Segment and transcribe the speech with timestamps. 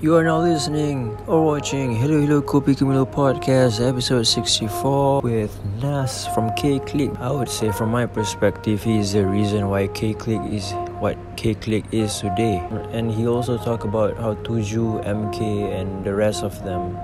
[0.00, 6.28] You are now listening or watching Hello Hello Kopi Kumilo podcast episode 64 with Nas
[6.28, 7.10] from K Click.
[7.18, 11.18] I would say from my perspective he is the reason why K Click is what
[11.36, 12.62] K Click is today.
[12.92, 15.40] And he also talked about how Tuju, MK
[15.74, 16.96] and the rest of them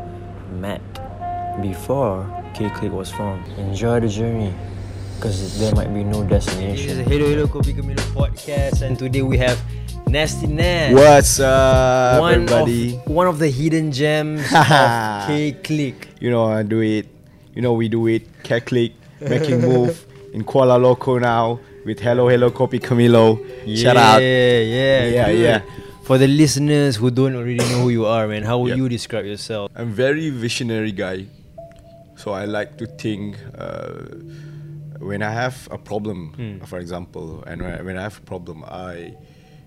[0.60, 0.80] met
[1.60, 2.22] before
[2.54, 3.44] K Click was formed.
[3.58, 4.54] Enjoy the journey
[5.16, 6.98] because there might be no destination.
[6.98, 9.58] This is Hello Hello Kopi Kumilo podcast and today we have
[10.06, 10.94] Nasty Nas.
[10.94, 12.96] What's up, one everybody?
[12.96, 16.08] Of, one of the hidden gems of K Click.
[16.20, 17.06] You know, I do it.
[17.54, 18.26] You know, we do it.
[18.42, 23.38] Cat click, making move in Kuala Loco now with Hello Hello Kopi Camilo.
[23.76, 24.20] Shout out.
[24.22, 25.60] Yeah, yeah, Yeah, yeah.
[26.04, 28.76] For the listeners who don't already know who you are, man, how would Yep.
[28.78, 29.70] you describe yourself?
[29.74, 31.24] I'm very visionary guy,
[32.16, 33.38] so I like to think.
[33.56, 34.20] Uh,
[35.04, 36.64] when I have a problem, Hmm.
[36.64, 39.14] for example, and when I, when I have a problem, I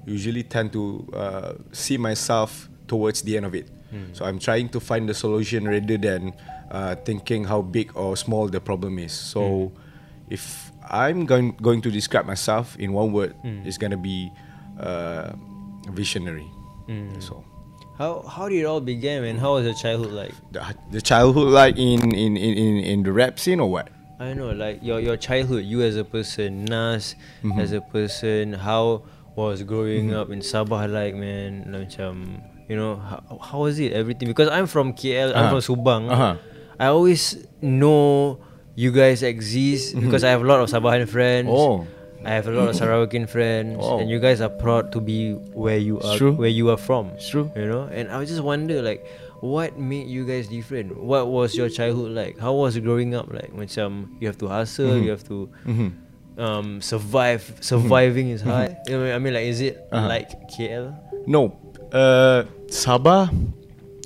[0.05, 0.83] usually tend to
[1.13, 3.67] uh, see myself towards the end of it.
[3.91, 4.11] Hmm.
[4.13, 6.33] So I'm trying to find the solution rather than
[6.71, 9.13] uh, thinking how big or small the problem is.
[9.13, 10.33] So Hmm.
[10.33, 13.63] if I'm going going to describe myself in one word, Hmm.
[13.67, 14.31] it's gonna be
[14.79, 15.31] uh,
[15.91, 16.47] visionary.
[16.87, 17.19] Hmm.
[17.19, 17.43] So.
[17.97, 20.33] How how did it all begin, and How was your childhood like?
[20.53, 20.61] the,
[20.91, 23.89] the childhood like in, in, in, in, in the rap scene or what?
[24.19, 27.13] I don't know, like your your childhood, you as a person, Nas
[27.45, 27.61] Mhm.
[27.61, 29.03] as a person, how
[29.37, 30.17] was growing Mm-hmm.
[30.19, 31.69] up in Sabah like, man?
[31.69, 33.93] Macam, you know, how, how was it?
[33.93, 35.61] Everything because I'm from KL, I'm Uh-huh.
[35.61, 36.03] from Subang.
[36.09, 36.35] Uh-huh.
[36.81, 38.41] I always know
[38.73, 41.49] you guys exist because I have a lot of Sabahan friends.
[41.49, 41.85] Mm-hmm.
[41.85, 41.85] Oh.
[42.25, 44.01] I have a lot of Sarawakian friends, Oh.
[44.01, 46.33] and you guys are proud to be where you are, true.
[46.33, 47.13] where you are from.
[47.13, 47.53] It's true.
[47.55, 49.05] You know, and I just wonder, like,
[49.41, 50.97] what made you guys different?
[50.97, 52.37] What was your childhood like?
[52.39, 53.53] How was growing up like?
[53.53, 55.03] Macam you have to hustle, Mhm.
[55.05, 55.89] you have to Mm-hmm.
[56.41, 57.41] um, survive.
[57.61, 58.77] Surviving is hard.
[58.87, 60.07] You know, I mean, like, is it Uh-huh.
[60.07, 60.93] like KL?
[61.25, 61.53] No,
[61.93, 63.29] uh, Sabah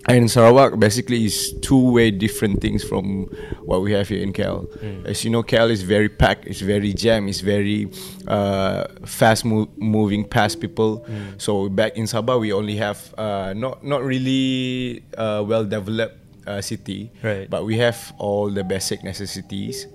[0.08, 3.26] and Sarawak basically is two way different things from
[3.64, 4.66] what we have here in KL.
[5.06, 7.90] As you know, KL is very packed, it's very jam, it's very
[8.28, 11.06] uh, fast mo- moving past people.
[11.38, 16.62] So back in Sabah, we only have uh, not not really uh, well developed uh,
[16.62, 17.50] city, Right.
[17.50, 19.86] but we have all the basic necessities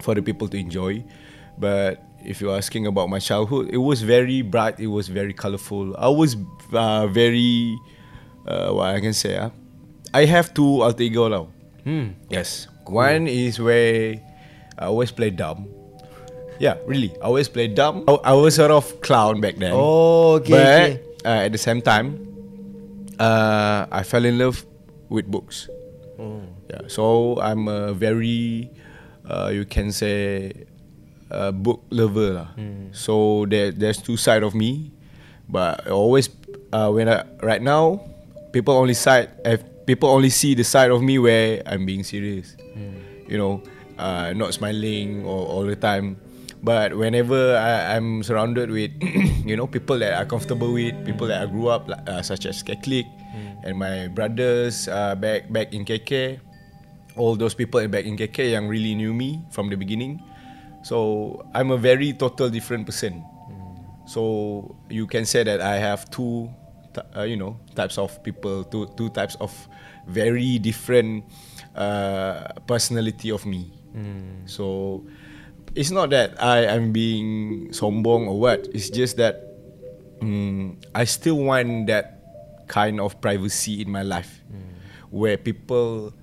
[0.00, 1.02] for the people to enjoy.
[1.58, 4.78] But if you're asking about my childhood, it was very bright.
[4.78, 5.96] It was very colorful.
[5.98, 6.36] I was
[6.72, 7.76] uh, very,
[8.46, 9.50] uh, what I can say, ah,
[10.14, 11.48] I have two alter ego now.
[11.84, 12.14] Hmm.
[12.28, 14.20] Yes, one is where
[14.78, 15.68] I always play dumb.
[16.58, 18.04] Yeah, really, I always play dumb.
[18.06, 19.72] I, I was sort of clown back then.
[19.74, 21.00] Oh, okay, But okay.
[21.24, 22.18] Uh, at the same time,
[23.18, 24.64] uh, I fell in love
[25.08, 25.68] with books.
[26.18, 26.42] Oh.
[26.70, 28.70] Yeah, so I'm a very,
[29.26, 30.66] uh, you can say,
[31.30, 32.48] a book lover lah.
[32.92, 34.92] So there, there's two side of me,
[35.48, 36.28] but I always
[36.72, 38.04] uh, when I right now,
[38.52, 39.32] people only side,
[39.86, 42.56] people only see the side of me where I'm being serious.
[43.28, 43.62] You know,
[43.98, 46.20] uh, not smiling or all the time.
[46.62, 48.92] But whenever I, I'm surrounded with,
[49.44, 52.62] you know, people that are comfortable with, people that I grew up, uh, such as
[52.62, 53.06] Keklik
[53.64, 56.38] and my brothers uh, back back in KK,
[57.16, 60.22] all those people back in KK yang really knew me from the beginning.
[60.82, 63.24] So I'm a very total different person.
[64.06, 66.50] So you can say that I have two,
[67.16, 69.52] uh, you know, types of people, two two types of
[70.06, 71.24] very different
[71.74, 73.72] uh, personality of me.
[74.46, 75.04] So
[75.74, 78.68] it's not that I am being sombong or what.
[78.72, 79.40] It's just that
[80.20, 82.20] mm, I still want that
[82.68, 84.40] kind of privacy in my life,
[85.10, 86.14] where people,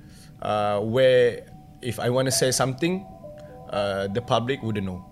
[0.41, 1.46] uh, where
[1.81, 3.06] if I want to say something,
[3.69, 5.06] uh, the public wouldn't know.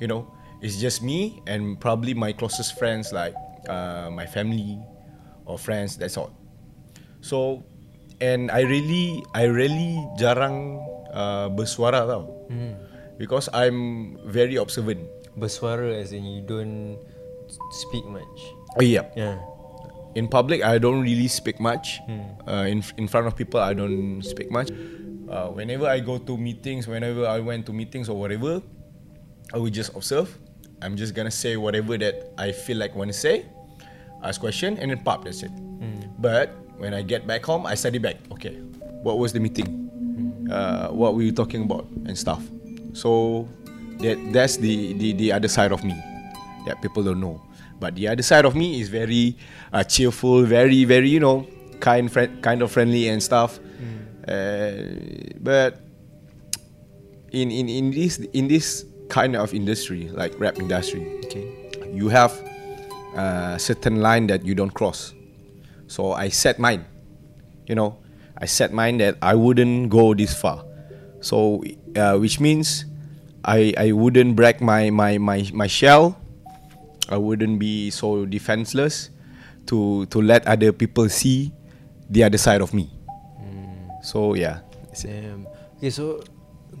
[0.00, 0.30] You know,
[0.62, 3.34] it's just me and probably my closest friends, like
[3.68, 4.80] uh, my family
[5.46, 5.96] or friends.
[5.96, 6.32] That's all.
[7.20, 7.62] So,
[8.20, 10.82] and I really, I really jarang
[11.14, 12.32] uh, bersuara tau,
[13.18, 15.06] because I'm very observant.
[15.38, 16.98] Bersuara as in you don't
[17.70, 18.38] speak much.
[18.74, 19.06] Oh, yeah.
[19.14, 19.38] Yeah.
[20.18, 22.00] In public, I don't really speak much.
[22.48, 24.72] Uh, in in front of people, I don't speak much.
[25.28, 28.64] Uh, whenever I go to meetings, whenever I went to meetings or whatever,
[29.54, 30.32] I will just observe.
[30.80, 33.46] I'm just gonna say whatever that I feel like want to say,
[34.22, 35.24] ask question, and then pop.
[35.24, 35.52] That's it.
[36.20, 38.16] But when I get back home, I study back.
[38.32, 38.54] Okay,
[39.02, 39.86] what was the meeting?
[40.50, 42.42] Uh, what were you talking about and stuff.
[42.94, 43.46] So
[44.00, 45.94] that that's the, the the other side of me
[46.66, 47.40] that people don't know.
[47.78, 49.36] But the other side of me is very
[49.72, 51.46] uh, cheerful, very very you know
[51.80, 53.60] kind friend, kind of friendly and stuff.
[54.26, 54.82] Uh,
[55.40, 55.80] but
[57.32, 61.46] in, in in this in this kind of industry like rap industry, Okay.
[61.92, 62.32] you have
[63.14, 65.14] a certain line that you don't cross.
[65.86, 66.84] So I set mine.
[67.66, 67.98] You know,
[68.36, 70.64] I set mine that I wouldn't go this far.
[71.20, 71.62] So,
[71.96, 72.84] uh, which means
[73.44, 76.16] I I wouldn't break my my my my shell.
[77.08, 79.10] I wouldn't be so defenseless
[79.66, 81.52] to to let other people see
[82.08, 82.92] the other side of me.
[84.02, 84.60] So yeah,
[85.02, 85.46] Damn.
[85.78, 86.22] Okay, so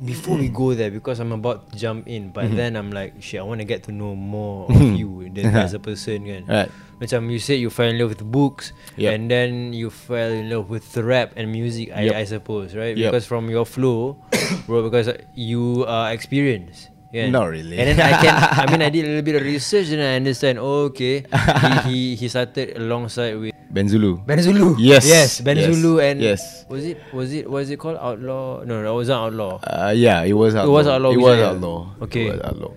[0.04, 2.56] before we go there, because I'm about to jump in, but Mm-hmm.
[2.56, 5.74] then I'm like, shit, I want to get to know more of you than as
[5.74, 6.44] a person, kan?
[6.46, 6.70] Right.
[6.98, 9.10] Macam you said you fell in love with books, Yep.
[9.14, 12.14] and then you fell in love with rap and music, Yep.
[12.14, 12.96] I, I suppose, right?
[12.96, 13.10] Yep.
[13.12, 14.18] Because from your flow,
[14.66, 16.90] bro, because you are experienced.
[17.08, 17.32] kan?
[17.32, 17.78] Not really.
[17.80, 20.20] And then I can, I mean, I did a little bit of research and I
[20.20, 20.58] understand.
[20.60, 24.24] Oh, okay, he, he he started alongside with Benzulu.
[24.26, 24.76] Ben Zulu.
[24.80, 25.04] Yes.
[25.06, 25.68] Yes, Ben Yes.
[25.76, 26.64] And Yes.
[26.70, 28.64] was it was it was it called Outlaw?
[28.64, 29.60] No, no, it wasn't Outlaw.
[29.62, 30.72] Uh, yeah, it was outlaw.
[30.72, 31.86] was outlaw It was outlaw.
[32.02, 32.26] Okay.
[32.28, 32.72] It was outlaw.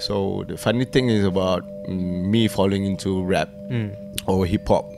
[0.00, 3.92] So the funny thing is about mm, me falling into rap Hmm.
[4.26, 4.88] or hip hop.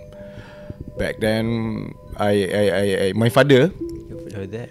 [0.99, 3.69] Back then, I, I, I, I, my father,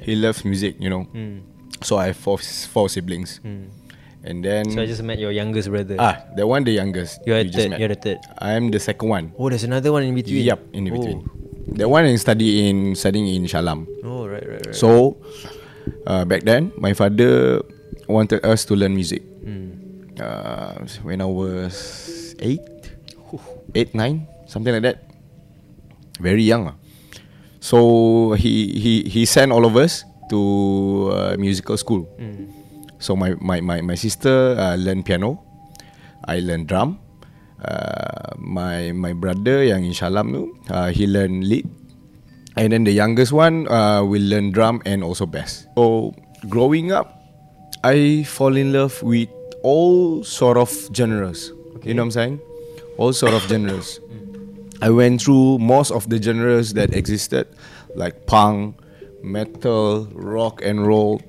[0.01, 1.04] he loves music, you know.
[1.12, 1.39] Hmm.
[1.83, 2.38] So I have four,
[2.71, 3.68] four siblings, Hmm.
[4.23, 5.95] And then So I just met your youngest brother.
[5.99, 7.21] ah, the one the youngest.
[7.27, 7.79] You're you the third.
[7.79, 8.19] You're the third.
[8.39, 9.25] I'm the second one.
[9.37, 10.43] Oh, there's another one in between.
[10.43, 11.27] Yup, in between.
[11.67, 13.87] The one is study in studying in Shalam.
[14.03, 14.75] Oh, oh right, right, right.
[14.75, 15.17] So
[16.07, 17.61] uh, back then, my father
[18.07, 19.23] wanted us to learn music.
[19.43, 19.71] Hmm.
[20.19, 22.61] Uh, when I was eight,
[23.75, 25.03] eight, nine, something like that.
[26.21, 26.69] Very young.
[26.69, 26.75] ah.
[27.59, 30.39] So he he he sent all of us to
[31.11, 32.05] uh, musical school.
[32.19, 32.62] Hmm.
[33.03, 35.44] So my my my, my sister uh, learn piano.
[36.23, 37.03] I learn drum.
[37.59, 41.67] Uh, my my brother yang in Shalam tu, uh, he learn lead.
[42.55, 45.67] And then the youngest one uh, will learn drum and also bass.
[45.75, 46.15] So
[46.47, 47.19] growing up,
[47.83, 49.27] I fall in love with
[49.67, 51.51] all sort of genres.
[51.83, 52.39] You know what I'm saying?
[52.95, 53.99] All sort of genres.
[54.79, 57.47] I went through most of the genres that existed,
[57.95, 58.79] like punk,
[59.23, 61.19] metal, rock and roll,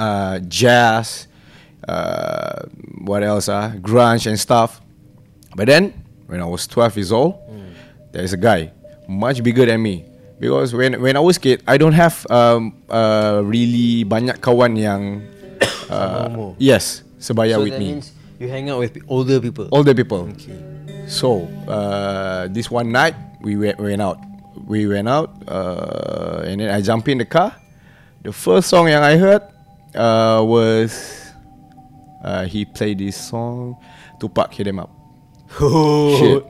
[0.00, 1.28] uh, jazz,
[1.84, 2.64] uh,
[3.04, 3.52] what else?
[3.52, 4.80] Uh, grunge and stuff.
[5.54, 5.92] But then,
[6.26, 7.36] when I was 12 years old,
[8.12, 8.72] there's a guy
[9.06, 10.08] much bigger than me.
[10.40, 15.20] Because when when I was kid, I don't have um, uh, really banyak kawan yang
[15.92, 18.00] uh, yes sebaya so with that me.
[18.00, 19.68] means you hang out with older people.
[19.68, 20.32] Older people.
[20.32, 20.56] Okay.
[21.04, 23.12] So uh, this one night
[23.44, 24.16] we went, went out.
[24.64, 27.52] We went out uh, and then I jump in the car.
[28.24, 29.44] The first song yang I heard
[29.94, 31.32] uh, was
[32.22, 33.76] uh, he played this song
[34.20, 34.90] Tupac hit him up.
[35.58, 36.46] Shit.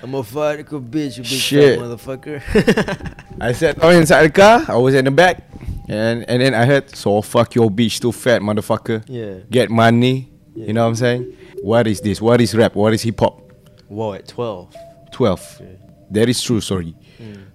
[0.00, 1.78] I'm a fuck a bitch, you big Shit.
[1.78, 3.22] fat motherfucker.
[3.40, 4.64] I sat down inside the car.
[4.68, 5.42] I was in the back,
[5.88, 9.04] and and then I heard so fuck your bitch too fat motherfucker.
[9.08, 9.40] Yeah.
[9.50, 10.30] Get money.
[10.54, 11.36] You know what I'm saying?
[11.62, 12.20] What is this?
[12.20, 12.74] What is rap?
[12.74, 13.48] What is hip hop?
[13.88, 14.74] wow, at 12.
[15.12, 15.62] 12.
[16.10, 16.94] That is true story.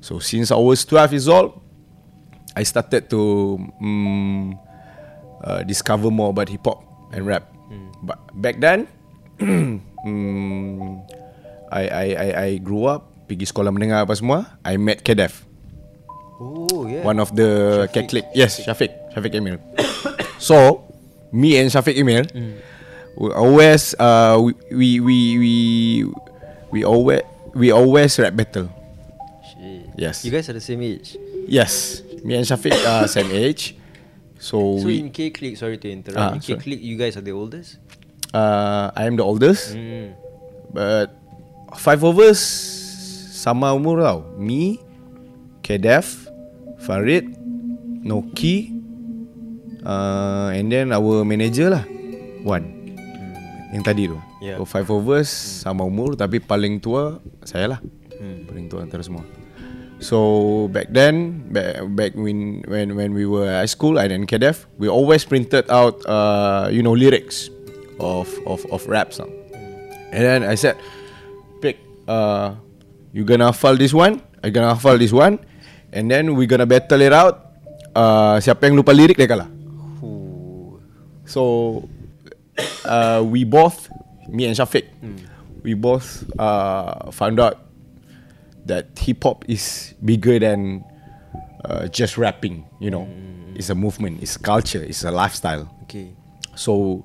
[0.01, 1.62] So since I was 12 years old,
[2.56, 4.60] I started to mm,
[5.44, 7.48] uh, discover more about hip hop and rap.
[8.04, 8.88] But back then,
[9.40, 11.00] mm,
[11.72, 14.60] I, I I I grew up pergi sekolah menengah apa semua.
[14.68, 15.48] I met Kedef,
[16.44, 17.01] Oh, yeah.
[17.07, 18.28] one of the Catholic.
[18.36, 19.57] Yes, Shafiq, Shafiq Emil.
[20.44, 20.84] so
[21.31, 22.28] me and Shafiq Emil,
[23.16, 25.54] we always uh, we we we we,
[26.75, 27.24] we always
[27.56, 28.68] we always rap battle.
[29.48, 29.88] Shit.
[29.96, 30.28] Yes.
[30.28, 31.16] You guys are the same age.
[31.48, 33.79] Yes, me and Shafiq are same age.
[34.43, 36.19] So, So we, in K Click, sorry to interrupt.
[36.19, 36.59] Ah, in K.
[36.59, 37.79] Click, you guys are the oldest?
[38.35, 40.19] uh, I am the oldest, Mm.
[40.75, 41.15] but
[41.79, 42.43] five of us
[43.31, 44.19] sama umur tau.
[44.35, 44.83] Me,
[45.63, 46.27] Kedef,
[46.83, 47.31] Farid,
[48.03, 48.73] Noki,
[49.88, 51.88] uh, and then our manager lah,
[52.43, 52.67] Wan.
[53.71, 54.19] Yang tadi tu.
[54.43, 54.59] Yeah.
[54.59, 55.31] So five of us
[55.63, 57.79] sama umur tapi paling tua saya lah.
[58.19, 58.43] Hmm.
[58.45, 59.23] Paling tua antara semua.
[60.03, 64.67] So back then, back, back when when when we were at school, I and Kedef,
[64.75, 67.48] we always printed out uh, you know lyrics
[68.03, 69.31] of of of rap song.
[70.12, 70.75] And then I said,
[71.63, 72.60] pick uh,
[73.15, 75.39] you gonna hafal this one, I gonna hafal this one,
[75.95, 77.55] and then we gonna battle it out.
[77.95, 79.48] Uh, siapa yang lupa lirik dia kalah.
[80.03, 80.83] Ooh.
[81.24, 81.88] So
[82.83, 83.88] uh, we both,
[84.27, 84.83] me and Shafiq,
[85.63, 87.62] we both uh, found out
[88.65, 90.84] that hip hop is bigger than
[91.65, 92.65] uh, just rapping.
[92.79, 93.08] You know,
[93.55, 95.67] it's a movement, it's a culture, it's a lifestyle.
[95.84, 96.13] Okay.
[96.55, 97.03] So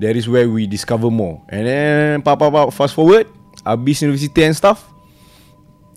[0.00, 1.42] that is where we discover more.
[1.48, 3.26] And then pop pop pop fast forward,
[3.64, 4.84] habis university and stuff.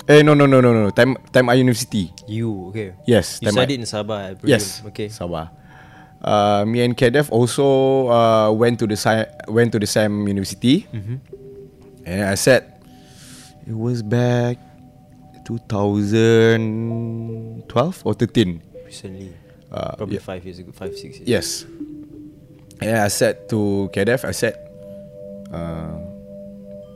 [0.10, 2.10] Eh no no no no no time time I university.
[2.26, 2.98] You, okay.
[3.06, 4.50] Yes, You time I- studied in Sabah, I presume.
[4.58, 4.82] Yes.
[4.90, 5.06] Okay.
[5.14, 5.54] Sabah.
[6.20, 10.84] Uh, me and Kedef also uh, went to the si- went to the same university,
[10.92, 11.16] Mm-hmm.
[12.10, 12.68] and I said
[13.64, 14.58] it was back
[15.50, 18.62] 2012 or 13.
[18.86, 19.34] Recently.
[19.72, 20.22] Uh, Probably yeah.
[20.22, 21.28] five years ago, five, six years.
[21.30, 21.66] Yes.
[22.82, 24.56] And I said to KDF, I said,
[25.52, 25.98] uh,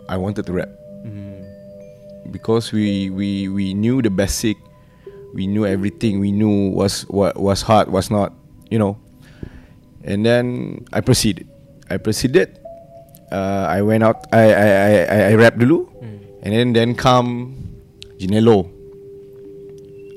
[0.07, 0.69] I wanted to rap
[1.03, 1.43] Mm.
[2.31, 4.55] because we we we knew the basic,
[5.35, 8.31] we knew everything, we knew was what was hard, was not,
[8.71, 8.95] you know.
[10.07, 11.43] And then I proceeded.
[11.91, 12.55] I proceeded.
[13.35, 14.23] Uh, I went out.
[14.31, 15.83] I I I I, I rap dulu,
[16.39, 17.62] and then then come
[18.23, 18.71] Jinelo.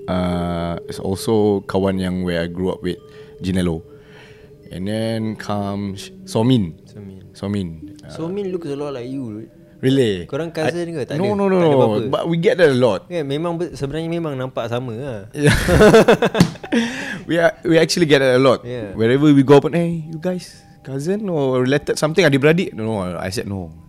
[0.07, 3.03] Uh, it's also kawan yang where I grew up with,
[3.43, 3.83] Jinelo.
[4.71, 6.79] And then comes Somin.
[6.87, 7.27] So mean.
[7.35, 8.47] Somin.
[8.47, 9.51] Uh, looks a lot like you.
[9.83, 10.27] really?
[10.27, 11.03] Korang cousin ke?
[11.07, 11.35] Tak no, ada?
[11.37, 11.87] No, no, Tak no.
[12.11, 13.07] But we get that a lot.
[13.11, 15.21] Ya, memang be- sebenarnya memang nampak sama lah.
[15.37, 15.57] Yeah.
[17.29, 18.63] we are, we actually get that a lot.
[18.67, 18.95] Yeah.
[18.95, 22.75] Wherever we go, but hey, you guys cousin or related something adik-beradik?
[22.75, 23.86] No, I said no.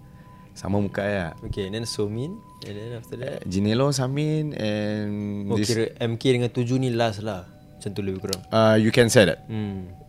[0.57, 1.37] Sama muka ya.
[1.45, 6.23] Okay, and then Somin And then after that Jinelo, Samin and Oh this, kira MK
[6.41, 7.45] dengan tujuh ni last lah
[7.77, 9.45] Macam tu lebih kurang uh, you can say that.
[9.45, 10.07] Hmm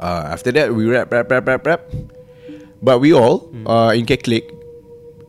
[0.00, 1.80] Uh, after that, we rap, rap, rap, rap, rap.
[2.80, 4.48] But we all uh, in K Click,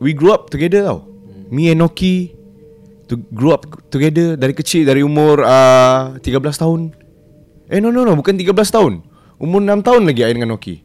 [0.00, 1.04] we grew up together tau.
[1.52, 2.32] Me and Noki
[3.12, 6.80] to grew up together dari kecil dari umur uh, 13 tahun.
[7.68, 9.04] Eh no no no bukan 13 tahun.
[9.36, 10.80] Umur 6 tahun lagi I dengan Noki.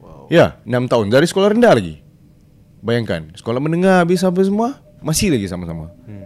[0.00, 2.00] Wow Ya, 6 tahun dari sekolah rendah lagi.
[2.86, 5.90] Bayangkan, sekolah menengah habis apa semua masih lagi sama-sama.
[6.06, 6.22] hmm.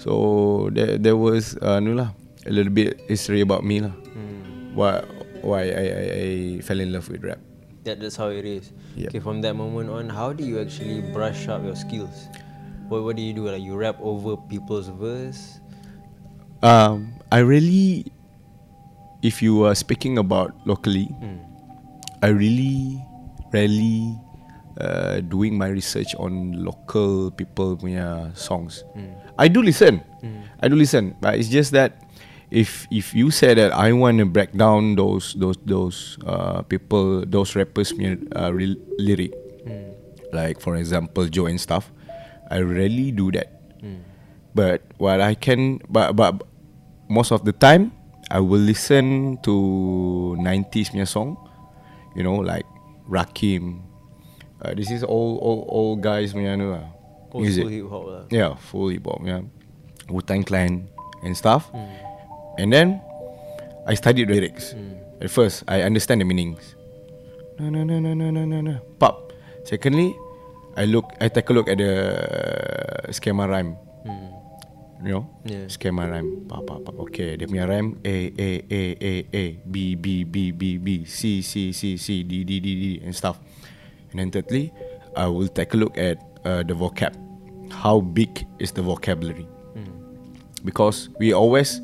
[0.00, 0.12] So
[0.72, 2.10] there there was uh, no lah
[2.48, 3.92] a little bit history about me lah.
[4.16, 4.72] Hmm.
[4.72, 5.04] Why
[5.44, 6.28] why I, I I
[6.64, 7.38] fell in love with rap.
[7.82, 9.10] That, that's how it is Yep.
[9.10, 12.30] Okay from that moment on How do you actually brush up your skills?
[12.86, 13.50] What, what do you do?
[13.50, 15.58] Like you rap over people's verse?
[16.62, 18.06] Um, I really,
[19.18, 21.42] if you are speaking about locally, Hmm.
[22.22, 23.02] I really,
[23.50, 24.14] rarely
[24.80, 28.84] uh, doing my research on local people punya songs.
[29.38, 30.00] I do listen,
[30.60, 32.00] I do listen, but it's just that
[32.52, 37.24] if if you say that I want to break down those those those uh, people,
[37.24, 39.94] those rappers punya uh, re- lyric, Hmm.
[40.34, 41.88] like for example Joe and stuff,
[42.50, 43.48] I rarely do that.
[43.80, 44.04] Hmm.
[44.52, 46.44] But what I can, but but
[47.08, 47.92] most of the time,
[48.28, 49.54] I will listen to
[50.36, 51.40] 90s punya song,
[52.12, 52.68] you know, like
[53.08, 53.80] Rakim.
[54.62, 56.86] Uh, this is all all all guys punya anu lah.
[57.34, 57.66] Old music.
[57.66, 59.18] school hip hop lah Yeah, full hip hop.
[59.26, 59.42] Yeah,
[60.06, 60.86] Wu Tang Clan
[61.26, 61.66] and stuff.
[61.74, 61.90] Hmm.
[62.62, 62.88] And then
[63.90, 64.78] I studied lyrics.
[64.78, 65.02] Hmm.
[65.18, 66.78] At first, I understand the meanings.
[67.58, 68.74] No, no, no, no, no, no, no, no.
[69.02, 69.34] Pop.
[69.66, 70.14] Secondly,
[70.78, 71.92] I look, I take a look at the
[73.10, 73.74] schema rhyme.
[74.06, 74.30] Hmm.
[75.02, 75.66] You know, Yeah.
[75.66, 76.46] schema rhyme.
[76.46, 76.94] Pop, pop, pop.
[77.10, 81.42] Okay, dia punya rhyme A, A, A, A, A, B, B, B, B, B, C,
[81.42, 83.42] C, C, C, D, D, D, D, and stuff.
[84.12, 84.72] And then thirdly,
[85.16, 87.16] I will take a look at uh, the vocab.
[87.72, 89.48] How big is the vocabulary?
[89.72, 89.88] Hmm.
[90.64, 91.80] because we always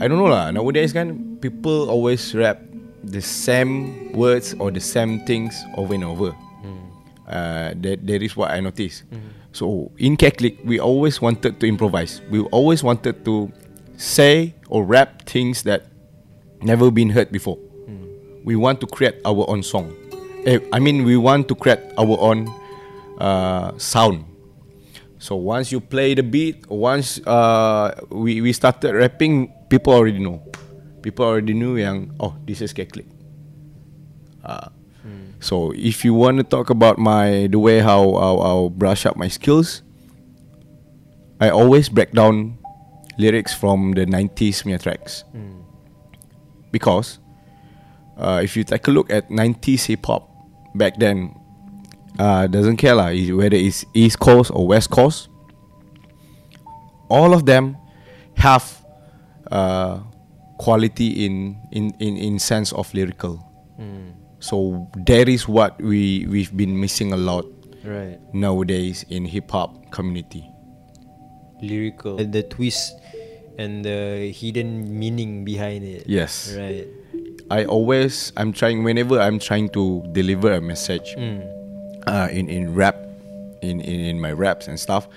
[0.00, 2.58] I don't know lah nowadays kan people always rap
[3.04, 6.32] the same words or the same things over and over.
[7.24, 9.04] Uh, that, that is what I noticed
[9.52, 12.20] so in Catholic we always wanted to improvise.
[12.28, 13.48] We always wanted to
[13.96, 15.88] say or rap things that
[16.60, 17.56] never been heard before.
[18.44, 19.96] We want to create our own song
[20.46, 22.48] eh, I mean we want to create our own
[23.18, 24.24] uh, sound
[25.18, 30.44] so once you play the beat, once uh, we we started rapping, people already know.
[31.00, 33.08] People already knew yang oh this is Catholic.
[34.44, 34.68] Uh,
[35.40, 39.16] So if you want to talk about my the way how I'll, I'll brush up
[39.16, 39.80] my skills,
[41.40, 42.56] I always break down
[43.16, 45.64] lyrics from the 90s punya tracks Hmm.
[46.72, 47.16] because
[48.20, 50.28] uh, if you take a look at 90s hip hop
[50.74, 51.34] back then,
[52.18, 55.28] uh, doesn't care lah whether it's East Coast or West Coast.
[57.08, 57.76] All of them
[58.36, 58.64] have
[59.50, 60.00] uh,
[60.58, 63.36] quality in, in, in, in sense of lyrical.
[63.76, 64.10] Hmm.
[64.40, 67.48] So that is what we we've been missing a lot
[67.80, 70.44] Right nowadays in hip hop community.
[71.62, 72.92] Lyrical The twist
[73.56, 76.52] And the hidden meaning behind it Yes.
[76.52, 76.84] Right
[77.50, 81.12] I always I'm trying whenever I'm trying to deliver a message.
[81.14, 81.54] Hmm.
[82.06, 82.96] uh, in in rap,
[83.62, 85.08] in, in in my raps and stuff,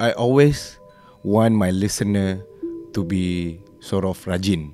[0.00, 0.78] I always
[1.22, 2.40] want my listener
[2.92, 4.72] to be sort of rajin,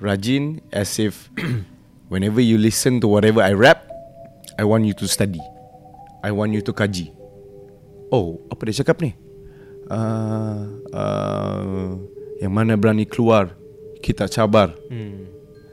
[0.00, 1.30] rajin as if
[2.08, 3.84] whenever you listen to whatever I rap,
[4.58, 5.42] I want you to study,
[6.24, 7.12] I want you to kaji.
[8.08, 9.12] Oh, apa dia cakap ni?
[9.88, 11.92] Uh, uh,
[12.40, 13.52] yang mana berani keluar,
[14.00, 14.72] kita cabar.
[14.88, 15.28] Hmm.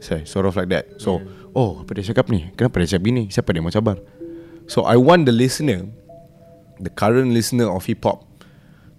[0.06, 1.02] Say, sort of like that.
[1.02, 1.18] So,
[1.50, 2.46] oh, apa dia cakap ni?
[2.54, 3.26] Kenapa dia cakap gini?
[3.26, 3.98] Siapa dia mau cabar?
[4.70, 5.90] So, I want the listener,
[6.78, 8.22] the current listener of hip hop,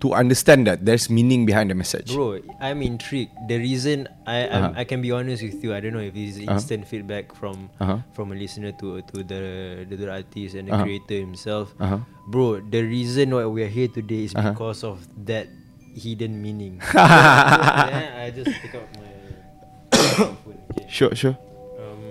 [0.04, 2.12] to understand that there's meaning behind the message.
[2.14, 3.32] Bro, I'm intrigued.
[3.50, 4.72] The reason I Uh-huh.
[4.78, 7.74] I can be honest with you, I don't know if this is instant feedback from
[7.82, 8.04] Uh-huh.
[8.14, 9.42] from a listener to to the
[9.90, 10.86] the, the artist and the Uh-huh.
[10.86, 11.74] creator himself.
[11.82, 12.04] Uh-huh.
[12.30, 14.54] Bro, the reason why we are here today is Uh-huh.
[14.54, 15.50] because of that
[15.98, 16.78] hidden meaning.
[16.94, 19.10] yeah, I just pick up my.
[20.88, 21.36] Sure, sure.
[21.76, 22.02] Um,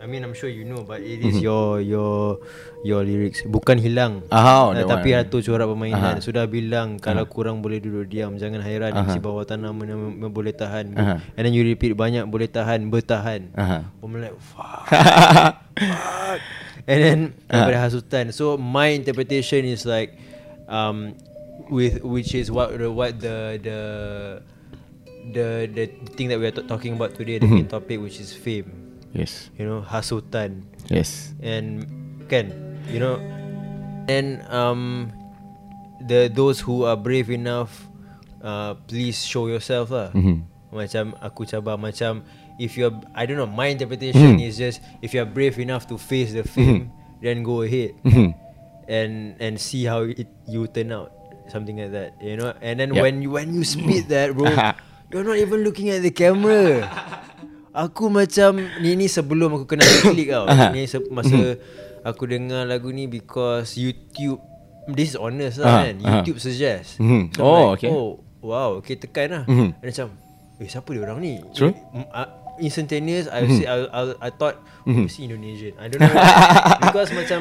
[0.00, 2.40] I mean, I'm sure you know, but it is your your
[2.80, 3.44] your lyrics.
[3.44, 4.24] Bukan hilang.
[4.24, 4.32] Mm-hmm.
[4.32, 5.20] Ah, Uh, tapi one.
[5.20, 6.16] atur corak permainan.
[6.16, 6.24] Aha.
[6.24, 9.04] Sudah bilang kalau kurang boleh duduk diam, jangan hairan Aha.
[9.06, 10.96] isi bawah tanah mana mana boleh tahan.
[10.96, 11.14] Aha.
[11.36, 13.52] And then you repeat banyak boleh tahan, bertahan.
[13.54, 13.84] Aha.
[14.00, 14.88] I'm like fuck.
[16.90, 18.32] And then daripada hasutan.
[18.32, 20.16] So my interpretation is like
[20.66, 21.14] um
[21.68, 23.80] with which is what the what the the
[25.32, 25.84] the the
[26.16, 28.68] thing that we are t- talking about today, the main topic which is fame.
[29.12, 29.50] Yes.
[29.58, 30.64] You know, hasutan.
[30.88, 31.34] Yes.
[31.42, 31.84] And
[32.30, 32.54] can
[32.88, 33.18] you know
[34.08, 35.10] and um
[36.06, 37.86] the those who are brave enough
[38.40, 40.10] uh please show yourself lah.
[40.16, 40.46] Mhm.
[40.70, 42.22] Macam aku cabar macam
[42.62, 44.46] if you're I don't know my interpretation Mhm.
[44.46, 48.30] is just if you're brave enough to face the fame then go ahead Mhm.
[48.86, 51.10] and and see how it you turn out
[51.50, 53.02] something like that you know and then Yep.
[53.02, 54.46] when you when you spit that bro
[55.10, 56.86] you're not even looking at the camera
[57.70, 61.58] aku macam ni ni sebelum aku kenal klik tau ni se- masa
[62.02, 64.42] aku dengar lagu ni because YouTube
[64.90, 66.10] this is honest lah kan aha.
[66.18, 67.30] YouTube suggest Mhm.
[67.30, 67.90] So Oh, like, okay.
[67.90, 68.10] oh
[68.42, 69.76] wow okay tekan lah Mhm.
[69.76, 70.08] and macam
[70.58, 71.72] eh siapa dia orang ni True.
[71.94, 73.54] Uh, instantaneous I Mhm.
[73.54, 76.26] see I, I, I thought oh, mesti Indonesian I don't know why.
[76.90, 77.40] because macam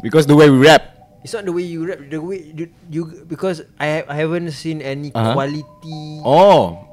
[0.00, 0.96] Because the way we rap.
[1.20, 4.80] It's not the way you rap, the way you, you because I I haven't seen
[4.80, 5.36] any Uh-huh.
[5.36, 6.88] quality Oh.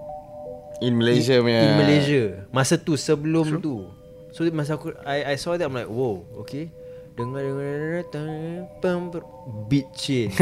[0.79, 1.62] In Malaysia punya.
[1.63, 2.24] in Malaysia.
[2.50, 3.89] Masa tu sebelum tu.
[4.31, 6.69] So masa aku I I saw that I'm like, whoa, okay.
[7.17, 8.38] Dengar dengar dengar
[8.77, 9.10] pam
[9.65, 10.38] beat change.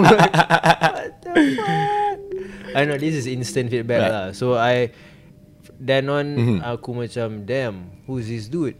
[0.00, 2.16] What the fuck?
[2.72, 4.12] I know this is instant feedback Right.
[4.12, 4.26] lah.
[4.32, 4.94] So I
[5.76, 6.58] then on Mhm.
[6.64, 8.78] aku macam damn, who's this dude?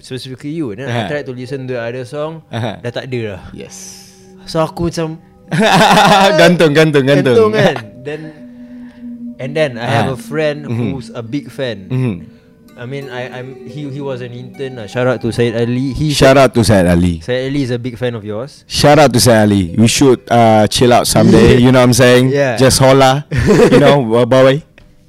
[0.00, 0.72] Specifically you.
[0.72, 1.08] Then I Uh-huh.
[1.08, 2.76] tried to listen to the other song, Uh-huh.
[2.80, 3.42] dah tak ada lah.
[3.52, 4.08] Yes.
[4.44, 5.16] So aku macam
[6.40, 7.36] gantung, gantung, gantung.
[7.36, 8.20] Gantung kan Then
[9.40, 10.14] And then I have Ah.
[10.14, 10.92] a friend Mhm.
[10.92, 12.16] Who's a big fan Mhm.
[12.76, 15.92] I mean I I'm he he was an intern uh, Shout out to Syed Ali
[15.96, 17.20] He Shout out to Syed Ali.
[17.24, 19.74] Syed Ali is a big fan of yours Shout out to Syed Ali.
[19.80, 21.56] We should uh, chill out someday.
[21.64, 22.28] you know what I'm saying?
[22.32, 22.56] Yeah.
[22.60, 23.24] Just holla.
[23.72, 24.60] you know, boy.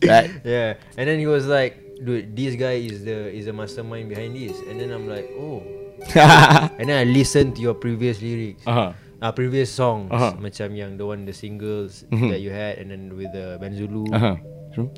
[0.01, 0.31] Right.
[0.47, 4.33] Yeah And then he was like Dude this guy is the Is the mastermind behind
[4.33, 5.61] this And then I'm like Oh
[6.81, 8.97] And then I listened to your previous lyrics Uh-huh.
[9.21, 10.33] Uh, Previous songs Uh-huh.
[10.41, 12.29] Macam yang the one The singles Mhm.
[12.33, 14.35] That you had And then with the Benzulu uh-huh.
[14.73, 14.89] True.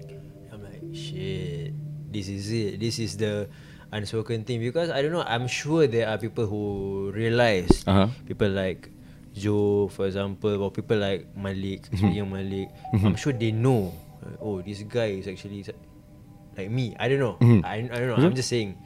[0.54, 1.74] I'm like, shit,
[2.14, 2.78] this is it.
[2.78, 3.50] This is the
[3.90, 4.62] unspoken thing.
[4.62, 8.06] Because I don't know, I'm sure there are people who realize, Uh-huh.
[8.30, 8.94] people like
[9.34, 12.22] Joe, for example, or people like Malik, Mm-hmm.
[12.22, 12.70] of Malik,
[13.02, 13.90] I'm sure they know,
[14.22, 15.66] uh, oh, this guy is actually
[16.54, 16.94] like me.
[17.02, 17.42] I don't know.
[17.42, 17.66] Mhm.
[17.66, 18.22] I, I don't know.
[18.22, 18.78] I'm just saying.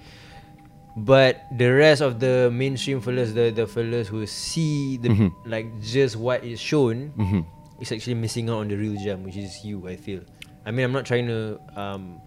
[0.97, 5.29] But the rest of the mainstream fellas, the the fellas who see the Mhm.
[5.45, 7.45] like just what is shown, Mhm.
[7.77, 9.85] is actually missing out on the real gem, which is you.
[9.85, 10.25] I feel.
[10.65, 12.17] I mean, I'm not trying to um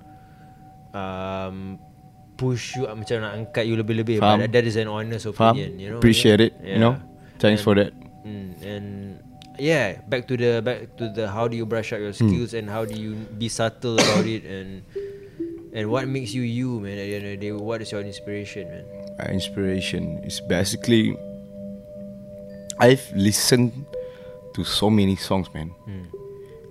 [0.95, 1.57] um
[2.39, 4.41] push you macam nak angkat you lebih-lebih, Faham.
[4.41, 5.53] but that is an honest Faham.
[5.59, 5.71] opinion.
[5.77, 5.99] You know.
[5.99, 6.55] Appreciate it.
[6.63, 6.95] You know.
[7.43, 7.91] Thanks And- for that.
[8.23, 8.87] Mm, and
[9.59, 12.23] yeah, back to the back to the how do you brush up your Hmm.
[12.29, 14.85] skills and how do you be subtle about it and
[15.73, 16.99] and what makes you you, man?
[16.99, 18.85] At the end of the day, what is your inspiration, man?
[19.19, 21.17] My inspiration is basically
[22.79, 23.73] I've listened
[24.55, 25.75] to so many songs, man.
[25.89, 26.07] Mm.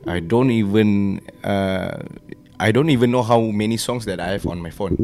[0.08, 2.02] I don't even uh,
[2.60, 4.98] I don't even know how many songs that I have on my phone.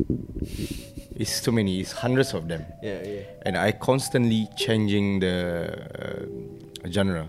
[1.16, 1.80] It's too many.
[1.80, 3.22] It's hundreds of them, Yeah, yeah.
[3.46, 5.72] and I constantly changing the
[6.84, 7.28] uh, genre.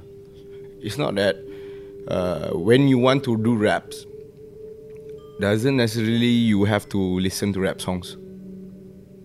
[0.82, 1.36] It's not that
[2.08, 4.04] uh, when you want to do raps,
[5.40, 8.16] doesn't necessarily you have to listen to rap songs.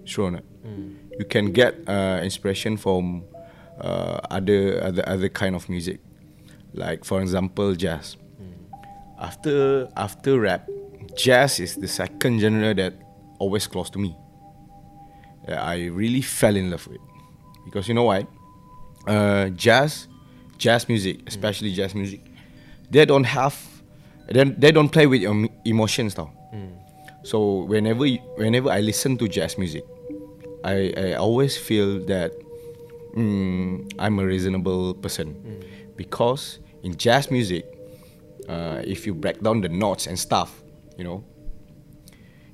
[0.06, 0.44] Sure or not?
[0.66, 0.96] Mm.
[1.20, 3.24] You can get uh, inspiration from
[3.80, 6.00] uh, other other other kind of music,
[6.74, 8.18] like for example jazz.
[9.20, 10.68] After after rap,
[11.16, 12.94] jazz is the second genre that
[13.40, 14.16] always close to me.
[15.48, 17.02] I really fell in love with
[17.66, 18.28] because you know why?
[19.08, 20.08] Uh, jazz,
[20.58, 22.22] jazz music, especially jazz music,
[22.90, 23.56] they don't have,
[24.28, 26.32] they they don't play with your emotions though.
[26.54, 26.74] Mm.
[27.24, 28.08] So whenever
[28.38, 29.86] whenever I listen to jazz music,
[30.64, 32.32] I, I always feel that
[33.16, 35.36] mm, I'm a reasonable person
[35.96, 37.66] because in jazz music,
[38.50, 40.64] uh, if you break down the notes and stuff,
[40.98, 41.24] you know,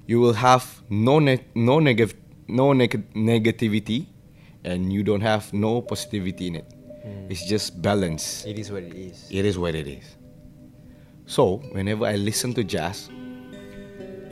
[0.06, 2.15] you will have no ne- no negative
[2.47, 4.08] no neg- negativity,
[4.63, 6.65] and you don't have no positivity in it.
[7.30, 8.45] It's just balance.
[8.45, 9.27] It is what it is.
[9.32, 10.16] It is what it is.
[11.27, 13.11] So whenever I listen to jazz,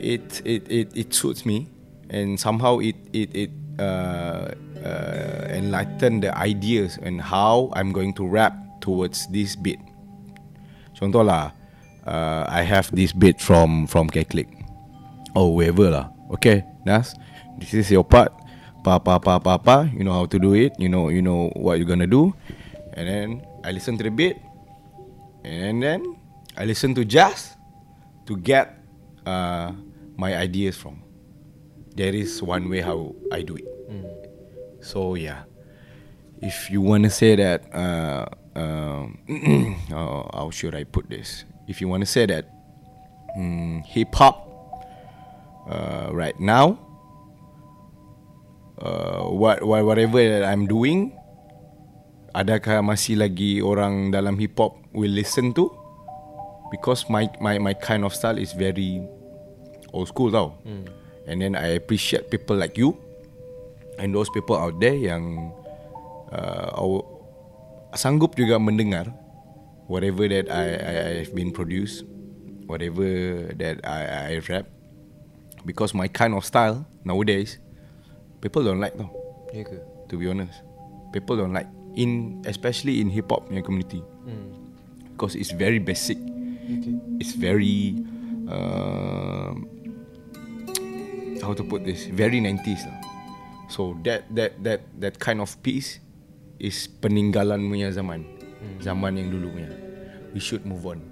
[0.00, 1.68] it it it, it suits me,
[2.08, 8.24] and somehow it it it uh, uh, enlighten the ideas and how I'm going to
[8.24, 9.78] rap towards this beat.
[10.96, 11.52] Contoh lah,
[12.08, 14.48] uh, I have this beat from from K-Click.
[15.36, 16.08] Oh, whoever lah.
[16.32, 17.12] Okay, Nas,
[17.60, 18.32] this is your part.
[18.80, 19.84] Pa pa pa pa pa.
[19.92, 20.72] You know how to do it.
[20.80, 22.32] You know you know what you're gonna do.
[22.96, 23.28] And then
[23.60, 24.40] I listen to the beat,
[25.44, 26.15] and then
[26.56, 27.52] I listen to jazz
[28.24, 28.80] to get
[29.28, 29.72] uh,
[30.16, 31.04] my ideas from.
[31.94, 33.68] There is one way how I do it.
[34.80, 35.44] So yeah,
[36.40, 39.18] if you want to say that, uh, um,
[39.92, 41.44] uh, how should I put this?
[41.68, 42.46] If you want to say that
[43.36, 44.46] mm, hip hop
[45.68, 46.78] uh, right now,
[48.78, 51.12] uh, what, what whatever that I'm doing,
[52.32, 55.85] adakah masih lagi orang dalam hip hop will listen to?
[56.70, 59.02] Because my my my kind of style is very
[59.94, 60.58] old school tau.
[61.26, 62.94] And then I appreciate people like you
[63.98, 65.50] and those people out there yang
[66.30, 66.70] uh,
[67.96, 69.10] sanggup juga mendengar
[69.90, 72.04] whatever that I I I've been produced,
[72.70, 73.06] whatever
[73.58, 74.66] that I I rap.
[75.66, 77.58] Because my kind of style nowadays,
[78.38, 79.10] people don't like tau.
[79.50, 79.82] Ya ke?
[80.10, 80.62] To be honest,
[81.10, 81.66] people don't like
[81.98, 84.02] in especially in hip hop punya community.
[85.16, 86.20] Because it's very basic.
[86.66, 86.94] Okay.
[87.22, 87.94] It's very
[88.50, 89.54] uh,
[91.42, 92.98] how to put this very 90s lah.
[93.70, 96.02] So that that that that kind of piece
[96.58, 98.26] is peninggalan punya zaman.
[98.82, 99.70] Zaman yang dulu punya.
[100.34, 101.02] We should move on.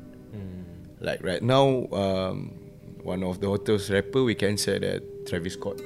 [1.04, 2.56] Like right now um,
[3.04, 5.76] one of the hottest rapper we can say that Travis Scott.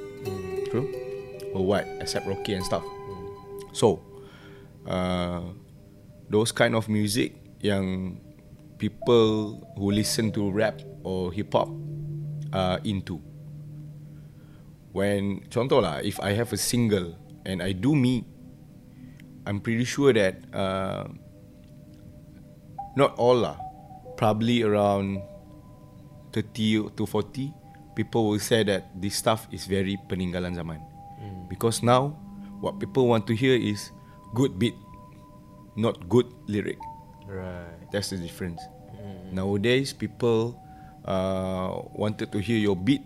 [0.71, 0.87] True?
[1.53, 1.91] Or what?
[1.99, 2.87] Except Rocky and stuff.
[3.75, 3.99] So
[4.87, 5.43] uh,
[6.31, 8.21] those kind of music yang
[8.79, 11.69] people who listen to rap or hip hop
[12.53, 13.21] are into.
[14.95, 17.15] When contoh lah, if I have a single
[17.45, 18.25] and I do me,
[19.47, 21.07] I'm pretty sure that uh,
[22.97, 23.59] not all lah,
[24.17, 25.23] probably around
[26.33, 27.53] 30 to 40
[27.99, 30.79] people will say that this stuff is very peninggalan zaman.
[31.51, 32.15] Because now
[32.63, 33.91] what people want to hear is
[34.39, 34.79] good beat,
[35.75, 36.79] not good lyric.
[37.29, 37.93] Right.
[37.93, 38.65] That's the difference.
[39.29, 40.57] Nowadays, people
[41.05, 43.05] uh, wanted to hear your beat,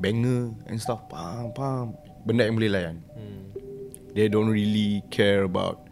[0.00, 1.04] banger and stuff.
[1.12, 1.92] Pam, pam.
[2.24, 2.96] Benda yang boleh layan.
[4.16, 5.88] They don't really care about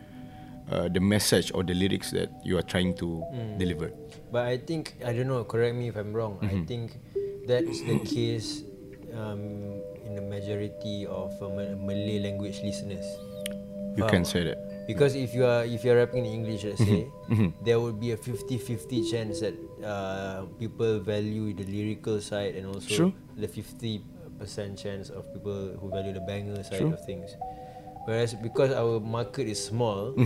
[0.72, 3.20] uh, the message or the lyrics that you are trying to
[3.60, 3.92] deliver.
[4.32, 5.44] But I think I don't know.
[5.44, 6.40] Correct me if I'm wrong.
[6.40, 6.96] I think
[7.44, 8.64] that's the case
[9.12, 13.04] um, in the majority of uh, Ma- Malay language listeners.
[13.96, 14.60] You can say that.
[14.86, 17.06] Because if you are if you're rapping in English, let's say,
[17.64, 23.10] there would be a 50-50 chance that uh, people value the lyrical side and also
[23.10, 23.12] True.
[23.36, 24.02] the 50
[24.40, 26.96] percent chance of people who value the banger side True.
[26.96, 27.36] of things.
[28.08, 30.16] Whereas because our market is small,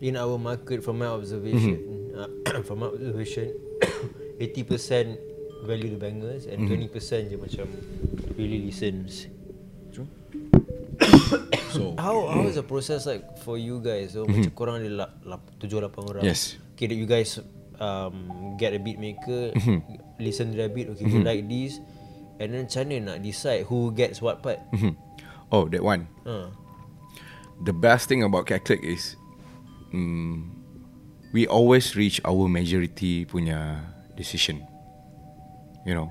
[0.00, 3.56] in our market, from my observation, uh, from my observation,
[4.40, 5.18] 80%
[5.64, 6.92] value the bangers and 20%
[7.30, 7.66] je macam
[8.38, 9.26] really listens.
[11.78, 14.18] So, How how is the process like for you guys?
[14.18, 16.22] So macam korang ada la, la, tujuh lapan orang.
[16.26, 16.58] Yes.
[16.74, 17.38] Okay, that you guys
[17.78, 19.54] um, get a beat maker,
[20.18, 20.90] listen to that beat.
[20.90, 21.78] Okay, you like this,
[22.42, 24.58] and then macam mana nak decide who gets what part?
[25.54, 26.10] oh, that one.
[26.26, 26.50] Uh.
[27.58, 29.18] The best thing about Cat Click is
[29.90, 30.46] mm,
[31.34, 33.82] we always reach our majority punya
[34.14, 34.62] decision.
[35.82, 36.08] You know,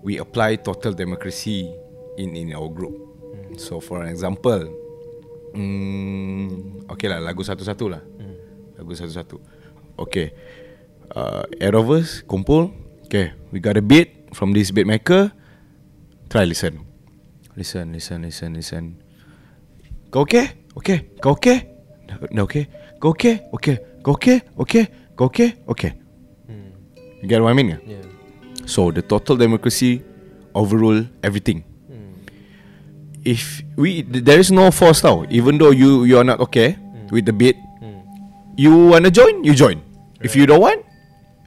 [0.00, 1.68] we apply total democracy
[2.16, 2.96] in in our group.
[3.60, 4.79] So for example,
[5.54, 8.02] mm, okay lah lagu satu-satu lah.
[8.78, 9.36] Lagu satu-satu.
[10.00, 10.32] Okay.
[11.10, 11.44] Uh,
[11.94, 12.72] us kumpul.
[13.10, 15.34] Okay, we got a beat from this beat maker.
[16.30, 16.86] Try listen.
[17.58, 18.84] Listen, listen, listen, listen.
[20.14, 20.62] Kau okay?
[20.78, 21.10] Okay.
[21.18, 21.66] Kau okay?
[22.30, 22.70] No, okay.
[23.02, 23.42] Kau okay?
[23.50, 23.76] Okay.
[24.06, 24.46] Kau okay?
[24.54, 24.84] Okay.
[25.18, 25.58] Kau okay?
[25.66, 25.92] Okay.
[27.20, 27.76] You get what I mean?
[27.76, 28.00] Yeah?
[28.00, 28.06] Yeah.
[28.64, 30.00] So the total democracy
[30.54, 31.66] overrule everything.
[33.20, 36.80] If we there is no force now, even though you you are not okay
[37.12, 37.56] with the beat,
[38.56, 39.80] you wanna join, you join.
[40.20, 40.80] If you don't want,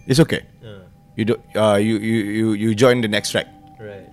[0.06, 0.46] it's okay.
[0.62, 3.46] Uh, You do, uh, you you you you join the next track.
[3.78, 4.10] right.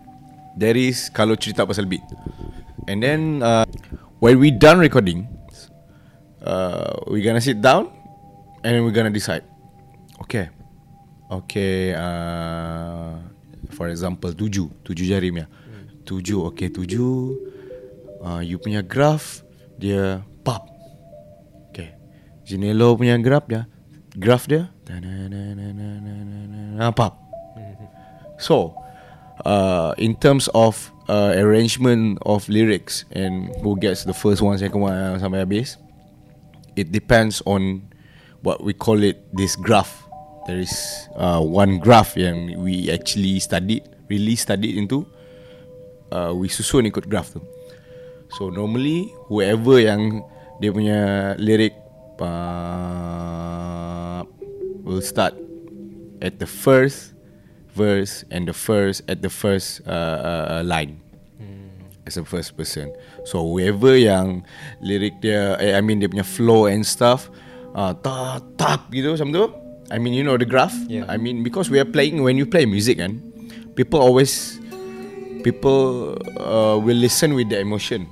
[0.56, 2.04] There is kalau cerita pasal beat.
[2.88, 3.64] And then uh,
[4.20, 5.24] when we done recording,
[6.44, 7.88] uh, we gonna sit down
[8.64, 9.44] and then we gonna decide.
[10.20, 10.48] Okay,
[11.32, 11.96] okay.
[11.96, 13.16] Uh,
[13.72, 15.48] for example, tujuh, tujuh jari punya.
[16.04, 17.36] Tujuh, okay, tujuh.
[18.20, 19.42] Uh, you punya graph
[19.80, 20.68] dia pop.
[21.72, 21.96] Okay,
[22.44, 23.64] Janelo punya graph dia
[24.18, 24.66] graph dia
[26.80, 27.14] apa
[28.40, 28.74] so
[29.46, 34.80] uh, in terms of uh, arrangement of lyrics and who gets the first one second
[34.82, 35.78] one uh, sampai habis
[36.74, 37.84] it depends on
[38.42, 40.08] what we call it this graph.
[40.48, 40.72] There is
[41.20, 45.04] uh, one graph yang we actually studied really studied into
[46.10, 47.44] uh, we susun ikut graph tu
[48.36, 50.22] so normally whoever yang
[50.60, 51.00] dia punya
[51.40, 51.74] lyric
[52.22, 54.22] uh,
[54.84, 55.34] will start
[56.20, 57.16] at the first
[57.72, 61.00] verse and the first at the first uh, uh, line
[62.10, 62.90] as a first person.
[63.22, 64.42] So whoever yang
[64.82, 67.30] lirik dia, eh, I mean dia punya flow and stuff,
[67.78, 69.44] uh, tap tap gitu macam tu.
[69.94, 70.74] I mean you know the graph.
[70.90, 71.06] Yeah.
[71.06, 73.22] I mean because we are playing when you play music kan,
[73.78, 74.58] people always
[75.46, 78.10] people uh, will listen with the emotion.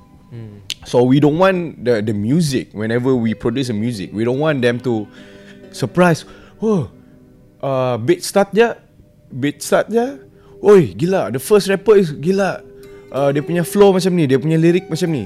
[0.85, 4.61] So we don't want the the music whenever we produce a music, we don't want
[4.61, 5.09] them to
[5.73, 6.25] surprise.
[6.61, 6.89] Oh,
[7.65, 8.77] uh, beat start je,
[9.33, 10.21] beat start je.
[10.61, 11.33] Oi, gila.
[11.33, 12.61] The first rapper is gila.
[13.09, 15.25] Uh, dia punya flow macam ni, dia punya lirik macam ni.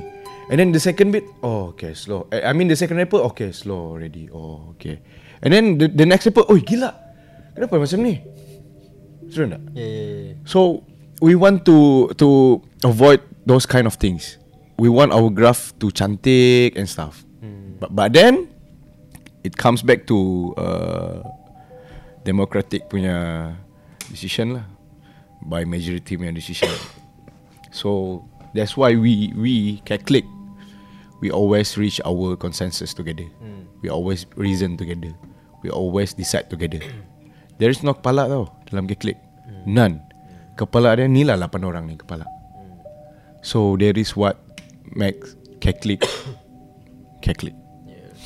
[0.52, 2.32] And then the second beat, oh okay slow.
[2.32, 4.32] I I mean the second rapper, okay slow already.
[4.32, 5.04] Oh okay.
[5.44, 6.96] And then the, the next rapper, oi gila.
[7.56, 8.24] Kenapa macam ni?
[9.28, 9.64] Seru tak?
[9.76, 10.36] Yeah, yeah, yeah.
[10.48, 10.88] So
[11.20, 14.40] we want to to avoid those kind of things.
[14.78, 17.24] We want our graph to cantik and stuff.
[17.80, 18.50] But but then
[19.44, 20.18] it comes back to
[20.56, 21.20] uh,
[22.24, 23.52] democratic punya
[24.08, 24.66] decision lah
[25.44, 26.72] by majority punya decision.
[27.76, 28.24] So
[28.56, 30.26] that's why we we can click.
[31.24, 33.28] We always reach our consensus together.
[33.84, 35.16] We always reason together.
[35.64, 36.84] We always decide together.
[37.62, 39.16] There is no kepala tau dalam K-Click.
[39.64, 40.04] None.
[40.60, 42.28] Kepala dia ni lah 8 orang ni kepala.
[43.40, 44.43] So there is what
[44.96, 46.04] makes K-Click
[47.22, 47.54] K-Click.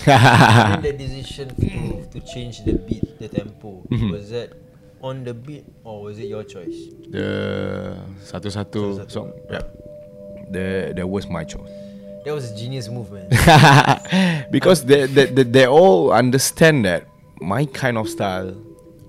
[0.07, 4.11] And then the decision to to change the beat, the tempo, Mm-hmm.
[4.11, 4.53] was that
[5.01, 6.89] on the beat or was it your choice?
[7.09, 9.33] The satu-satu song.
[9.49, 9.61] Yeah.
[10.49, 11.69] The that was my choice.
[12.25, 13.27] That was a genius move, man.
[14.51, 17.05] because they, they they they all understand that
[17.41, 18.55] my kind of style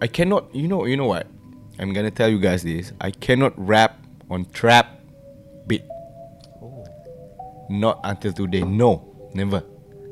[0.01, 1.27] I cannot you know you know what
[1.79, 3.97] I'm gonna tell you guys this I cannot rap
[4.31, 4.98] on trap.
[7.69, 8.63] Not until today.
[8.63, 9.63] No never.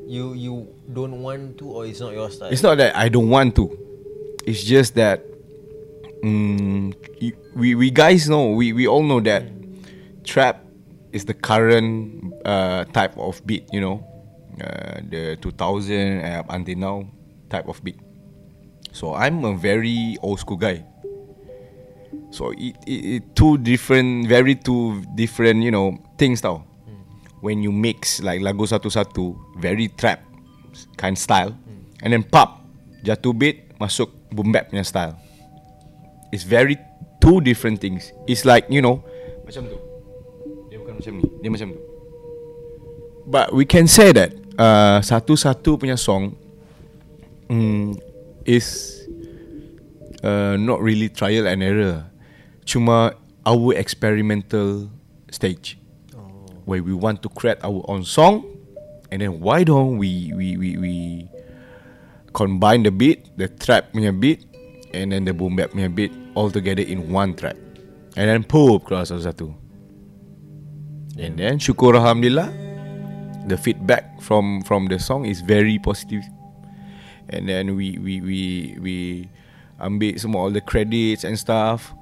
[0.07, 2.49] You you don't want to or it's not your style?
[2.49, 3.67] it's not that I don't want to.
[4.45, 5.23] It's just that
[6.23, 6.95] mm,
[7.55, 9.43] we we guys know we we all know that
[10.23, 10.63] trap
[11.11, 14.03] is the current uh, type of beat you know?
[14.57, 17.07] Uh, the 2000 uh, until now
[17.49, 17.99] type of beat.
[18.91, 20.83] So I'm a very old school guy.
[22.31, 26.66] So it, it, it two different very two different you know things tau
[27.41, 30.25] when you mix like lagu satu-satu very trap
[30.97, 31.53] kind style
[32.01, 32.65] and then pop
[33.05, 35.15] jatuh beat masuk boom bap punya style.
[36.33, 36.75] It's very
[37.23, 38.11] two different things.
[38.27, 39.05] It's like you know
[39.47, 39.77] macam tu.
[40.67, 41.23] Dia bukan macam ni.
[41.39, 41.81] Dia macam tu.
[43.27, 46.35] But we can say that uh, satu-satu punya song
[47.51, 47.99] mm,
[48.47, 48.95] is
[50.23, 52.07] uh, not really trial and error.
[52.67, 53.15] Cuma
[53.47, 54.91] our experimental
[55.31, 55.79] stage
[56.67, 58.43] where we want to create our own song
[59.09, 60.95] and then why don't we we we, we
[62.35, 64.43] combine the beat the trap punya beat
[64.93, 67.57] and then the boom bap punya beat all together in one track.
[68.13, 69.49] And then pop keluar satu-satu.
[71.17, 72.53] And then syukur alhamdulillah
[73.49, 76.21] the feedback from from the song is very positive.
[77.33, 78.39] And then we we we
[78.77, 78.95] we
[79.81, 81.96] ambil semua all the credits and stuff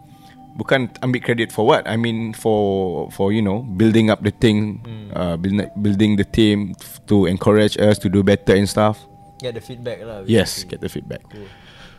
[0.55, 4.79] bukan ambil credit for what I mean for for you know building up the thing
[5.11, 6.71] uh, build, building the team
[7.11, 9.03] to encourage us to do better and stuff
[9.43, 10.23] Get the feedback lah.
[10.23, 10.71] yes basically.
[10.71, 11.47] get the feedback Cool.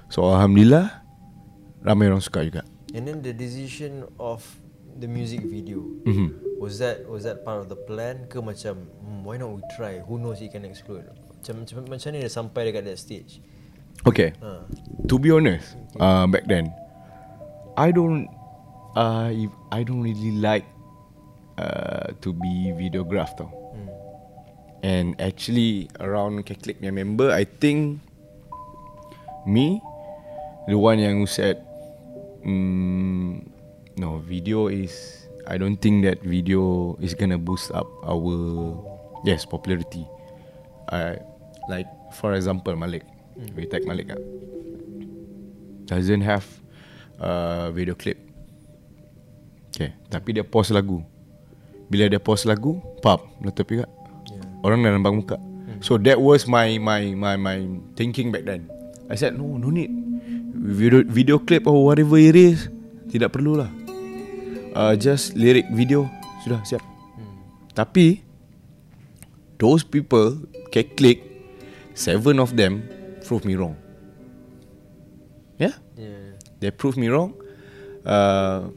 [0.09, 1.05] so alhamdulillah
[1.85, 2.64] ramai orang suka juga
[2.97, 4.40] And then the decision of
[4.97, 6.57] the music video Mhm.
[6.57, 10.01] was that was that part of the plan ke macam hmm, why not we try
[10.01, 13.45] who knows it can explode macam macam, macam ni dia sampai dekat that stage
[14.09, 14.64] okay ha.
[15.05, 16.73] to be honest uh, back then
[17.77, 18.33] I don't
[18.97, 20.65] uh, if- I don't really like
[21.61, 23.53] uh, to be videographed tau.
[24.87, 27.99] And actually around Keklik punya member I think
[29.43, 29.83] me
[30.71, 31.59] the one yang who said
[32.47, 33.43] mm,
[33.99, 38.79] no video is I don't think that video is gonna boost up our
[39.27, 40.07] yes popularity.
[40.91, 41.19] I
[41.67, 43.03] like for example Malik.
[43.59, 44.21] We take Malik ah.
[45.87, 46.47] Doesn't have
[47.19, 48.26] uh, video clip
[49.77, 51.05] okay tapi dia post lagu
[51.87, 53.87] bila dia post lagu pop meletup juga
[54.27, 54.43] Yeah.
[54.65, 55.85] orang dah nampak muka Hmm.
[55.85, 57.59] So that was my my my my
[57.95, 58.71] thinking back then.
[59.07, 59.91] I said no, no need
[60.55, 62.71] video video clip or whatever it is.
[63.11, 63.69] Tidak perlulah.
[64.73, 66.09] Uh, just lyric video
[66.43, 66.81] sudah siap.
[67.75, 68.25] Tapi
[69.59, 70.39] those people
[70.73, 71.21] can click
[71.93, 72.81] seven of them
[73.27, 73.77] prove me wrong.
[75.59, 76.41] Yeah, Yeah.
[76.62, 77.37] they prove me wrong.
[78.01, 78.71] Uh,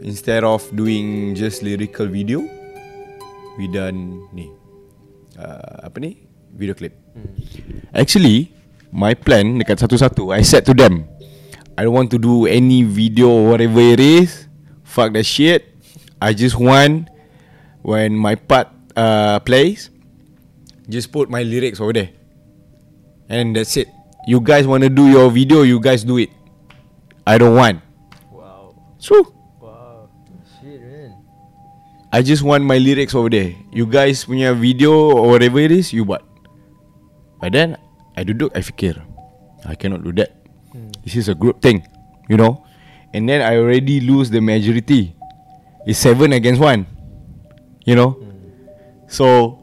[0.00, 2.46] instead of doing just lyrical video,
[3.58, 4.50] we done ni
[5.38, 6.22] uh, apa ni
[6.54, 6.94] video clip.
[7.94, 8.54] Actually,
[8.94, 11.06] my plan dekat satu-satu, I said to them,
[11.78, 14.46] I don't want to do any video or whatever it is.
[14.82, 15.66] Fuck that shit.
[16.18, 17.06] I just want
[17.86, 19.90] when my part uh, plays,
[20.90, 22.10] just put my lyrics over there,
[23.30, 23.86] and that's it.
[24.26, 26.34] You guys want to do your video, you guys do it.
[27.22, 27.80] I don't want.
[28.32, 28.74] Wow.
[28.98, 29.22] So Wow.
[29.22, 29.37] Shit, man.
[32.12, 33.52] I just want my lyrics over there.
[33.72, 36.24] You guys punya video or whatever it is, you buat.
[37.40, 37.76] But then,
[38.16, 38.96] I duduk, I fikir.
[39.68, 40.32] I cannot do that.
[41.04, 41.84] This is a group thing,
[42.28, 42.64] you know.
[43.12, 45.16] And then I already lose the majority.
[45.86, 46.86] It's seven against one,
[47.84, 48.16] you know.
[49.08, 49.60] So,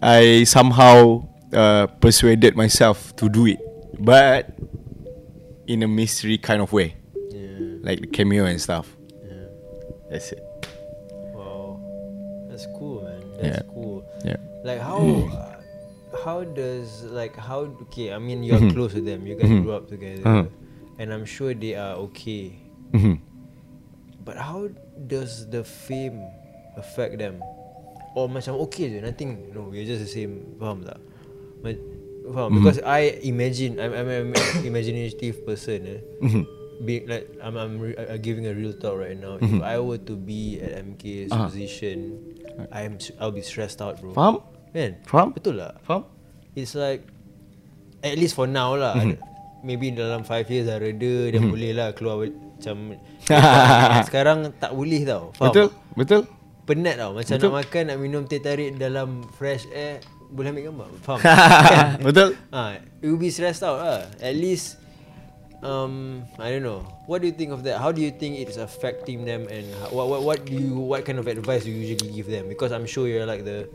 [0.00, 3.60] I somehow uh, persuaded myself to do it,
[4.00, 4.52] but
[5.66, 6.96] in a mystery kind of way,
[7.32, 7.84] Yeah.
[7.84, 8.96] like the cameo and stuff.
[9.24, 9.48] Yeah.
[10.10, 10.40] That's it.
[12.60, 13.22] That's cool, man.
[13.40, 13.72] That's Yeah.
[13.72, 14.04] cool.
[14.24, 14.36] Yeah.
[14.64, 15.56] Like how uh,
[16.24, 19.24] how does like how okay, I mean you're close to them.
[19.24, 20.20] You guys grew up together.
[20.20, 20.44] Uh-huh.
[21.00, 22.60] And I'm sure they are okay.
[22.92, 23.24] Mhm.
[24.20, 24.68] But how
[25.08, 26.20] does the fame
[26.76, 27.40] affect them?
[28.12, 29.48] Or macam okay je, nothing.
[29.56, 30.60] No, we're just the same.
[30.60, 31.00] Faham tak?
[31.64, 31.80] Ma-
[32.36, 32.60] Faham?
[32.60, 34.26] Because I imagine, I'm, I'm an
[34.68, 35.78] imaginative person.
[35.88, 36.00] Eh.
[36.20, 36.42] Mhm.
[36.84, 39.36] Be, like I'm, I'm re- uh, giving a real talk right now.
[39.40, 41.44] If I were to be at MK's Ah.
[41.48, 42.18] position,
[42.68, 44.12] I'm s- I'll be stressed out, bro.
[44.12, 44.44] Faham?
[44.70, 45.00] Kan?
[45.02, 45.28] Faham?
[45.30, 45.80] Betul tak?
[45.82, 46.06] Faham?
[46.52, 47.06] It's like
[48.00, 48.96] At least for now lah
[49.60, 52.96] Maybe dalam 5 years dah reda Dah boleh lah keluar Macam
[54.08, 55.66] Sekarang tak boleh tau Faham Betul?
[55.94, 56.20] Betul?
[56.64, 57.46] Penat tau Macam Betul.
[57.46, 61.20] nak makan Nak minum teh tarik Dalam fresh air Boleh ambil gambar Faham?
[62.08, 62.28] Betul?
[62.48, 64.79] ha, It will be stressed out lah At least
[65.62, 66.80] um, I don't know.
[67.06, 67.78] What do you think of that?
[67.78, 71.18] How do you think it's affecting them And what, what, what do you What kind
[71.18, 72.48] of advice do you usually give them?
[72.48, 73.68] Because I'm sure you're like the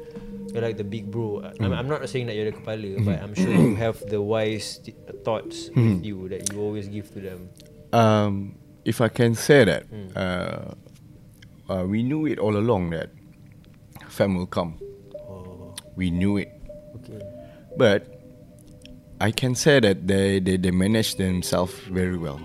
[0.54, 1.52] You're like the big bro.
[1.60, 4.80] I'm, I'm not saying that you're the kepala But I'm sure you have the wise
[5.24, 7.50] thoughts with you That you always give to them.
[7.94, 10.76] Um, if I can say that, uh,
[11.72, 13.10] uh, we knew it all along that
[14.10, 14.80] fam will come.
[15.28, 15.76] Oh.
[15.96, 16.52] We knew it,
[16.96, 17.20] Okay.
[17.78, 18.15] But
[19.20, 22.40] I can say that they they, they managed themselves very well.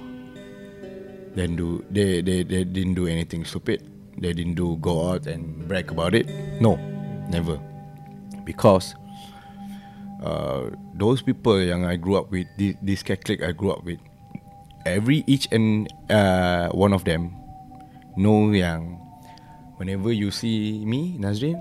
[1.34, 3.82] Then do they, they they didn't do anything stupid.
[4.18, 6.28] They didn't do go out and brag about it.
[6.60, 6.76] No,
[7.30, 7.58] never.
[8.44, 8.94] Because
[10.22, 13.98] uh, those people yang I grew up with, this, this Catholic I grew up with,
[14.84, 17.34] every each and uh, one of them
[18.16, 19.00] know yang
[19.78, 21.58] whenever you see me Nazrin,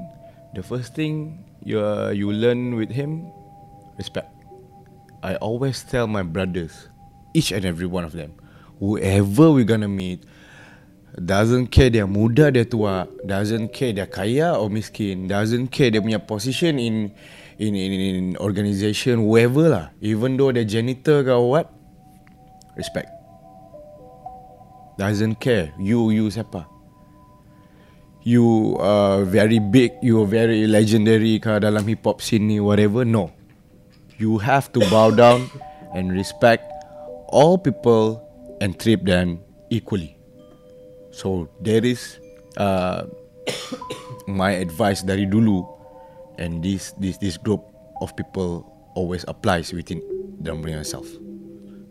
[0.53, 3.31] the first thing you uh, you learn with him
[3.97, 4.38] respect.
[5.21, 6.87] I always tell my brothers,
[7.33, 8.33] each and every one of them,
[8.79, 10.23] whoever we gonna meet,
[11.19, 15.99] doesn't care dia muda dia tua, doesn't care dia kaya or miskin, doesn't care dia
[15.99, 17.11] punya position in
[17.59, 21.67] in in, in organization, whoever lah, even though dia janitor ke what,
[22.79, 23.11] respect.
[24.95, 26.63] Doesn't care you you siapa.
[28.23, 33.03] You are very big, you are very legendary ke dalam hip hop scene ni whatever.
[33.07, 33.31] No.
[34.19, 35.49] You have to bow down
[35.95, 36.67] and respect
[37.31, 38.19] all people
[38.59, 40.17] and treat them equally.
[41.11, 42.19] So there is
[42.57, 43.07] uh,
[44.27, 45.63] my advice dari dulu
[46.37, 47.63] and this this this group
[48.03, 50.03] of people always applies within
[50.39, 51.07] them yourself.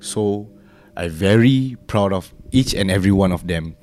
[0.01, 0.53] So
[0.97, 3.77] I very proud of each and every one of them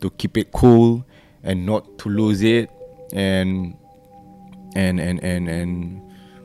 [0.00, 1.04] to keep it cool
[1.42, 2.72] and not to lose it
[3.12, 3.76] and
[4.76, 6.00] and and and and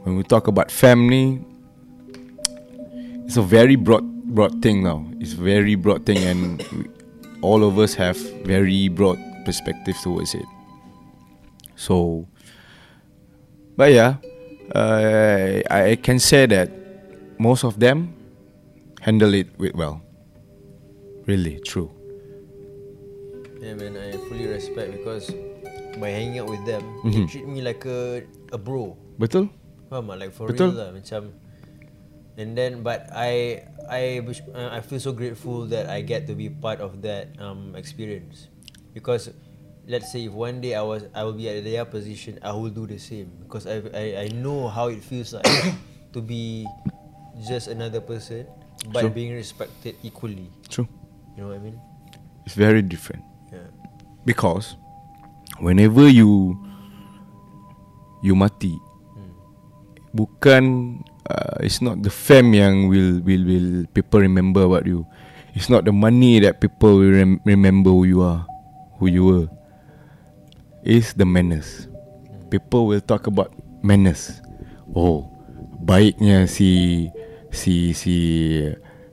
[0.06, 1.42] when we talk about family
[3.26, 5.06] it's a very broad broad thing now.
[5.20, 6.86] It's very broad thing and we,
[7.42, 10.46] all of us have very broad perspective towards it.
[11.76, 12.28] So
[13.76, 14.18] but yeah
[14.74, 16.70] uh, I can say that
[17.42, 18.14] most of them
[19.02, 20.02] handle it with well
[21.26, 21.90] really true.
[23.58, 25.34] Yeah man I fully respect because
[25.96, 28.22] By hanging out with them They treat me like a
[28.52, 28.94] A bro.
[29.18, 29.50] Betul
[29.90, 30.18] Faham tak?
[30.18, 30.74] Like for Betul.
[30.74, 31.22] real lah Macam
[32.36, 36.50] And then But I I uh, I feel so grateful That I get to be
[36.50, 38.50] part of that um, Experience
[38.92, 39.32] Because
[39.88, 42.74] let's say if one day I was I will be at their position, I will
[42.74, 45.46] do the same because I I, I know how it feels like
[46.14, 46.66] to be
[47.46, 48.48] just another person
[48.92, 49.10] but True.
[49.10, 50.50] being respected equally.
[50.70, 50.88] True.
[51.38, 51.80] You know what I mean?
[52.46, 53.24] It's very different.
[53.52, 53.70] Yeah.
[54.26, 54.76] Because
[55.60, 56.58] whenever you
[58.22, 58.78] you mati,
[60.16, 60.64] bukan
[61.28, 65.04] uh, it's not the fame yang will will will people remember about you.
[65.52, 68.44] It's not the money that people will rem- remember who you are,
[69.00, 69.48] who you were.
[70.84, 71.88] It's the manners.
[72.52, 74.44] People will talk about manners.
[74.92, 75.28] Oh,
[75.84, 77.08] baiknya si
[77.52, 78.16] si si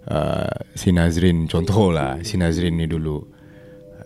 [0.09, 3.23] uh, si Nazrin contoh lah si Nazrin ni dulu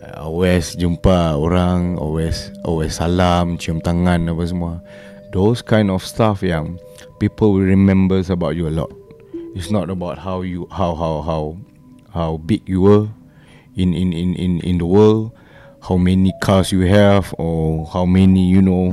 [0.03, 4.73] uh, always jumpa orang always always salam cium tangan apa semua
[5.31, 6.79] those kind of stuff yang
[7.19, 8.91] people will remember about you a lot.
[9.55, 11.43] It's not about how you how how how
[12.13, 13.09] how big you were
[13.75, 15.33] in in in in in the world
[15.81, 18.91] how many cars you have or how many you know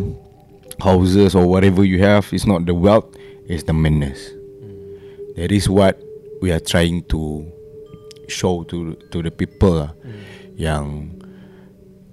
[0.80, 2.32] houses or whatever you have.
[2.32, 3.08] It's not the wealth
[3.46, 4.32] it's the manners
[5.36, 6.00] that is what
[6.40, 7.44] we are trying to
[8.28, 9.92] show to to the people lah.
[10.54, 11.10] Yang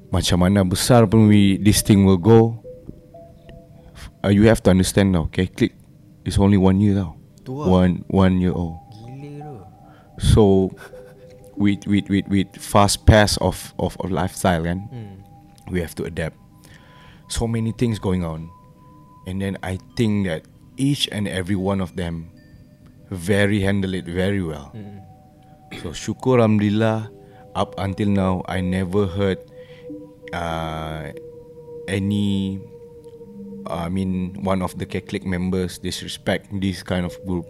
[0.09, 2.60] macam mana besar pun we this thing will go
[4.23, 5.47] uh, you have to understand now okay?
[5.47, 5.73] Click
[6.25, 8.77] it's only one year now Tu one one year old.
[8.93, 9.65] Gila
[10.19, 10.69] so
[11.57, 14.85] with with with with fast pace of of, of lifestyle kan?
[14.89, 15.73] Hmm.
[15.73, 16.37] we have to adapt.
[17.29, 18.49] So many things going on.
[19.25, 20.45] And then i think that
[20.77, 22.29] each and every one of them
[23.09, 24.73] very handle it very well.
[24.73, 25.01] Hmm.
[25.81, 27.07] so syukur alhamdulillah
[27.55, 29.39] up until now i never heard
[30.33, 31.11] uh,
[31.87, 32.59] any
[33.67, 37.45] i mean one of the Catholic members disrespect this kind of group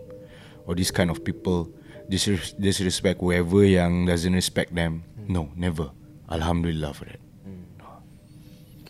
[0.68, 1.70] or this kind of people
[2.10, 5.92] disres- disrespect whoever yang doesn't respect them no never
[6.30, 7.20] alhamdulillah for that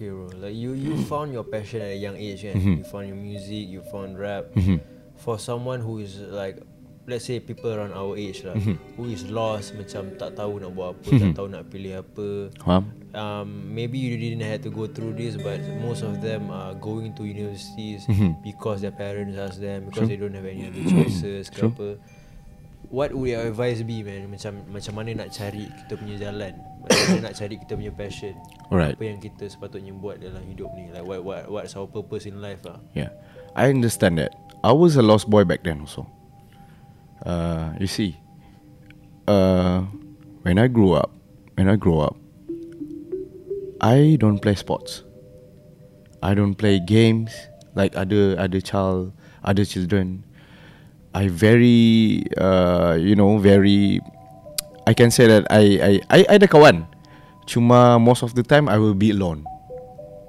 [0.02, 2.58] Okay bro, like you you found your passion at a young age kan.
[2.58, 2.82] Mhm.
[2.82, 4.50] You found your music, you found rap.
[4.58, 4.82] Mhm.
[5.22, 6.58] For someone who is like
[7.12, 8.80] let's say people around our age lah Mhm.
[8.96, 12.28] who is lost macam tak tahu nak buat apa, tak tahu nak pilih apa.
[12.58, 12.84] Faham?
[13.12, 17.12] Um, maybe you didn't have to go through this but most of them are going
[17.12, 18.40] to universities Mhm.
[18.40, 21.76] because their parents ask them because they don't have any other choices ke True.
[21.76, 21.90] apa.
[22.92, 26.52] What would your advice be man Macam macam mana nak cari kita punya jalan
[26.84, 28.36] Macam mana nak cari kita punya passion
[28.68, 29.00] Alright.
[29.00, 32.44] apa yang kita sepatutnya buat dalam hidup ni like what what what's our purpose in
[32.44, 33.16] life lah Yeah,
[33.56, 34.36] I understand that.
[34.60, 36.04] I was a lost boy back then also.
[37.26, 38.18] Uh, you see,
[39.28, 39.82] uh,
[40.42, 41.12] when I grew up,
[41.56, 42.18] when I grow up,
[43.82, 45.04] I don't play sports.
[46.22, 47.34] I don't play games
[47.74, 49.14] like other other child,
[49.44, 50.26] other children.
[51.14, 54.00] I very, uh, you know, very.
[54.88, 56.86] I can say that I I I, ada kawan.
[57.50, 59.44] Cuma most of the time I will be alone,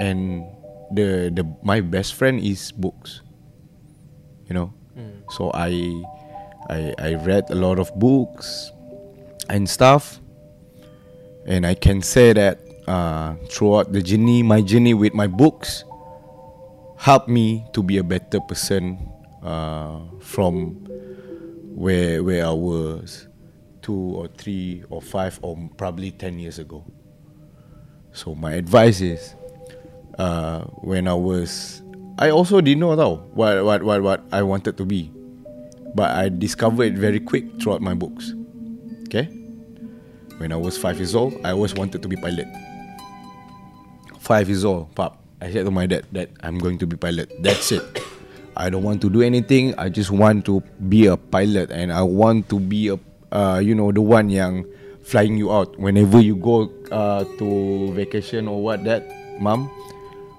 [0.01, 0.45] and
[0.93, 3.21] the the my best friend is books.
[4.49, 5.25] You know, Hmm.
[5.33, 5.73] so I
[6.69, 8.71] I I read a lot of books
[9.49, 10.21] and stuff,
[11.47, 15.85] and I can say that uh, throughout the journey, my journey with my books
[16.97, 18.99] helped me to be a better person
[19.43, 20.79] uh, from
[21.75, 23.27] where where I was
[23.83, 26.85] two or three or five or probably ten years ago.
[28.13, 29.35] So my advice is,
[30.19, 31.83] uh, when I was,
[32.19, 35.11] I also didn't know tau what what what what I wanted to be,
[35.95, 38.35] but I discovered it very quick throughout my books.
[39.09, 39.25] Okay,
[40.39, 42.47] when I was five years old, I always wanted to be pilot.
[44.21, 45.19] Five years old, pop.
[45.41, 47.31] I said to my dad that I'm going to be pilot.
[47.43, 47.83] That's it.
[48.57, 49.75] I don't want to do anything.
[49.79, 52.99] I just want to be a pilot, and I want to be a,
[53.33, 54.65] uh, you know, the one yang
[55.03, 59.03] flying you out whenever you go uh, to vacation or what that,
[59.41, 59.71] mom.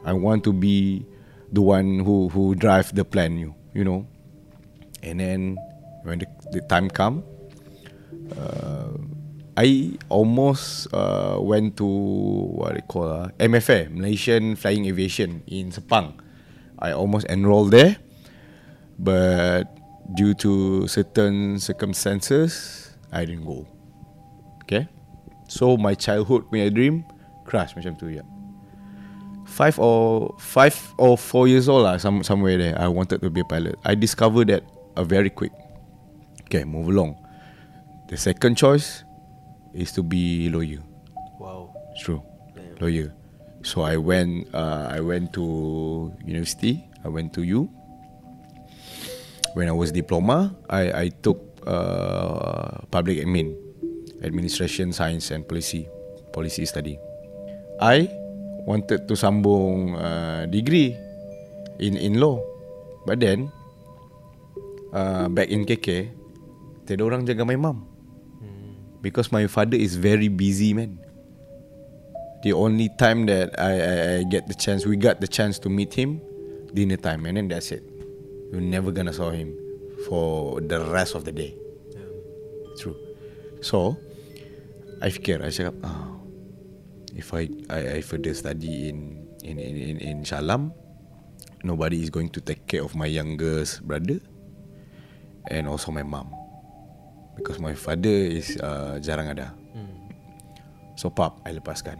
[0.05, 1.05] I want to be
[1.51, 4.07] the one who who drive the plane, you, you know.
[5.03, 5.57] And then
[6.03, 7.23] when the, the time come,
[8.39, 8.95] uh,
[9.55, 16.17] I almost uh, went to what they call uh, MFA Malaysian Flying Aviation in Sepang.
[16.79, 17.97] I almost enrolled there,
[18.97, 19.69] but
[20.15, 23.67] due to certain circumstances, I didn't go.
[24.65, 24.89] Okay,
[25.47, 27.05] so my childhood punya dream
[27.45, 28.25] crash macam tu ya.
[29.45, 32.73] Five or five or four years old lah, some somewhere there.
[32.73, 33.77] I wanted to be a pilot.
[33.85, 34.65] I discovered that
[34.95, 35.51] uh, very quick.
[36.45, 37.17] Okay, move along.
[38.09, 39.03] The second choice
[39.73, 40.81] is to be lawyer.
[41.39, 42.21] wow True,
[42.53, 42.77] Damn.
[42.81, 43.09] lawyer.
[43.63, 44.49] So I went.
[44.53, 46.83] Uh, I went to university.
[47.05, 47.69] I went to U.
[49.53, 53.53] When I was diploma, I I took uh, public admin,
[54.25, 55.85] administration science and policy,
[56.33, 56.97] policy study.
[57.79, 58.09] I
[58.65, 60.97] wanted to sambung uh, degree
[61.79, 62.41] in in law.
[63.05, 63.53] But then
[64.93, 66.13] uh, back in KK,
[66.85, 67.89] tiada orang jaga my mom.
[69.03, 70.95] Because my father is very busy man.
[72.47, 75.67] The only time that I, I, I get the chance, we got the chance to
[75.67, 76.23] meet him,
[76.71, 77.83] dinner time, and then that's it.
[78.51, 79.51] You're never gonna saw him
[80.07, 81.51] for the rest of the day.
[82.79, 82.95] True.
[83.59, 83.99] So,
[85.03, 86.15] I fikir, I cakap, ah,
[87.11, 90.71] if I, I, I further study in in in in, in Shalam,
[91.63, 94.23] nobody is going to take care of my youngest brother
[95.51, 96.31] and also my mom
[97.35, 99.51] because my father is uh, jarang ada.
[100.93, 101.97] So pap, I lepaskan.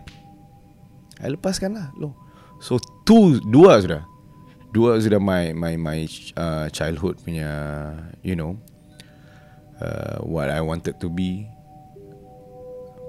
[1.18, 2.14] I lepaskan lah lo.
[2.62, 4.06] So two dua sudah.
[4.74, 6.00] Dua sudah my my my
[6.38, 7.50] uh, childhood punya
[8.22, 8.58] you know
[9.82, 11.50] uh, what I wanted to be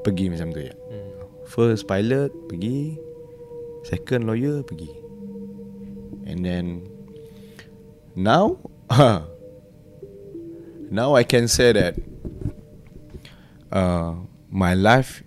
[0.05, 0.75] pergi macam tu ya.
[1.45, 2.97] First pilot pergi,
[3.85, 4.89] second lawyer pergi.
[6.25, 6.89] And then
[8.17, 8.57] now
[10.91, 11.97] now I can say that
[13.73, 14.15] uh,
[14.51, 15.23] my life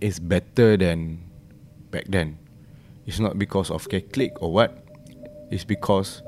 [0.00, 1.30] is better than
[1.90, 2.38] back then.
[3.06, 4.84] It's not because of click or what.
[5.50, 6.22] It's because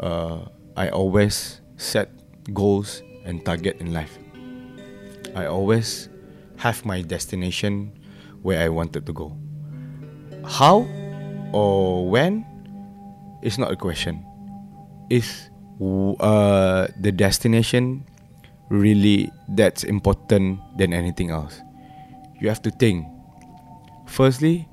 [0.00, 2.10] uh, I always set
[2.52, 4.18] goals and target in life.
[5.34, 6.08] I always
[6.56, 7.92] have my destination
[8.42, 9.36] where I wanted to go.
[10.44, 10.86] How
[11.52, 12.44] or when
[13.42, 14.24] is not a question.
[15.10, 18.04] W- uh, the destination
[18.68, 21.60] really that's important than anything else?
[22.40, 23.06] You have to think.
[24.06, 24.68] Firstly,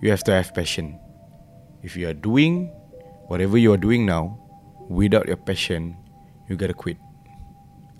[0.00, 0.98] you have to have passion.
[1.82, 2.70] If you are doing
[3.26, 4.38] whatever you are doing now
[4.88, 5.96] without your passion,
[6.48, 6.96] you gotta quit.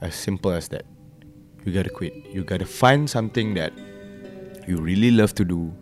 [0.01, 0.85] As simple as that.
[1.65, 2.15] You gotta quit.
[2.31, 3.73] You gotta find something that
[4.67, 5.73] you really love to do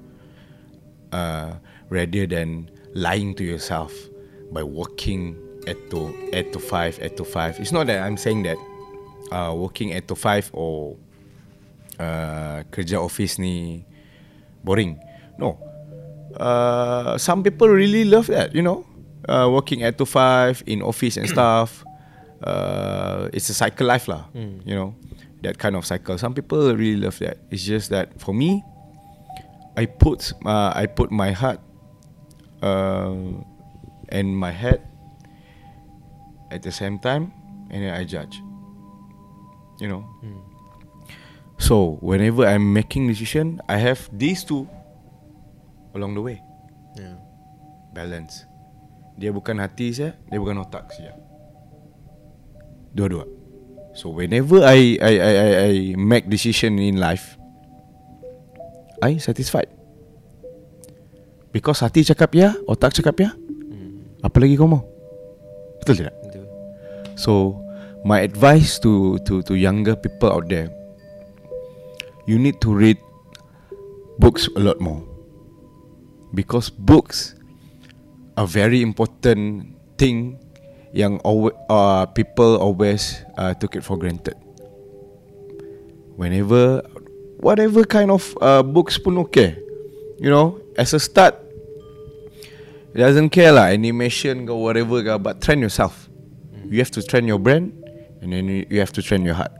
[1.12, 1.54] uh,
[1.90, 3.92] rather than lying to yourself
[4.52, 5.36] by working
[5.66, 8.58] 8 to 8 to 5 8 to 5 it's not that I'm saying that
[9.32, 10.96] uh, working 8 to 5 or
[11.98, 13.84] uh, kerja office ni
[14.64, 14.98] boring.
[15.38, 15.58] No.
[16.36, 18.84] Uh, some people really love that you know?
[19.28, 21.82] Uh, working 8 to 5 in office and stuff
[22.44, 24.94] uh, it's a cycle life lah you know?
[25.42, 26.16] That kind of cycle.
[26.18, 27.38] Some people really love that.
[27.52, 28.64] It's just that for me
[29.76, 31.60] I put uh, I put my heart
[32.62, 33.14] uh,
[34.08, 34.80] and my head
[36.50, 37.32] at the same time,
[37.70, 38.40] and then I judge.
[39.80, 40.02] You know.
[41.56, 44.68] So whenever I'm making decision, I have these two
[45.96, 46.38] along the way.
[46.96, 47.16] Yeah.
[47.96, 48.44] Balance.
[49.16, 51.16] Dia bukan hati saya, dia bukan otak saya.
[52.92, 53.24] Dua-dua.
[53.96, 57.40] So whenever I I I I, I make decision in life,
[59.00, 59.72] I satisfied.
[61.48, 63.32] Because hati cakap ya, otak cakap ya.
[64.20, 64.84] Apa lagi kau mau?
[65.80, 66.12] Betul tidak?
[67.16, 67.58] So
[68.04, 70.70] my advice to to to younger people out there,
[72.28, 73.00] you need to read
[74.20, 75.02] books a lot more.
[76.36, 77.34] Because books
[78.36, 80.38] are very important thing
[81.24, 84.34] always, uh, people always uh, took it for granted.
[86.16, 86.80] Whenever,
[87.36, 89.58] whatever kind of uh, books pun okay,
[90.18, 91.36] you know, as a start,
[92.94, 96.05] it doesn't care lah animation or whatever but train yourself.
[96.70, 97.72] You have to train your brain,
[98.22, 99.52] and then you have to train your heart.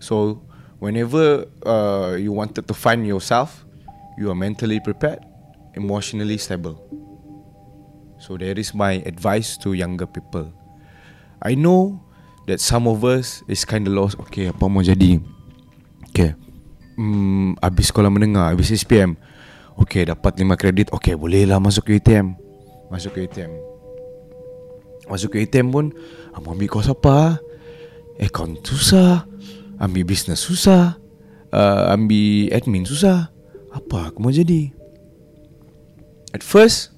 [0.00, 0.42] So
[0.78, 3.64] whenever uh, you wanted to find yourself,
[4.18, 5.24] you are mentally prepared,
[5.74, 6.76] emotionally stable.
[8.18, 10.52] So that is my advice to younger people.
[11.42, 12.00] I know
[12.46, 14.16] that some of us is kind of lost.
[14.28, 15.20] Okay, apa mau jadi?
[16.08, 16.32] Okay.
[16.94, 19.18] Hmm, habis sekolah menengah, habis SPM.
[19.74, 20.86] Okay, dapat 5 kredit.
[20.94, 22.38] Okay, boleh lah masuk UTM.
[22.88, 23.73] Masuk UTM.
[25.10, 25.92] Masuk ke UTM pun,
[26.32, 27.38] ah, mau ambil kos apa?
[28.16, 29.28] Account susah.
[29.76, 30.96] Ambil business susah.
[31.54, 33.30] Uh, ambil admin susah.
[33.74, 34.70] Apa aku mau jadi?
[36.34, 36.94] At first,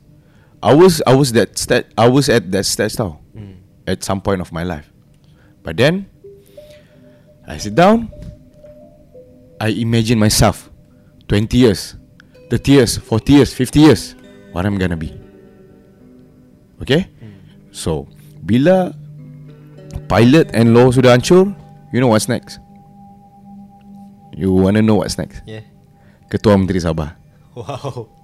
[0.62, 3.20] I was I was that stat I was at that stage tau.
[3.86, 4.88] At some point of my life.
[5.62, 6.08] But then
[7.46, 8.10] I sit down
[9.60, 10.68] I imagine myself
[11.28, 11.96] 20 years,
[12.50, 14.02] 30 years, 40 years, 50 years
[14.52, 15.12] what I'm gonna be.
[16.82, 17.08] Okay?
[17.76, 18.08] So,
[18.40, 18.96] bila
[20.08, 21.52] pilot and law sudah hancur,
[21.92, 22.56] you know what's next?
[24.32, 25.44] You wanna know what's next?
[25.44, 25.60] Yeah.
[26.32, 27.12] Ketua Menteri Sabah.
[27.52, 28.08] Wow.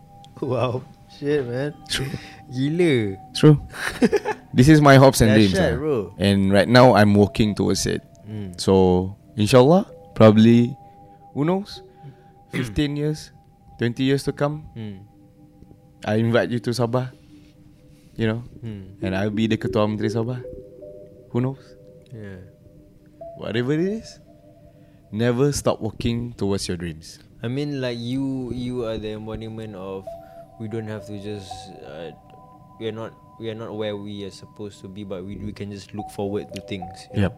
[0.43, 0.83] Wow.
[1.07, 1.71] Shit, man.
[1.87, 2.11] True.
[2.51, 3.15] Gila.
[3.31, 3.63] True.
[4.57, 5.55] this is my hopes and dreams.
[5.55, 5.79] Dahsyat, ah.
[5.79, 5.97] bro.
[6.19, 8.03] And right now I'm working towards it.
[8.27, 8.51] Hmm.
[8.59, 9.87] So inshallah,
[10.19, 10.75] probably
[11.31, 11.87] who knows?
[12.51, 13.31] 15 years,
[13.79, 15.07] 20 years to come, Hmm.
[16.03, 17.15] I invite you to Sabah.
[18.23, 19.03] You know, Hmm.
[19.03, 20.39] and I'll be the Ketua Menteri Sabah.
[21.35, 21.59] Who knows?
[22.15, 22.39] Yeah.
[23.35, 24.07] Whatever it is,
[25.11, 27.19] never stop working towards your dreams.
[27.43, 30.07] I mean, like you, you are the embodiment of.
[30.63, 31.51] We don't have to just.
[31.83, 32.15] Uh,
[32.79, 33.11] we are not.
[33.43, 36.07] We are not where we are supposed to be, but we we can just look
[36.15, 37.11] forward to things.
[37.11, 37.35] you know.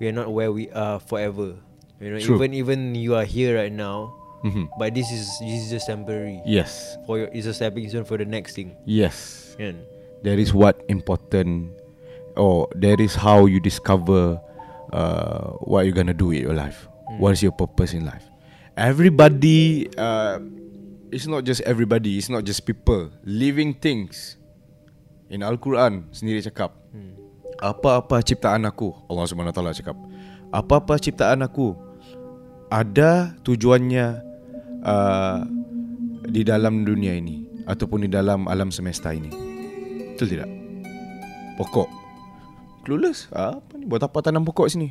[0.00, 1.60] We are not where we are forever.
[2.00, 2.40] You know, True.
[2.40, 4.14] even even you are here right now,
[4.46, 4.70] Mhm.
[4.80, 6.40] but this is this is just temporary.
[6.48, 8.72] Yes, For your, it's a stepping stone for the next thing.
[8.88, 9.44] yes.
[9.58, 9.82] Kan?
[10.26, 11.70] That is what important,
[12.34, 14.42] or that is how you discover
[14.90, 16.90] uh, what you're gonna do with your life.
[17.22, 18.26] What is your purpose in life?
[18.74, 20.42] Everybody, uh,
[21.10, 22.18] it's not just everybody.
[22.18, 23.10] It's not just people.
[23.22, 24.36] Living things.
[25.28, 26.72] In Al Quran sendiri cakap,
[27.60, 29.98] apa-apa ciptaan aku, Allah Subhanahu Taala cakap,
[30.48, 31.76] apa-apa ciptaan aku
[32.72, 34.24] ada tujuannya
[34.84, 35.44] uh,
[36.28, 39.47] di dalam dunia ini ataupun di dalam alam semesta ini.
[40.18, 40.50] Betul tidak?
[41.54, 41.86] Pokok.
[42.82, 43.30] Clueless.
[43.30, 43.86] Ah, Apa ni?
[43.86, 44.90] Buat apa tanam pokok sini?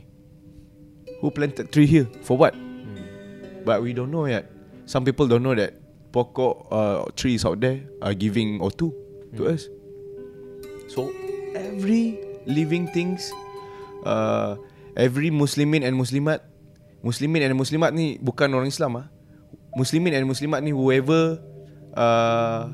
[1.19, 2.07] Who planted tree here?
[2.23, 2.55] For what?
[3.67, 4.47] But we don't know yet.
[4.88, 5.75] Some people don't know that
[6.15, 8.88] pokok uh, trees out there are giving O2
[9.36, 9.67] to us.
[10.88, 11.11] So
[11.51, 13.28] every living things,
[14.07, 14.55] uh,
[14.95, 16.39] every Muslimin and Muslimat,
[17.03, 19.11] Muslimin and Muslimat ni bukan orang Islam ah.
[19.75, 21.43] Muslimin and Muslimat ni whoever
[21.99, 22.71] uh,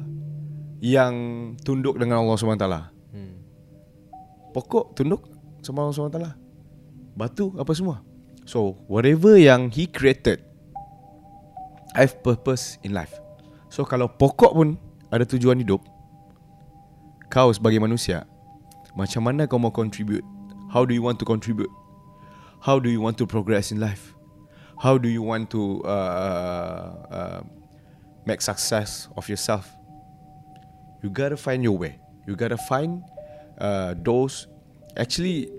[0.83, 1.15] yang
[1.63, 2.67] tunduk dengan Allah SWT.
[3.15, 3.39] Hmm.
[4.51, 5.23] Pokok tunduk
[5.63, 6.19] sama Allah SWT.
[7.15, 8.03] Batu apa semua.
[8.43, 10.43] So whatever yang he created,
[11.95, 13.15] I have purpose in life.
[13.71, 14.75] So kalau pokok pun
[15.07, 15.79] ada tujuan hidup,
[17.31, 18.27] kau sebagai manusia,
[18.91, 20.27] macam mana kau mau contribute?
[20.67, 21.71] How do you want to contribute?
[22.59, 24.11] How do you want to progress in life?
[24.75, 27.39] How do you want to uh, uh,
[28.27, 29.69] make success of yourself?
[31.03, 31.99] You gotta find your way.
[32.25, 33.03] You gotta find
[33.59, 34.47] uh, those.
[34.95, 35.51] Actually,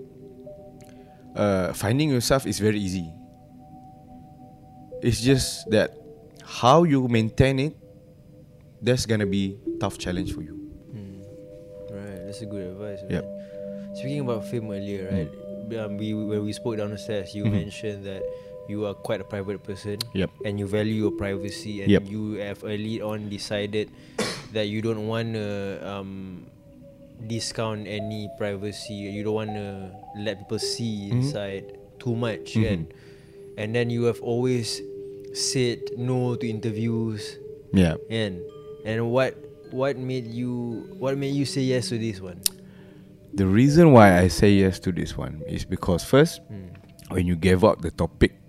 [1.35, 3.13] uh, finding yourself is very easy.
[5.01, 5.93] It's just that
[6.43, 7.77] how you maintain it.
[8.81, 10.53] That's gonna be tough challenge for you.
[11.91, 12.99] Right, that's a good advice.
[13.09, 13.25] Yep.
[13.95, 15.31] Speaking about film earlier, right?
[15.79, 17.51] Um, we when we spoke down the stairs, you Mhm.
[17.51, 18.21] mentioned that
[18.67, 19.99] you are quite a private person.
[20.13, 20.29] Yep.
[20.45, 22.03] And you value your privacy, and Yep.
[22.09, 23.89] you have early on decided
[24.53, 26.45] that you don't want to um,
[27.27, 28.93] discount any privacy.
[28.93, 31.11] You don't want to let people see Mhm.
[31.21, 31.65] inside
[31.99, 32.63] too much, Mhm.
[32.63, 32.79] kan?
[33.57, 34.81] And then you have always
[35.33, 37.39] said no to interviews,
[37.73, 37.95] Yeah.
[38.11, 38.39] and
[38.85, 39.35] and what
[39.71, 42.39] what made you what made you say yes to this one?
[43.35, 46.71] The reason why I say yes to this one is because first, Mm.
[47.11, 48.39] when you gave up the topic,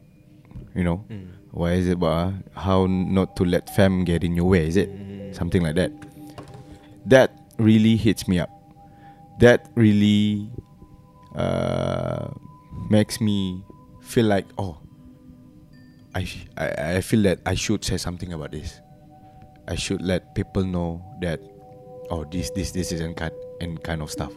[0.77, 1.27] you know, Mm.
[1.53, 4.69] why is it about uh, how not to let fam get in your way?
[4.69, 5.35] Is it Mm.
[5.35, 5.91] something like that?
[7.07, 8.51] That really hits me up.
[9.41, 10.51] That really
[11.35, 12.29] uh,
[12.91, 13.63] makes me
[14.01, 14.79] feel like oh,
[16.15, 18.81] I, sh- I I feel that I should say something about this.
[19.69, 21.41] I should let people know that
[22.11, 24.33] oh this this this isn't cut and kind of stuff.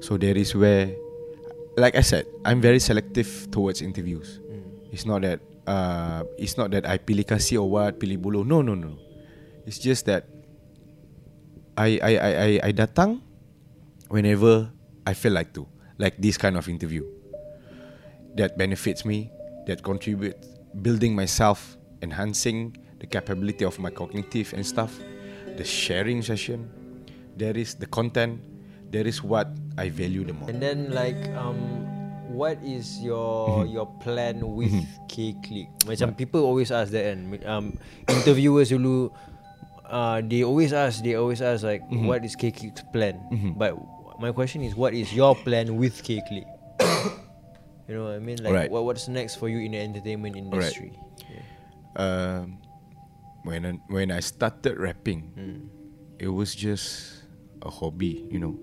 [0.00, 0.90] So there is where,
[1.76, 4.38] like I said, I'm very selective towards interviews.
[4.50, 4.62] Mm.
[4.94, 8.46] It's not that uh, it's not that I pilih kasih or what, pilih bulu.
[8.46, 8.98] No, no, no.
[9.66, 10.26] It's just that
[11.78, 13.22] I I I I, I datang
[14.10, 14.70] whenever
[15.06, 15.66] I feel like to,
[15.98, 17.06] like this kind of interview.
[18.34, 19.28] That benefits me,
[19.68, 20.40] that contributes
[20.80, 24.96] building myself, enhancing the capability of my cognitive and stuff.
[25.56, 26.72] The sharing session,
[27.36, 28.40] there is the content,
[28.88, 30.48] there is what I value the most.
[30.48, 31.91] And then like um
[32.32, 34.72] what is your your plan with
[35.08, 35.68] K Click?
[35.84, 37.76] Macam people always ask that and um
[38.08, 39.12] interviewers dulu
[39.86, 43.20] uh they always ask they always ask like what is K Click's plan?
[43.56, 43.76] But
[44.18, 46.48] my question is what is your plan with K Click?
[47.88, 48.40] you know what I mean?
[48.40, 48.70] Like Alright.
[48.72, 50.96] what what's next for you in the entertainment industry?
[51.28, 51.44] Yeah.
[51.96, 52.58] um,
[53.44, 55.68] when I, when I started rapping,
[56.18, 57.22] it was just
[57.62, 58.54] a hobby, you know.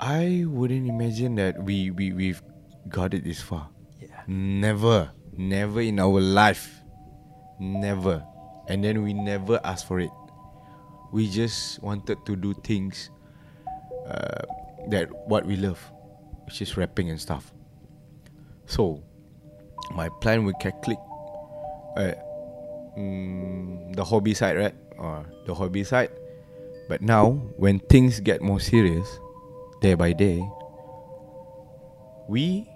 [0.00, 2.40] I wouldn't imagine that we we we've
[2.88, 3.68] got it this far.
[4.00, 4.24] Yeah.
[4.26, 6.72] Never, never in our life,
[7.60, 8.24] never,
[8.68, 10.08] and then we never asked for it.
[11.12, 13.10] We just wanted to do things
[14.08, 14.48] uh,
[14.88, 15.76] that what we love,
[16.48, 17.52] which is rapping and stuff.
[18.64, 19.04] So,
[19.92, 20.98] my plan with Cat Click,
[22.00, 22.16] uh,
[22.96, 24.74] mm, the hobby side, right?
[24.96, 26.08] Or the hobby side.
[26.88, 29.06] But now, when things get more serious,
[29.80, 30.44] day by day,
[32.28, 32.68] we,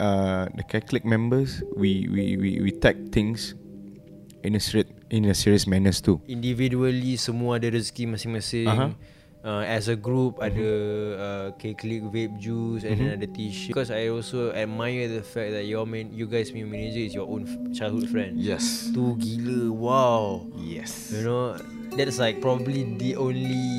[0.00, 3.54] uh, the Cat Click members, we we we, we take things
[4.42, 6.20] in a serious in a serious manner too.
[6.28, 8.68] individually semua ada rezeki masing-masing.
[8.68, 8.92] Aha.
[9.38, 10.68] Uh, as a group ada
[11.14, 13.70] uh, K-Click vape juice and then ada t-shirt.
[13.70, 17.24] Because I also admire the fact that your man, you guys punya manager is your
[17.24, 18.34] own f- childhood friend.
[18.36, 18.90] Yes.
[18.90, 20.42] Tu gila, wow.
[20.58, 21.14] Yes.
[21.14, 21.54] You know,
[21.94, 23.78] that's like probably the only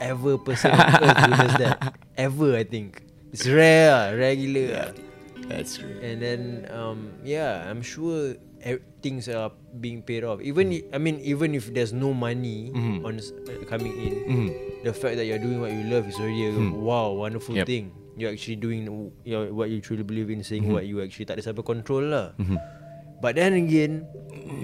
[0.00, 1.76] ever person on earth who does that.
[2.16, 3.00] Ever, I think.
[3.32, 4.64] It's rare, lah, rare gila.
[4.68, 4.88] lah.
[5.46, 5.96] That's true.
[6.00, 10.38] And then um yeah, I'm sure e- things are being paid off.
[10.40, 13.02] Even i- I mean even if there's no money Mhm.
[13.02, 14.48] on uh, coming in, Mhm.
[14.82, 17.66] the fact that you're doing what you love is already a wow wonderful Yep.
[17.66, 17.84] thing.
[18.14, 21.40] You're actually doing w- your, what you truly believe in, saying what you actually tak
[21.40, 22.36] ada siapa control lah.
[23.20, 24.04] But then again,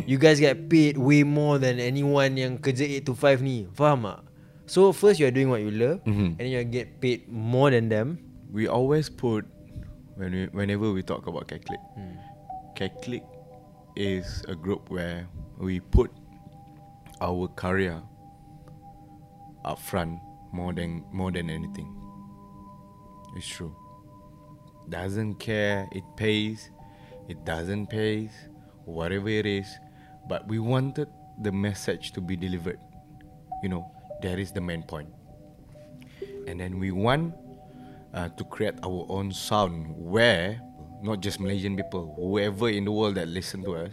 [0.04, 3.64] you guys get paid way more than anyone yang kerja 8 to 5 ni.
[3.72, 4.20] Faham tak?
[4.66, 6.26] So first you're doing what you love Mhm.
[6.26, 8.18] and then you get paid more than them.
[8.52, 9.46] We always put
[10.16, 12.16] when we, whenever we talk about Keklik, Hmm.
[12.74, 13.22] Keklik
[13.96, 15.26] is a group where
[15.58, 16.10] we put
[17.20, 18.02] our career
[19.64, 20.18] up front
[20.52, 21.86] more than more than anything.
[23.36, 23.74] It's true.
[24.88, 26.70] Doesn't care it pays,
[27.28, 28.30] it doesn't pays,
[28.84, 29.66] whatever it is,
[30.28, 31.08] but we wanted
[31.42, 32.78] the message to be delivered.
[33.62, 33.84] You know,
[34.22, 35.08] that is the main point.
[36.46, 37.34] And then we want
[38.14, 40.60] uh, to create our own sound where
[41.02, 43.92] not just Malaysian people, whoever in the world that listen to us,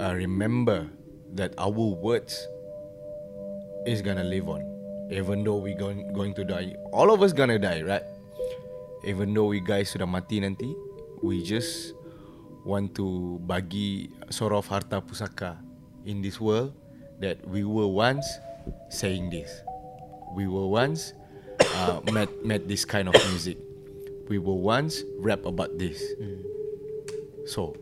[0.00, 0.88] uh, remember
[1.34, 2.46] that our words
[3.86, 4.62] is gonna live on,
[5.10, 6.74] even though we going going to die.
[6.92, 8.02] All of us gonna die, right?
[9.04, 10.72] Even though we guys sudah mati nanti,
[11.20, 11.92] we just
[12.64, 15.60] want to bagi sort of harta pusaka
[16.08, 16.72] in this world
[17.20, 18.26] that we were once
[18.88, 19.62] saying this.
[20.34, 21.12] We were once
[21.60, 23.58] uh, made, made this kind of music.
[24.28, 26.02] We were once rap about this.
[27.46, 27.76] So,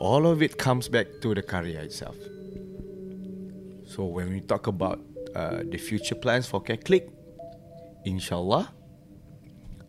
[0.00, 2.16] all of it comes back to the career itself.
[3.86, 5.00] So, when we talk about
[5.34, 7.08] uh, the future plans for K-Click,
[8.04, 8.72] inshallah,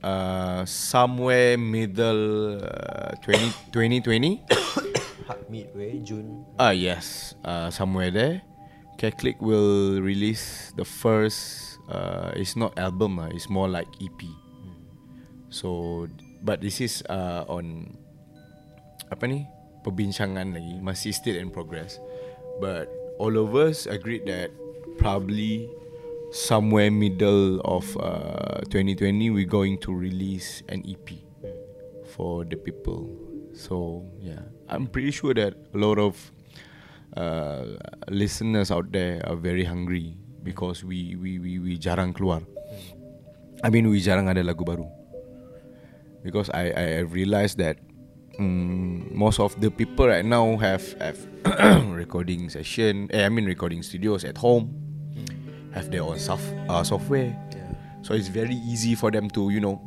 [0.03, 3.39] uh, somewhere middle uh, 20,
[3.74, 4.84] 2020, Hard
[5.49, 6.45] midway June.
[6.57, 8.41] Ah yes, uh, somewhere there,
[8.97, 11.78] K-Click will release the first.
[11.89, 13.30] Uh, it's not album lah.
[13.34, 14.21] It's more like EP.
[15.49, 16.07] So,
[16.41, 17.95] but this is uh, on
[19.07, 19.45] apa ni
[19.86, 22.01] perbincangan lagi masih still in progress.
[22.57, 22.89] But
[23.21, 24.49] all of us agreed that
[24.97, 25.69] probably
[26.32, 31.21] somewhere middle of uh, 2020 we're going to release an EP
[32.15, 33.07] for the people.
[33.55, 36.32] So yeah, I'm pretty sure that a lot of
[37.16, 37.78] uh,
[38.09, 42.41] listeners out there are very hungry because we we we we jarang keluar.
[43.63, 44.89] I mean we jarang ada lagu baru.
[46.26, 47.78] Because I I have realized that
[48.41, 51.22] mm, most of the people right now have have
[52.01, 53.09] recording session.
[53.13, 54.74] Eh, I mean recording studios at home,
[55.74, 57.30] have their own soft uh, software.
[57.53, 57.66] Yeah.
[58.05, 59.82] So it's very easy for them to, you know,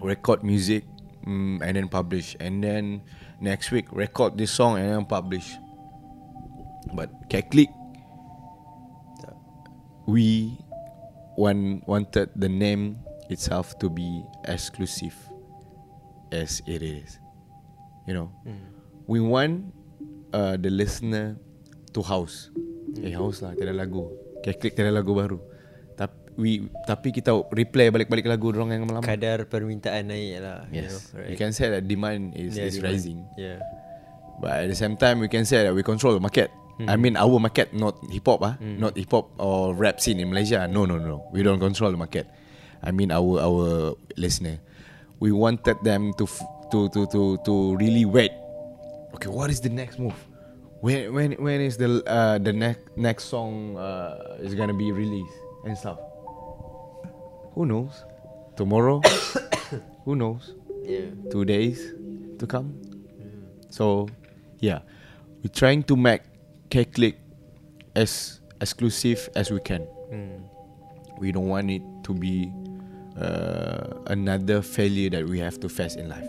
[0.00, 0.84] record music
[1.26, 2.36] mm, and then publish.
[2.40, 3.02] And then
[3.40, 5.56] next week, record this song and then publish.
[6.94, 7.68] But Keklik,
[10.06, 10.56] we
[11.36, 15.14] want, wanted the name itself to be exclusive
[16.32, 17.18] as it is.
[18.06, 18.30] You know,
[19.06, 19.74] we want
[20.32, 21.36] uh, the listener
[21.92, 22.50] to house.
[23.02, 24.08] Eh house lah, tiada lagu.
[24.46, 25.42] Keklik tiada lagu baru.
[26.36, 29.00] We tapi kita replay balik-balik lagu orang yang lama.
[29.00, 30.68] Kadar permintaan naik lah.
[30.68, 30.76] Yes.
[30.76, 31.28] You, know, right?
[31.32, 32.92] You can say that demand is, Yeah, is demand.
[32.92, 33.18] rising.
[33.40, 33.58] Yeah.
[34.36, 36.52] But at the same time, we can say that we control the market.
[36.76, 40.28] I mean, our market, not hip hop, ah, not hip hop or rap scene in
[40.28, 40.68] Malaysia.
[40.68, 42.28] No, no, no, we don't control the market.
[42.84, 44.60] I mean, our our listener,
[45.16, 48.28] we wanted them to f- to to to to really wait.
[49.16, 50.12] Okay, what is the next move?
[50.84, 55.32] When when when is the uh, the next next song uh, is gonna be released
[55.64, 55.96] and stuff?
[57.56, 58.04] Who knows?
[58.56, 59.00] Tomorrow?
[60.04, 60.52] Who knows?
[60.84, 61.08] Yeah.
[61.32, 61.82] two days
[62.38, 62.76] to come.
[63.72, 64.06] So,
[64.60, 64.84] yeah,
[65.42, 66.22] we're trying to make
[66.70, 67.16] K-Click
[67.96, 69.82] as exclusive as we can.
[70.12, 70.46] Hmm.
[71.18, 72.52] We don't want it to be
[73.18, 76.28] uh, another failure that we have to face in life.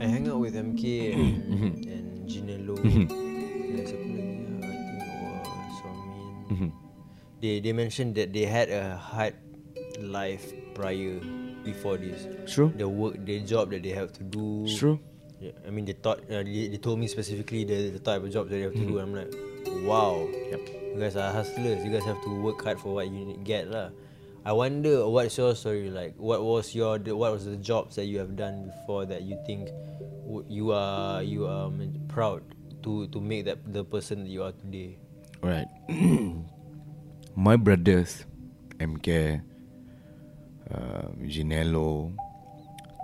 [0.00, 2.78] I hang out with MK and, Low.
[2.82, 4.46] and siapa lagi?
[4.46, 6.70] Uh, I think it was Somin.
[7.42, 9.34] They they mentioned that they had a hard
[10.00, 11.20] life prior
[11.64, 12.26] before this.
[12.52, 12.72] True.
[12.76, 14.68] The work, the job that they have to do.
[14.76, 15.00] True.
[15.40, 18.30] Yeah, I mean, they thought uh, they, they told me specifically the, the type of
[18.32, 18.98] jobs that they have to do.
[18.98, 19.32] And I'm like,
[19.84, 20.26] wow.
[20.50, 20.60] Yep.
[20.94, 21.84] You guys are hustlers.
[21.84, 23.90] You guys have to work hard for what you get lah.
[24.46, 26.14] I wonder what's your story like.
[26.16, 29.68] What was your what was the jobs that you have done before that you think
[30.48, 32.46] you are you are men- proud
[32.86, 34.96] to to make that the person that you are today.
[35.42, 35.66] Right.
[37.36, 38.24] My brothers,
[38.78, 39.42] MK,
[40.72, 42.14] uh, Ginello,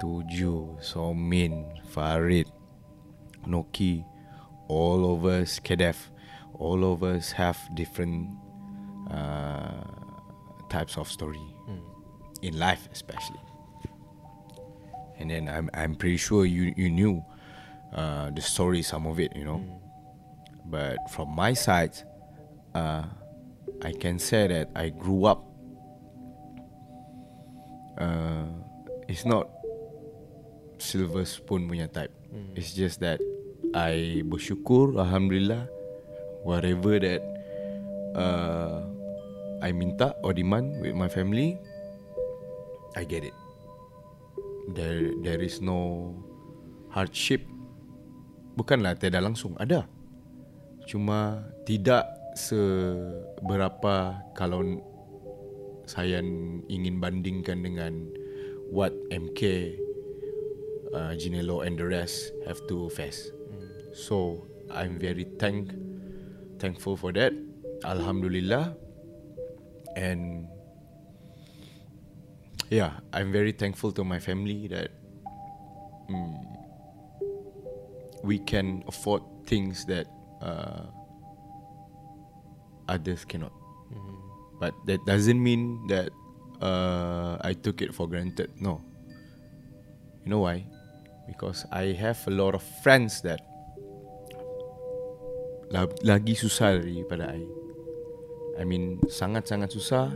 [0.03, 2.51] Tuju, Somin, Farid,
[3.47, 4.05] Noki,
[4.69, 5.97] all of us, Kedef,
[6.55, 8.31] all of us have different
[9.11, 9.85] uh,
[10.69, 11.41] types of story
[12.43, 13.41] in life, especially.
[15.19, 17.25] And then I'm I'm pretty sure you you knew
[17.95, 19.63] uh, the story, some of it, you know.
[20.67, 21.95] But from my side,
[22.75, 23.05] uh,
[23.83, 25.45] I can say that I grew up.
[28.03, 28.51] Uh,
[29.07, 29.47] it's not
[30.83, 32.11] silver spoon punya type.
[32.59, 33.23] It's just that
[33.71, 35.71] I bersyukur, alhamdulillah,
[36.43, 37.23] whatever that
[38.19, 38.83] uh,
[39.63, 41.63] I minta or demand with my family,
[42.99, 43.37] I get it.
[44.75, 46.11] There there is no
[46.91, 47.47] hardship.
[48.59, 49.87] Bukanlah tiada langsung ada.
[50.91, 54.83] Cuma tidak seberapa kalau
[55.93, 56.25] saya
[56.73, 58.09] ingin bandingkan dengan
[58.73, 59.77] what MK,
[60.97, 63.29] uh, Ginello and the rest have to face.
[63.93, 65.69] So I'm very thank
[66.57, 67.37] thankful for that.
[67.85, 68.73] Alhamdulillah.
[70.01, 70.49] And
[72.73, 74.97] yeah, I'm very thankful to my family that
[76.09, 76.41] mm,
[78.25, 80.09] we can afford things that
[80.41, 80.89] uh,
[82.89, 83.53] others cannot.
[84.63, 86.15] But that doesn't mean that
[86.63, 88.55] uh, I took it for granted.
[88.63, 88.79] No.
[90.23, 90.71] You know why?
[91.27, 93.43] Because I have a lot of friends that
[95.75, 97.43] la- lagi susah daripada I.
[98.55, 100.15] I mean sangat-sangat susah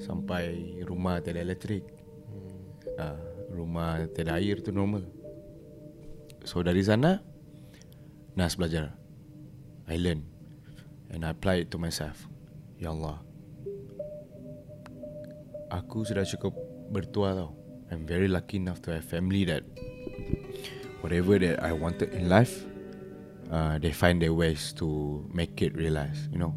[0.00, 1.84] sampai rumah tiada elektrik.
[2.96, 3.20] Uh,
[3.52, 5.04] rumah tiada air tu normal.
[6.48, 7.20] So dari sana
[8.32, 8.96] Nas belajar
[9.84, 10.24] I learn
[11.12, 12.24] And I apply it to myself
[12.80, 13.27] Ya Allah
[15.68, 16.56] Aku sudah cukup
[16.88, 17.52] bertua tau.
[17.92, 19.64] I'm very lucky enough to have family that
[21.00, 22.68] Whatever that I wanted in life
[23.48, 26.52] uh, They find their ways to make it realize You know.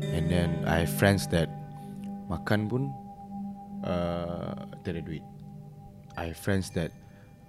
[0.00, 1.48] And then I have friends that
[2.28, 2.88] Makan pun
[3.84, 5.24] uh, Tiada duit.
[6.16, 6.92] I have friends that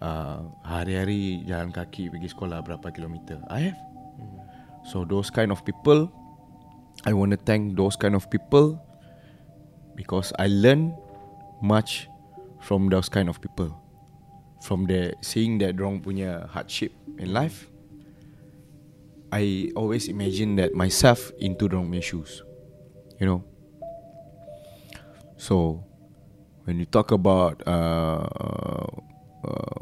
[0.03, 3.39] uh, Hari-hari jalan kaki pergi sekolah berapa kilometer.
[3.47, 3.79] I have.
[4.83, 6.11] So those kind of people
[7.07, 8.79] I want to thank those kind of people
[9.95, 10.95] Because I learn
[11.61, 12.09] much
[12.61, 13.75] From those kind of people
[14.63, 17.67] From the Seeing that Dorang punya hardship in life
[19.33, 22.43] I always imagine that myself Into dorang punya shoes
[23.19, 23.39] You know
[25.37, 25.83] So
[26.63, 28.23] When you talk about uh,
[29.43, 29.81] uh,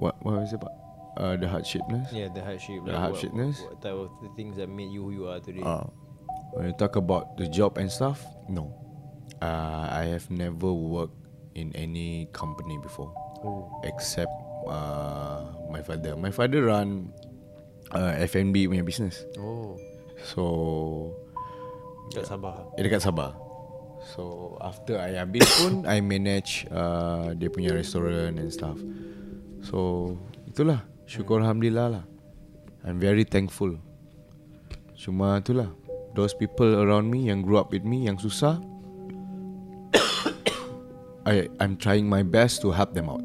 [0.00, 0.72] What what is it about
[1.20, 2.80] uh, The hardshipness Yeah, the hardship.
[2.88, 3.60] The hardshipness?
[3.68, 5.60] What, what type of the things that made you who you are today?
[5.60, 5.84] Uh,
[6.52, 8.72] when you talk about the job and stuff, no.
[9.42, 11.18] Uh, I have never worked
[11.58, 13.10] in any company before,
[13.82, 14.30] except
[14.70, 16.14] uh, my father.
[16.14, 17.10] My father run
[17.90, 19.26] uh, F&B punya business.
[19.42, 19.74] oh,
[20.22, 20.42] So
[22.14, 22.70] kat Sabah.
[22.78, 23.34] eh, dekat Sabah.
[24.14, 28.78] So after I habis pun I manage uh, dia punya restaurant and stuff.
[29.66, 30.14] So
[30.46, 32.04] itulah syukur alhamdulillah lah.
[32.86, 33.74] I'm very thankful.
[34.94, 35.74] Cuma itulah
[36.14, 38.62] those people around me yang grew up with me yang susah
[41.26, 43.22] I I'm trying my best to help them out.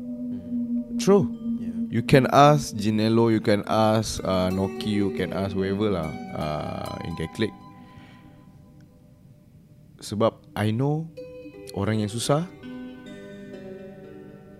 [1.01, 1.29] True.
[1.57, 1.99] Yeah.
[1.99, 6.95] You can ask Ginello, you can ask uh, Noki, you can ask whoever lah uh,
[7.05, 7.55] in their clique.
[9.97, 11.09] Sebab I know
[11.73, 12.45] orang yang susah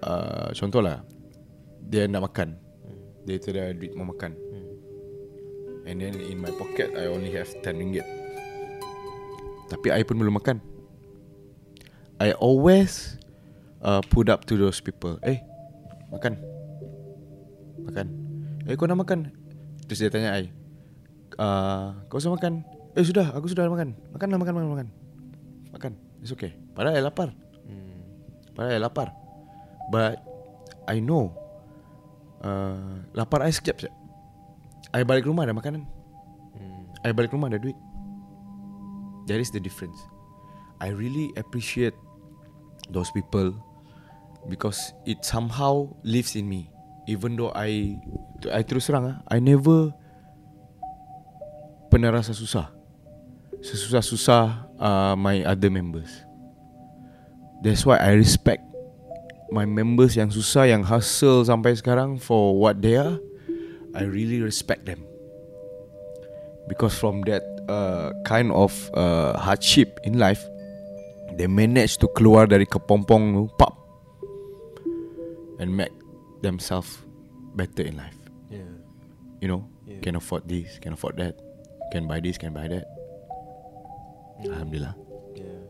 [0.02, 1.06] uh, Contohlah
[1.86, 2.58] Dia nak makan
[3.24, 4.34] Dia tidak ada duit mau makan
[5.88, 8.04] And then in my pocket I only have 10 ringgit
[9.70, 10.58] Tapi I pun belum makan
[12.18, 13.22] I always
[13.82, 15.20] uh, Put up to those people.
[15.26, 15.42] Eh
[16.14, 16.40] Makan.
[17.84, 18.08] Makan.
[18.68, 19.32] Eh kau nak makan?
[19.88, 20.52] Terus dia tanya I
[21.40, 22.64] uh, Kau usah makan?
[22.96, 23.96] Eh sudah Aku sudah makan.
[24.16, 24.88] Makanlah makan makan makan.
[25.76, 25.92] Makan.
[26.24, 26.56] It's okay.
[26.74, 27.30] Padahal I lapar.
[27.68, 28.02] Hmm.
[28.56, 29.08] Padahal I lapar.
[29.88, 30.20] But
[30.88, 31.36] I know
[32.44, 33.96] uh, Lapar I sekejap sekejap.
[34.96, 35.84] I balik rumah ada makanan.
[36.56, 36.84] Hmm.
[37.04, 37.76] I balik rumah ada duit.
[39.28, 40.00] That is the difference.
[40.80, 41.98] I really appreciate
[42.88, 43.52] Those people
[44.48, 46.72] Because it somehow lives in me
[47.08, 48.00] Even though I
[48.48, 49.92] I terus terang ah, I never
[51.92, 52.72] Pernah rasa susah
[53.60, 54.44] Sesusah-susah
[54.80, 56.24] uh, My other members
[57.64, 58.68] That's why I respect
[59.52, 63.20] my members yang susah yang hustle sampai sekarang for what they are.
[63.96, 65.04] I really respect them.
[66.68, 70.44] Because from that uh, kind of uh, hardship in life,
[71.40, 73.74] they manage to keluar dari kepompong tu, pop,
[75.60, 75.92] and make
[76.42, 77.02] themselves
[77.56, 78.18] better in life.
[78.50, 78.66] Yeah.
[79.42, 80.02] You know, Yeah.
[80.02, 81.38] can afford this, can afford that,
[81.92, 82.86] can buy this, can buy that.
[84.46, 84.96] Alhamdulillah.
[85.34, 85.62] Yeah.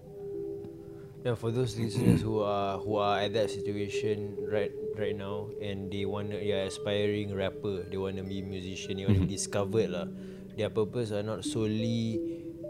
[1.24, 5.92] Yeah, for those listeners who are who are at that situation right right now and
[5.92, 10.08] they wanna they are aspiring rapper, they wanna be musician, they wanna be discovered lah.
[10.56, 12.20] Their purpose are not solely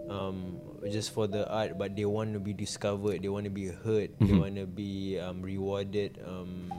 [0.10, 0.58] um
[0.90, 4.14] just for the art, but they want to be discovered, they want to be heard,
[4.22, 6.72] they want to be um rewarded um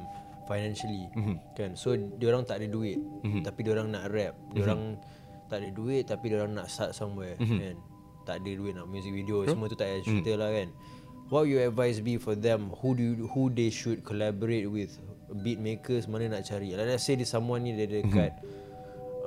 [0.49, 1.05] financially
[1.53, 1.77] kan.
[1.77, 2.97] So diorang tak ada duit,
[3.45, 4.33] tapi diorang nak rap.
[4.57, 4.97] Diorang
[5.49, 7.77] tak ada duit tapi diorang nak start somewhere kan.
[8.25, 10.69] Tak ada duit nak music video semua tu tak ada cerita lah kan.
[11.29, 12.73] What would your advice be for them?
[12.81, 14.97] Who do you, who they should collaborate with?
[15.45, 16.73] Beat makers mana nak cari?
[16.73, 18.33] Like let's say there's someone ni dia dekat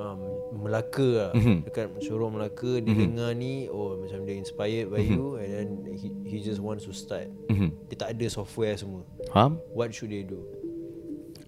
[0.02, 0.18] um,
[0.66, 1.32] Melaka lah.
[1.62, 6.10] Dekat Sorong Melaka dia dengar ni oh macam dia inspired by you and then he,
[6.26, 7.30] he just wants to start.
[7.90, 9.06] Dia tak ada software semua.
[9.30, 9.62] Faham?
[9.74, 10.42] What should they do?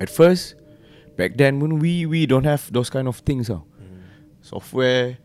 [0.03, 0.59] At first,
[1.15, 3.47] back then when we we don't have those kind of things.
[3.47, 3.63] Oh.
[4.43, 5.15] Software,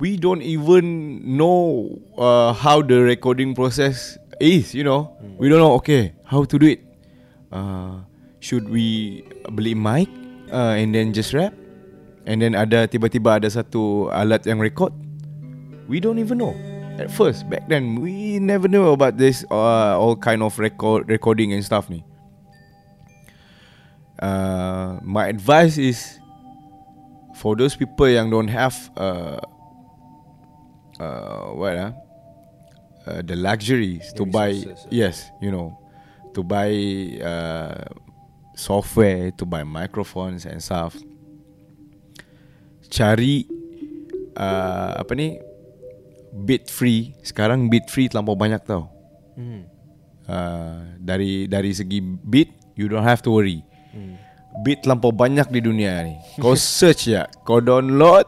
[0.00, 4.72] we don't even know uh, how the recording process is.
[4.72, 5.76] You know, we don't know.
[5.84, 6.80] Okay, how to do it?
[7.52, 8.08] Uh,
[8.40, 9.20] should we
[9.52, 10.08] beli mic
[10.48, 11.52] uh, and then just rap?
[12.24, 14.96] And then ada tiba-tiba ada satu alat yang record.
[15.92, 16.56] We don't even know.
[16.96, 21.52] At first, back then we never knew about this uh, all kind of record recording
[21.52, 22.00] and stuff ni.
[24.20, 26.20] Uh, my advice is
[27.34, 29.40] for those people yang don't have uh,
[31.00, 31.92] uh, what ah
[33.08, 34.76] uh, the luxuries to buy ah.
[34.92, 35.72] yes you know
[36.36, 36.70] to buy
[37.24, 37.88] uh,
[38.54, 40.94] software to buy microphones and stuff
[42.90, 43.46] cari
[44.36, 45.28] uh, apa ni
[46.44, 48.86] beat free sekarang beat free terlampau banyak tau
[49.40, 49.64] Hmm.
[50.28, 54.16] uh, dari dari segi beat you don't have to worry Hmm.
[54.66, 56.18] beat terlampau banyak di dunia ni.
[56.38, 57.26] Kau search ya.
[57.46, 58.26] Kau download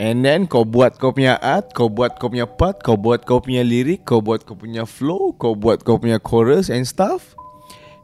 [0.00, 3.42] and then kau buat kau punya art kau buat kau punya part kau buat kau
[3.42, 7.34] punya lirik kau buat kau punya flow kau buat kau punya chorus and stuff.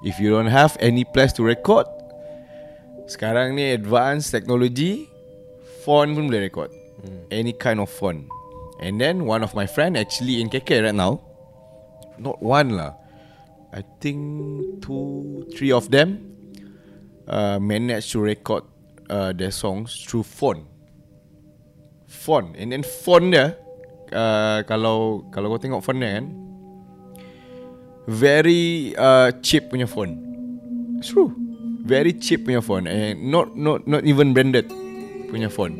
[0.04, 1.88] If you don't have any place to record
[3.06, 5.06] sekarang ni advanced technology
[5.86, 6.74] phone pun boleh record.
[7.30, 8.26] Any kind of phone.
[8.82, 11.22] And then one of my friend actually in KK right now.
[12.18, 12.98] Not one lah.
[13.70, 14.18] I think
[14.82, 16.35] two three of them
[17.28, 18.64] uh, managed to record
[19.10, 20.66] uh, their songs through phone.
[22.06, 22.54] Phone.
[22.58, 23.54] And then phone dia
[24.14, 26.26] uh, kalau kalau kau tengok phone dia kan
[28.06, 30.18] very uh, cheap punya phone.
[30.98, 31.34] It's true.
[31.86, 32.86] Very cheap punya phone.
[32.86, 34.70] And not not not even branded
[35.30, 35.78] punya phone.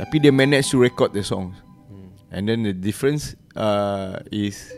[0.00, 1.56] Tapi dia manage to record the songs.
[2.32, 4.70] And then the difference uh, is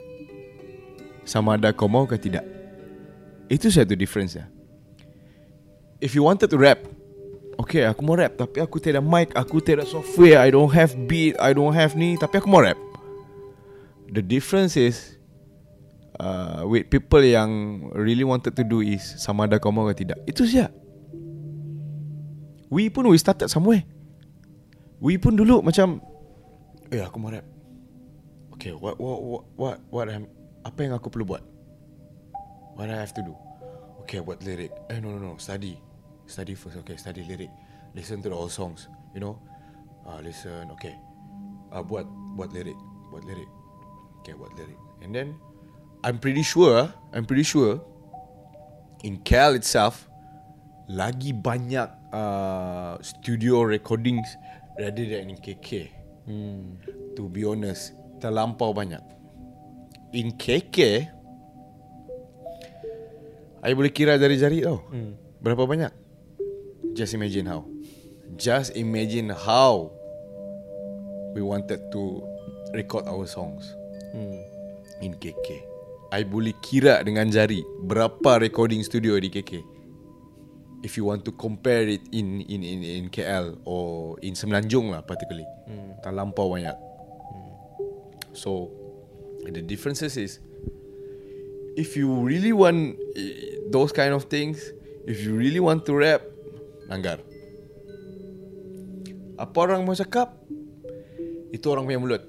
[1.22, 2.43] sama ada kau mau ke tidak?
[3.47, 4.52] Itu satu difference ya
[6.03, 6.83] if you wanted to rap
[7.63, 11.39] Okay aku mau rap Tapi aku tiada mic Aku tiada software I don't have beat
[11.39, 12.77] I don't have ni Tapi aku mau rap.
[14.11, 15.21] The difference is
[16.19, 17.51] uh, With people yang
[17.93, 20.19] Really wanted to do is Sama ada kau mau ke tidak.
[20.27, 20.73] Itu saja.
[22.73, 23.85] We pun we started somewhere.
[24.97, 26.01] We pun dulu macam
[26.89, 27.45] Eh aku mau rap.
[28.57, 30.25] Okay what what what what, what am,
[30.65, 31.45] Apa yang aku perlu buat?
[32.81, 33.37] What I have to do?
[34.03, 34.73] Okay buat lirik.
[34.89, 35.91] Eh no no no Study
[36.33, 37.53] Study first Okay study lirik
[37.93, 39.37] Listen to the old songs You know?
[40.09, 40.97] Uh, Listen Okay.
[41.68, 42.09] Uh, Buat
[42.41, 42.78] Buat lirik
[43.12, 43.51] Buat lirik
[44.24, 45.37] Okay buat lirik And then
[46.01, 47.85] I'm pretty sure I'm pretty sure
[49.05, 50.09] In KL itself
[50.89, 54.24] Lagi banyak uh, Studio recordings
[54.80, 56.78] Rather than in KK Hmm.
[57.18, 59.03] To be honest Terlampau banyak.
[60.14, 60.78] In KK
[63.62, 64.83] I boleh kira jari-jari tau.
[64.91, 65.18] Hmm.
[65.43, 66.02] Berapa banyak
[66.93, 67.64] Just imagine how.
[68.36, 69.93] Just imagine how
[71.34, 72.24] We wanted to
[72.72, 73.72] Record our songs
[74.12, 74.40] Hmm.
[75.01, 75.64] In KK
[76.12, 79.64] I boleh kira dengan jari Berapa recording studio di KK
[80.84, 85.01] If you want to compare it in in in, in KL Or in Semenanjung lah
[85.01, 85.49] particularly.
[85.64, 85.97] Hmm.
[86.05, 86.76] Terlampau banyak.
[88.36, 88.68] So
[89.49, 90.40] The differences is
[91.76, 94.61] If you really want eh, Those kind of things
[95.09, 96.32] If you really want to rap
[96.93, 97.24] Langgar
[99.40, 100.36] Apa orang mau cakap?
[101.49, 102.22] Itu orang punya mulut.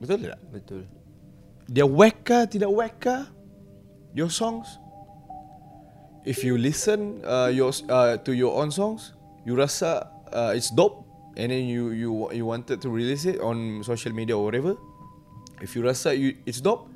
[0.00, 0.40] Betul tak?
[0.48, 0.82] Betul.
[1.68, 3.28] dia whack kah tidak whack kah
[4.16, 4.80] your songs.
[6.24, 9.12] If you listen uh, your uh, to your own songs
[9.44, 11.04] you rasa uh, it's dope.
[11.38, 14.74] And then you you you wanted to release it on social media or whatever.
[15.62, 16.90] If you rasa you it's dope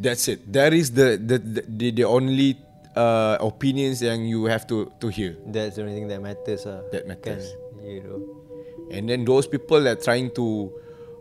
[0.00, 0.48] that's it.
[0.48, 2.56] That is the the, the, the only
[2.96, 6.82] uh, opinions yang you have to to hear That's the only thing that matters lah.
[6.90, 7.52] That matters.
[7.52, 7.84] Kan?
[7.84, 8.18] You know.
[8.90, 10.72] And then those people that trying to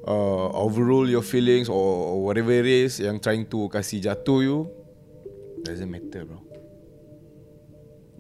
[0.08, 4.58] uh, overrule your feelings or, or whatever it is yang trying to kasih jatuh you
[5.66, 6.40] doesn't matter bro.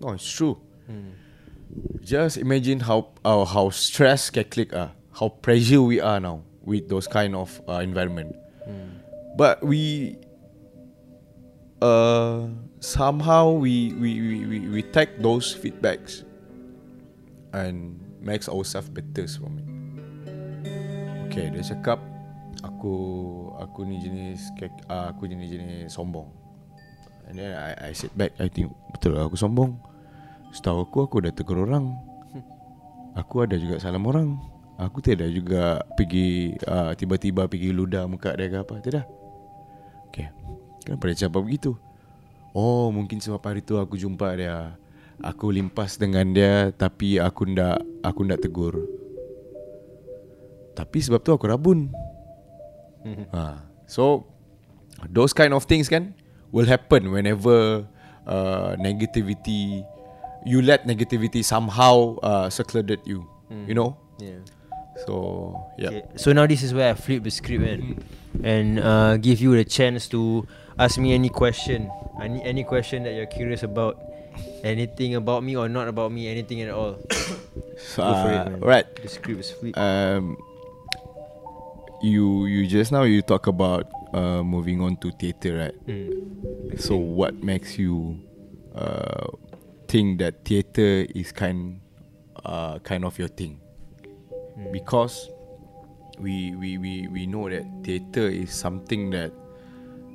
[0.01, 0.59] No, it's true.
[2.03, 7.07] Just imagine how uh, how stressed Catholic are, how pressure we are now with those
[7.07, 8.35] kind of uh, environment.
[9.37, 10.15] But we
[11.81, 12.47] uh,
[12.85, 16.21] somehow we we, we, we, we take those feedbacks
[17.57, 19.67] and makes ourselves better from it.
[21.25, 21.97] Okay, dia cakap
[22.61, 22.95] aku
[23.57, 26.29] aku ni jenis kek- uh, aku jenis jenis sombong.
[27.25, 29.81] And then I I sit back I think betul lah aku sombong.
[30.53, 31.89] Setahu aku aku dah tegur orang.
[33.17, 34.37] Aku ada juga salam orang.
[34.75, 38.75] Aku tidak juga pergi uh, tiba-tiba pergi ludah muka dia ke apa.
[38.79, 39.05] Tidak.
[40.11, 40.29] Okay.
[40.85, 41.73] Kenapa dia cakap begitu?
[42.55, 44.79] Oh, mungkin sebab hari tu aku jumpa dia.
[45.19, 48.79] Aku limpas dengan dia tapi aku ndak aku ndak tegur.
[50.71, 51.91] Tapi sebab tu aku rabun.
[53.35, 53.59] ha.
[53.91, 54.23] So
[55.11, 56.15] those kind of things kan
[56.55, 57.83] will happen whenever
[58.23, 59.83] uh, negativity
[60.47, 63.27] you let negativity somehow uh, secluded you.
[63.67, 63.99] You know?
[64.15, 64.39] Yeah.
[65.03, 65.91] So yeah.
[65.91, 66.03] Okay.
[66.15, 67.99] So now this is where I flip the script and
[68.43, 70.47] and uh, give you the chance to
[70.79, 71.91] ask me any question.
[72.21, 74.01] Any any question that you're curious about.
[74.63, 76.99] Anything about me or not about me, anything at all.
[77.75, 78.59] So, it, uh, man.
[78.63, 78.87] right.
[79.03, 79.77] The script is flipped.
[79.77, 80.39] Um,
[82.01, 85.75] you you just now you talk about uh, moving on to theater, right?
[85.83, 86.79] Mm.
[86.79, 88.19] So what makes you
[88.73, 89.27] uh,
[89.87, 91.81] think that theater is kind
[92.45, 93.59] uh, kind of your thing?
[94.71, 95.29] Because
[96.19, 99.31] we, we we we know that theater is something that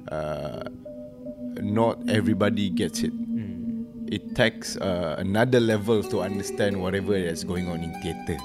[0.08, 0.64] uh,
[1.60, 3.12] not everybody gets it.
[4.10, 8.42] It takes uh, another level to understand whatever that's going on in theater.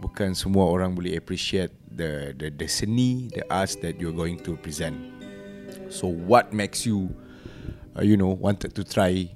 [0.00, 4.56] Bukan semua orang boleh appreciate the the the seni, the arts that you're going to
[4.64, 4.96] present.
[5.92, 7.12] So what makes you
[7.94, 9.28] uh, you know wanted to try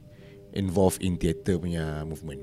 [0.56, 2.40] involve in theatre punya movement?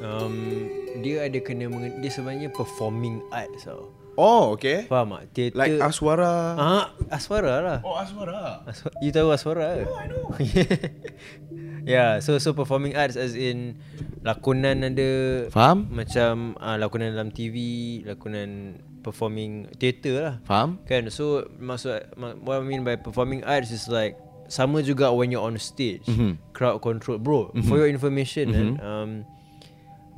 [0.00, 0.66] Um,
[0.98, 3.92] dia ada kena mengen- dia sebenarnya performing arts tau.
[4.16, 4.84] Oh, okay.
[4.84, 5.32] Faham tak?
[5.32, 6.34] Theater Like Aswara.
[6.54, 7.78] Ah, Aswara lah.
[7.80, 8.64] Oh, Aswara.
[8.64, 9.80] Aswa- you tahu Aswara?
[9.80, 10.24] Oh, I know.
[11.86, 13.80] yeah, so so performing arts as in
[14.20, 15.10] lakonan ada
[15.48, 15.88] Faham?
[15.88, 17.56] macam uh, lakonan dalam TV,
[18.04, 20.34] lakonan performing theater lah.
[20.44, 20.76] Faham?
[20.84, 24.16] Kan so maksud ma- what I mean by performing arts is like
[24.50, 26.04] sama juga when you're on stage.
[26.04, 26.36] Mhm.
[26.52, 27.16] Crowd control.
[27.16, 28.54] Bro, for your information Mhm.
[28.54, 29.10] kan, um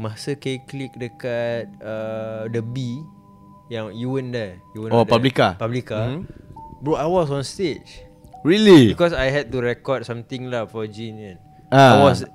[0.03, 2.99] masa K-Click dekat uh, The B
[3.71, 4.59] yang you weren't there.
[4.75, 5.15] You weren't Oh, there.
[5.15, 5.55] Publica.
[5.55, 6.19] Publica.
[6.19, 6.27] Mhm.
[6.83, 8.03] Bro, I was on stage.
[8.43, 8.91] Really?
[8.91, 11.37] Because I had to record something lah for Jin kan.
[11.71, 12.03] Ah.
[12.03, 12.27] I was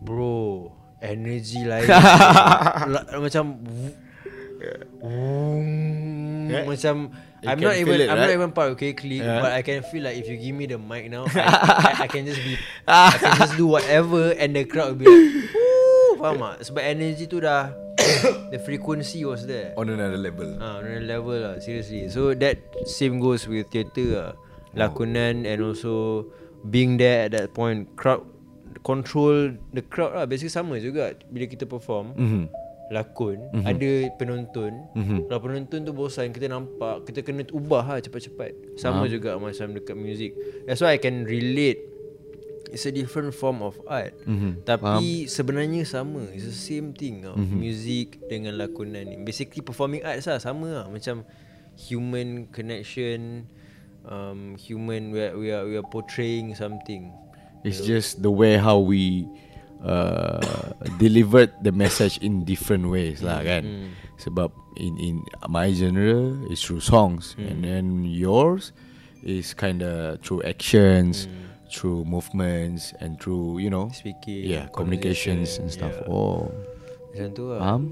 [0.00, 0.72] bro,
[1.04, 1.84] energy lain.
[2.96, 3.60] La, macam
[4.60, 4.84] Yeah.
[6.66, 8.36] macam You I'm not even it, I'm not right?
[8.36, 9.40] even part K Click Yeah.
[9.40, 12.06] but I can feel like if you give me the mic now I, I, I
[12.12, 15.48] can just be I can just do whatever and the crowd will be like!
[16.20, 16.56] Faham tak?
[16.68, 17.72] Sebab energy tu dah
[18.52, 20.56] The frequency was there On another level.
[20.60, 22.08] Ah, on a level lah, seriously.
[22.12, 24.30] So that same goes with theatre lah.
[24.76, 26.28] Lakonan and also
[26.68, 28.22] being there at that point, crowd
[28.86, 30.24] control the crowd lah.
[30.28, 32.14] Basically sama juga bila kita perform.
[32.16, 32.44] Mhm.
[32.90, 35.30] Lakon Ada penonton Mhm.
[35.30, 39.94] Kalau penonton tu bosan Kita nampak Kita kena ubah lah cepat-cepat Sama juga macam dekat
[39.94, 40.34] music
[40.66, 41.86] That's why I can relate
[42.70, 44.14] It's a different form of art.
[44.24, 44.62] Mhm.
[44.62, 46.30] Tapi sebenarnya sama.
[46.30, 47.34] It's the same thing tau.
[47.36, 49.16] Music dengan lakonan ni.
[49.20, 50.38] Basically performing arts lah.
[50.38, 50.86] Sama lah.
[50.86, 51.26] Macam
[51.90, 53.48] Human connection
[54.08, 57.12] um, Human we are, we are, we are portraying something.
[57.64, 59.28] It's just the way how we
[59.84, 63.92] uh, delivered the message in different ways lah kan.
[64.16, 65.14] Sebab in in
[65.48, 67.36] my genre is through songs.
[67.36, 68.72] And then yours
[69.20, 71.28] is kind of through actions,
[71.70, 75.94] through movements and through you know Speaking yeah communications and stuff.
[76.10, 76.50] Oh,
[77.14, 77.82] Macam tu lah faham?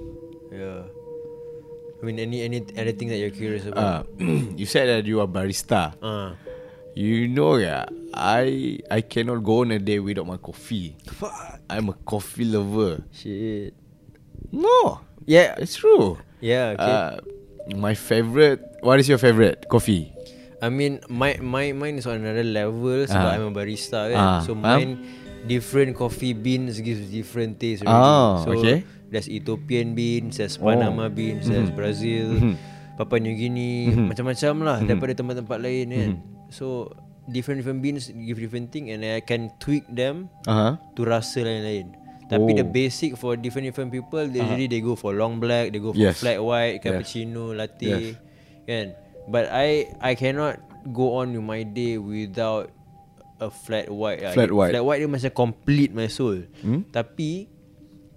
[0.51, 0.83] Yeah.
[1.99, 4.07] I mean, any any anything that you're curious Uh, about.
[4.61, 5.99] you said that you are barista.
[5.99, 6.39] Ah.
[6.99, 10.99] You know yeah, I I cannot go on a day without my coffee.
[11.15, 11.35] Fuck.
[11.71, 13.03] I'm a coffee lover.
[13.15, 13.75] Shit.
[14.51, 15.55] No, Yeah.
[15.59, 16.19] it's true.
[16.43, 16.75] Yeah.
[16.79, 16.87] Okay.
[16.87, 17.13] Uh,
[17.79, 18.63] my favorite.
[18.83, 20.15] What is your favorite coffee?
[20.59, 23.37] I mean my my mine is on another level sebab Ah.
[23.39, 24.19] I'm a barista kan.
[24.19, 24.99] Ah, so mine
[25.47, 27.95] different coffee beans gives different taste already.
[27.95, 28.83] Oh, so okay.
[29.07, 31.15] there's Ethiopian beans, there's Panama Oh.
[31.15, 32.59] beans, there's Brazil,
[32.99, 36.11] Papua New Guinea, macam-macam lah daripada tempat-tempat lain kan.
[36.51, 36.91] So
[37.31, 40.75] different different beans give different thing and I can tweak them Uh-huh.
[40.99, 41.95] to rasa lain-lain.
[42.29, 42.69] Tapi the Oh.
[42.69, 46.03] basic for different different people, they usually they go for long black, they go for
[46.03, 46.21] Yes.
[46.21, 46.83] flat white, Yes.
[46.83, 48.05] cappuccino, latte, Yes.
[48.67, 48.87] kan.
[49.29, 50.57] But I I cannot
[50.89, 52.73] go on with my day without
[53.39, 54.25] a flat white.
[54.25, 54.33] lah.
[54.35, 54.73] Flat white.
[54.73, 56.49] Flat white dia macam complete my soul.
[56.65, 56.89] Hmm?
[56.91, 57.47] Tapi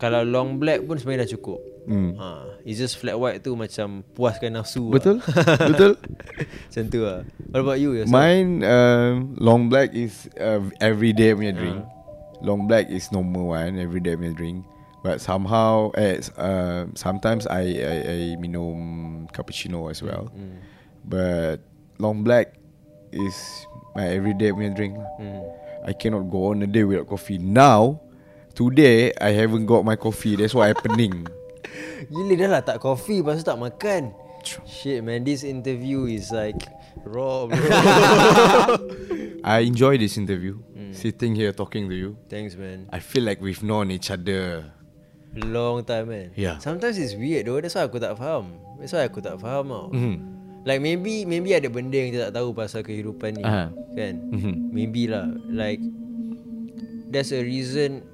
[0.02, 1.62] kalau long black pun sebenarnya dah cukup.
[1.82, 2.14] Hmm.
[2.14, 4.90] Ha, it's just flat white tu macam puaskan nafsu.
[4.90, 5.18] Betul?
[5.22, 5.58] Lah.
[5.74, 5.98] Betul?
[5.98, 7.22] macam tu lah.
[7.54, 7.94] What about you?
[7.98, 8.14] yourself?
[8.14, 11.82] Mine um, long black is uh, everyday punya drink.
[11.82, 11.90] Ah.
[12.42, 14.66] Long black is normal one, everyday punya drink.
[15.02, 20.30] But somehow, eh, uh, sometimes I, I I minum cappuccino as well.
[20.30, 20.62] Hmm.
[21.06, 21.62] But
[21.98, 22.56] long black
[23.12, 23.36] is
[23.96, 24.96] my everyday punya drink.
[24.98, 25.10] lah.
[25.18, 25.42] Hmm.
[25.82, 27.42] I cannot go on a day without coffee.
[27.42, 28.00] Now,
[28.54, 30.38] today I haven't got my coffee.
[30.38, 31.26] That's why I pening.
[32.12, 34.10] Gila dah lah tak coffee Lepas tu tak makan
[34.66, 36.58] Shit man This interview is like
[37.06, 37.62] Raw bro
[39.46, 40.58] I enjoy this interview.
[40.74, 40.92] Hmm.
[40.98, 42.18] Sitting here talking to you.
[42.28, 44.74] Thanks man I feel like we've known each other.
[45.38, 46.58] Long time man Yeah.
[46.58, 49.88] Sometimes it's weird though That's why aku tak faham That's why aku tak faham tau
[49.94, 50.41] Mhm.
[50.64, 53.74] Like maybe Maybe ada benda yang kita tak tahu Pasal kehidupan ni Aha.
[53.98, 54.54] Kan Mhm.
[54.70, 55.82] Maybe lah Like
[57.10, 58.06] There's a reason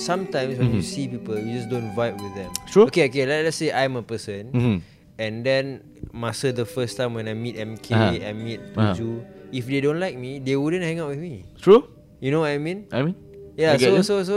[0.00, 2.70] Sometimes when you see people You just don't vibe with them Mhm.
[2.70, 2.86] True.
[2.88, 4.76] Okay okay let, Let's say I'm a person Mhm.
[5.20, 5.64] And then
[6.10, 8.16] Masa the first time When I meet MK Aha.
[8.16, 8.60] I meet.
[8.72, 11.90] Tuju If they don't like me They wouldn't hang out with me True?
[12.20, 12.84] You know what I mean?
[12.92, 13.16] I mean,
[13.56, 14.04] Yeah I so you.
[14.04, 14.36] so so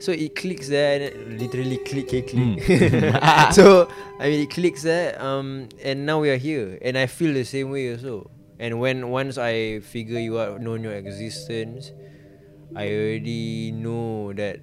[0.00, 2.56] So it clicks there and it Literally click click Hmm.
[3.52, 3.86] So
[4.18, 7.44] I mean it clicks there um, And now we are here And I feel the
[7.44, 11.92] same way also And when once I figure you out Know your existence
[12.74, 14.60] I already know that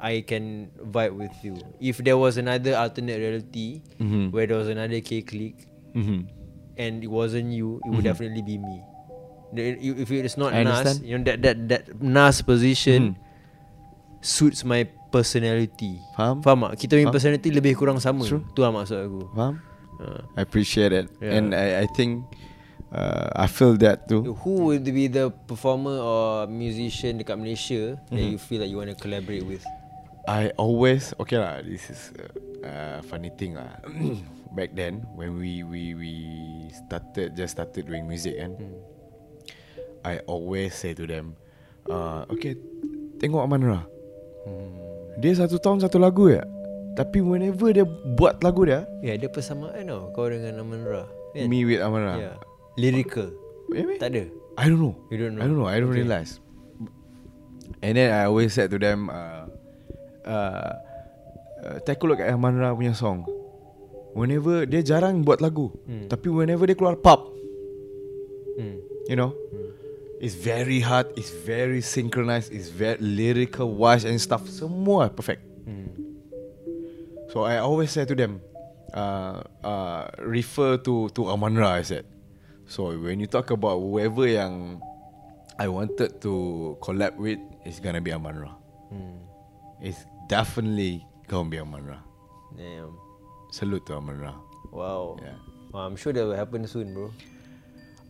[0.00, 4.30] I can vibe with you If there was another alternate reality Mhm.
[4.32, 6.30] Where there was another K click Mhm.
[6.78, 8.80] and it wasn't you, it would definitely be me.
[9.52, 11.04] If it's not I Nas, understand.
[11.04, 13.18] you know that that that Nas position
[14.20, 15.98] suits my personality.
[16.14, 16.40] Faham?
[16.40, 16.78] Faham tak?
[16.78, 17.16] Kita punya Faham.
[17.16, 18.22] personality lebih kurang sama.
[18.22, 18.44] True.
[18.52, 19.20] Tu lah maksud aku.
[19.32, 19.54] Faham?
[20.00, 21.36] Uh, I appreciate it, Yeah.
[21.36, 22.24] and I I think
[22.88, 24.32] uh, I feel that too.
[24.40, 28.32] who would be the performer or musician dekat Malaysia that Mm-hmm.
[28.32, 29.60] you feel like you want to collaborate with?
[30.24, 31.60] I always okay lah.
[31.60, 32.24] This is a
[32.64, 33.76] uh, funny thing lah.
[34.56, 36.12] Back then, when we we we
[36.72, 38.56] started just started doing music kan,
[40.00, 41.36] I always say to them,
[41.86, 42.56] uh, okay,
[43.20, 43.62] tengok Aman
[45.20, 46.40] Dia satu tahun satu lagu ya.
[46.94, 47.86] Tapi whenever dia
[48.16, 51.04] buat lagu dia, Ya, ada persamaan tau kau dengan Aman Ra.
[51.32, 51.46] Kan?
[51.46, 52.14] me with Aman Ra.
[52.18, 52.36] Yeah.
[52.74, 53.30] Lyrical.
[53.70, 53.96] Maybe?
[53.96, 54.24] Tak ada.
[54.58, 54.94] I don't know.
[55.08, 55.42] You don't know?
[55.42, 55.68] I don't know.
[55.70, 56.02] I don't Okay.
[56.02, 56.42] realize.
[57.80, 59.46] And then I always said to them, uh,
[60.26, 60.72] uh,
[61.62, 63.24] uh, take a look at Amanra punya song.
[64.12, 66.10] Whenever dia jarang buat lagu, Hmm.
[66.10, 67.30] tapi whenever dia keluar pop,
[68.58, 68.82] Hmm.
[69.06, 69.30] you know,
[70.20, 74.44] it's very hard, it's very synchronized, it's very lyrical wise and stuff.
[74.44, 75.40] Semua perfect.
[75.64, 75.88] Hmm.
[77.32, 78.44] So I always say to them,
[78.92, 81.80] uh, uh, refer to to Amanra.
[81.80, 82.04] I said.
[82.68, 84.84] So when you talk about whoever yang
[85.58, 88.52] I wanted to collab with, it's gonna be Amanra.
[88.92, 89.24] Hmm.
[89.80, 91.02] It's definitely
[91.32, 92.04] gonna be Amanra.
[92.54, 92.92] Damn.
[93.50, 94.36] Salute to Amanra.
[94.68, 95.16] Wow.
[95.18, 95.40] Yeah.
[95.72, 97.10] Wow, I'm sure that will happen soon, bro.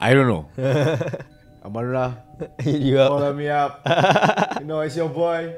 [0.00, 0.48] I don't know.
[1.60, 2.16] Amanra,
[2.64, 3.08] Hit you up.
[3.12, 3.84] follow me up.
[4.60, 5.52] you know it's your boy.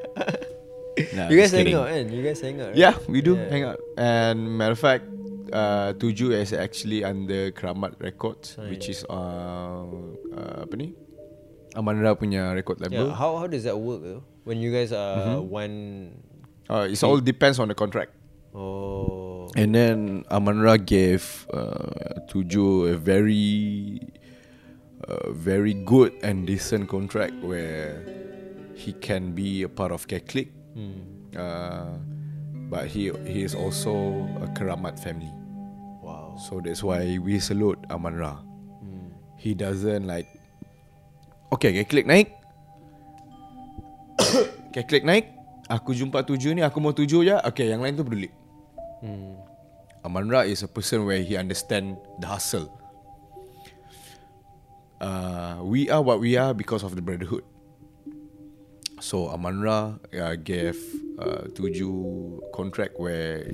[1.14, 1.78] Nah, you guys just hang kidding.
[1.78, 2.04] out, kan?
[2.10, 2.74] You guys hang out.
[2.74, 2.76] right?
[2.76, 3.48] Yeah, we do Yeah.
[3.48, 3.78] hang out.
[3.96, 5.06] And matter of fact,
[5.54, 8.68] uh, Tuju is actually under Keramat Records, Nice.
[8.70, 9.86] which is uh,
[10.34, 10.92] uh, apa ni?
[11.72, 13.14] Amanra punya record Yeah.
[13.16, 14.20] How how does that work though?
[14.44, 15.48] When you guys are Mm-hmm.
[15.48, 15.74] one
[16.68, 18.10] Uh, it's all depends on the contract.
[18.56, 24.00] oh And then Amanra gave uh, Tuju a very,
[25.34, 28.02] very good and decent contract where
[28.74, 30.50] he can be a part of K-Click.
[30.74, 31.12] hmm.
[31.32, 31.96] Uh,
[32.68, 35.32] but he he is also a Keramat family.
[36.04, 36.36] wow.
[36.36, 38.36] So that's why we salute Aman Ra.
[38.80, 39.12] Hmm.
[39.40, 40.28] He doesn't like
[41.52, 42.32] Okay, okay klik naik
[44.72, 45.28] Okay, klik naik
[45.68, 48.32] Aku jumpa tuju ni Aku mau tuju je Okay, yang lain tu peduli
[49.04, 49.34] Hmm.
[50.06, 52.70] Aman Ra is a person where he understand the hustle
[55.02, 57.42] uh, We are what we are because of the brotherhood.
[59.02, 60.78] So Aman Ra uh, gave
[61.18, 63.50] uh, Tuju contract where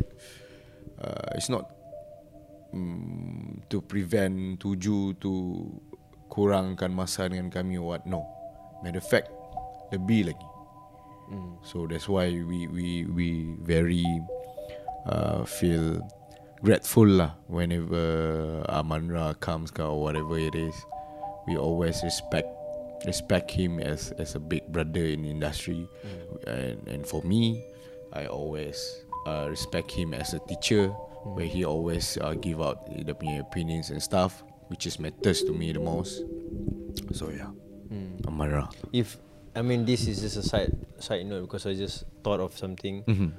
[1.01, 1.73] uh, It's not
[2.75, 5.33] mm, to prevent tuju to
[6.29, 8.05] kurangkan masa dengan kami or what.
[8.05, 8.29] No.
[8.85, 9.33] Matter of fact
[9.89, 10.49] lebih lagi.
[11.29, 11.61] Mm.
[11.61, 14.05] so that's why we we we very
[15.05, 16.01] uh, feel
[16.65, 20.73] grateful lah whenever Amanra comes or whatever it is
[21.49, 22.49] we always respect
[23.07, 25.89] respect him as as a big brother in the industry.
[26.05, 26.45] Mm.
[26.47, 27.65] and and for me
[28.13, 28.77] I always
[29.27, 31.37] uh, respect him as a teacher mm.
[31.37, 35.73] where he always uh, give out the opinions and stuff which is matters to me
[35.73, 36.23] the most.
[37.13, 37.49] So yeah.
[37.89, 38.27] Mm.
[38.29, 38.69] Amara.
[38.93, 39.17] If
[39.57, 43.05] I mean this is just a side side note because I just thought of something.
[43.05, 43.31] Mm-hmm.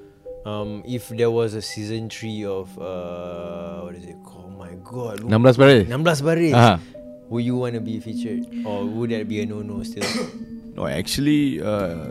[0.47, 4.49] um, if there was a season 3 of uh, what is it called?
[4.49, 5.19] Oh my god.
[5.19, 5.87] 16 baris.
[5.87, 6.53] 16 baris.
[6.53, 6.98] Uh-huh
[7.29, 10.03] would you want to be featured or would that be a no no still?
[10.75, 12.09] no, actually, uh,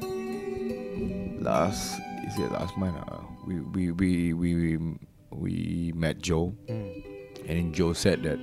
[1.41, 2.97] last is it last month?
[3.09, 4.99] Uh, we, we we we we
[5.31, 7.05] we met Joe, mm.
[7.49, 8.39] and Joe said that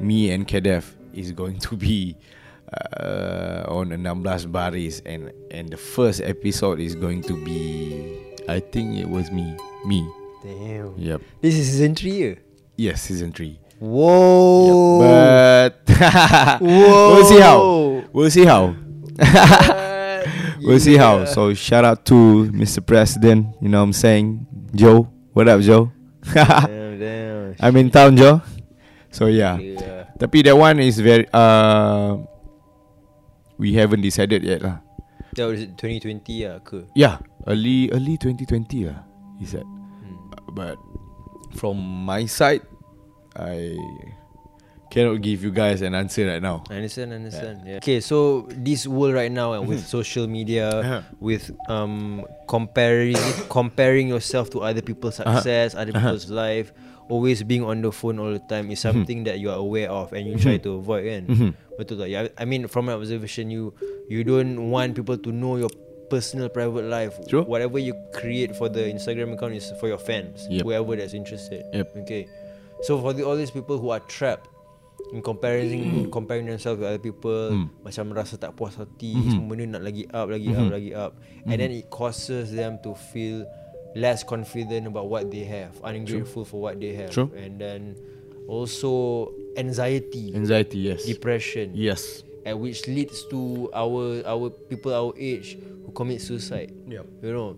[0.00, 2.16] me and Kedef is going to be
[3.00, 8.60] uh, on a 16 baris, and and the first episode is going to be, I
[8.60, 10.08] think it was me, me.
[10.42, 10.94] Damn.
[10.98, 11.22] Yep.
[11.40, 12.36] This is season three.
[12.76, 13.58] Yes, season three.
[13.78, 15.02] Whoa.
[15.02, 17.14] Yep, but Whoa.
[17.14, 17.58] we'll see how.
[18.14, 18.74] We'll see how.
[20.62, 21.24] we'll see how.
[21.24, 22.84] So shout out to Mr.
[22.84, 23.56] President.
[23.60, 25.10] You know what I'm saying, Joe.
[25.32, 25.90] What up, Joe?
[26.32, 27.56] damn, damn.
[27.58, 28.40] I'm in town, Joe.
[29.10, 29.58] So yeah.
[29.58, 30.14] yeah.
[30.18, 31.26] Tapi that one is very.
[31.34, 32.22] Uh,
[33.58, 34.78] we haven't decided yet lah.
[35.34, 36.86] That was 2020 ah ke?
[36.94, 37.18] Yeah,
[37.50, 39.02] early early 2020 lah.
[39.42, 39.66] He said.
[39.66, 40.30] Hmm.
[40.54, 40.78] But
[41.58, 42.62] from my side,
[43.36, 43.76] I
[44.94, 46.62] cannot give you guys an answer right now.
[46.70, 47.62] I understand, understand.
[47.64, 47.70] Yeah.
[47.72, 47.76] yeah.
[47.82, 51.02] Okay, so this world right now with social media, uh-huh.
[51.18, 53.18] with um comparing
[53.50, 55.42] comparing yourself to other people's uh-huh.
[55.42, 55.82] success, uh-huh.
[55.82, 56.46] other people's uh-huh.
[56.46, 56.72] life,
[57.08, 59.02] always being on the phone all the time is mm-hmm.
[59.02, 61.22] something that you are aware of and you try to avoid kan.
[61.26, 61.50] Mm-hmm.
[61.74, 62.08] Betul tak?
[62.08, 63.74] Yeah, I mean from my observation you
[64.06, 65.74] you don't want people to know your
[66.06, 67.18] personal private life.
[67.26, 67.42] True.
[67.42, 70.62] Whatever you create for the Instagram account is for your fans, yep.
[70.62, 71.66] whoever that's interested.
[71.74, 72.06] Yep.
[72.06, 72.30] Okay.
[72.82, 74.48] So for the, all these people who are trapped
[75.12, 77.68] in comparison comparing themselves with other people mm.
[77.84, 79.30] macam rasa tak puas hati mm-hmm.
[79.30, 80.66] semua benda nak lagi up lagi mm-hmm.
[80.66, 81.50] up lagi up mm-hmm.
[81.50, 83.44] and then it causes them to feel
[83.94, 86.50] less confident about what they have ungrateful True.
[86.50, 87.30] for what they have True.
[87.38, 87.94] and then
[88.50, 95.56] also anxiety anxiety yes depression yes and which leads to our our people our age
[95.86, 97.06] who commit suicide yep.
[97.22, 97.54] you know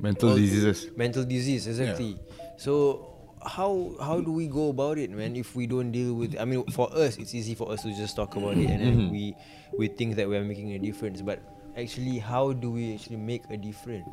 [0.00, 2.56] mental diseases mental disease exactly yeah.
[2.56, 3.13] so
[3.44, 6.64] how how do we go about it man if we don't deal with I mean
[6.72, 9.12] for us it's easy for us to just talk about it and then mm-hmm.
[9.12, 9.36] we
[9.76, 11.44] we think that we are making a difference but
[11.76, 14.08] actually how do we actually make a difference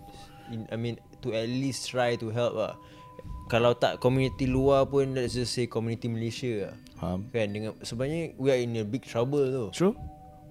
[0.51, 2.75] in I mean to at least try to help ah
[3.47, 6.75] kalau tak community luar pun let's just say community Malaysia lah.
[6.99, 7.27] Faham.
[7.33, 9.95] kan dengan sebenarnya we are in a big trouble tu true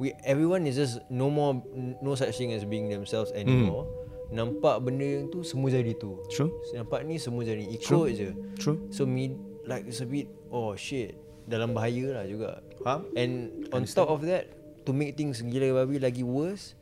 [0.00, 1.60] we everyone is just no more
[2.00, 3.99] no such thing as being themselves anymore mm.
[4.30, 6.18] Nampak benda yang tu Semua jadi tu.
[6.30, 6.50] True.
[6.74, 7.66] Nampak ni semua jadi.
[7.66, 8.10] Ikut True.
[8.14, 8.30] je.
[8.56, 8.78] True.
[8.94, 9.34] So me
[9.66, 11.18] Like it's a bit Oh shit.
[11.50, 12.62] Dalam bahaya lah juga.
[12.80, 13.10] Faham?
[13.18, 14.50] And on top of that
[14.88, 16.78] To make things gila babi lagi worse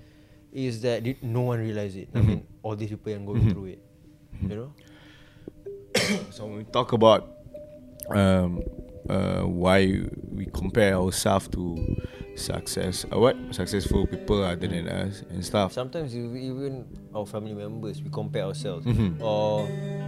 [0.52, 2.12] Is that No one realise it.
[2.12, 2.18] Mm-hmm.
[2.18, 3.52] I mean All these people yang going mm-hmm.
[3.56, 3.80] through it.
[4.44, 4.70] You know?
[6.34, 7.38] So when we talk about
[8.12, 8.64] um,
[9.08, 11.76] uh, Why we compare ourselves to
[12.38, 18.00] success uh, what successful people other than us and stuff sometimes even our family members
[18.00, 19.20] we compare ourselves mm-hmm.
[19.20, 19.66] or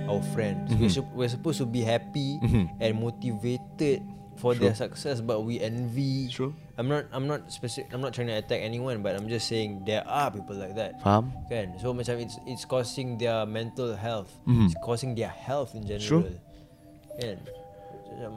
[0.09, 0.82] our friends mm-hmm.
[0.82, 2.70] we're, su- we're supposed to be happy mm-hmm.
[2.81, 4.01] and motivated
[4.39, 4.66] for True.
[4.66, 6.55] their success but we envy True.
[6.78, 9.85] I'm not I'm not specific I'm not trying to attack anyone but I'm just saying
[9.85, 14.32] there are people like that faham kan so macam it's it's causing their mental health
[14.48, 14.70] mm-hmm.
[14.70, 16.39] it's causing their health in general True.
[17.20, 17.36] kan
[18.10, 18.32] macam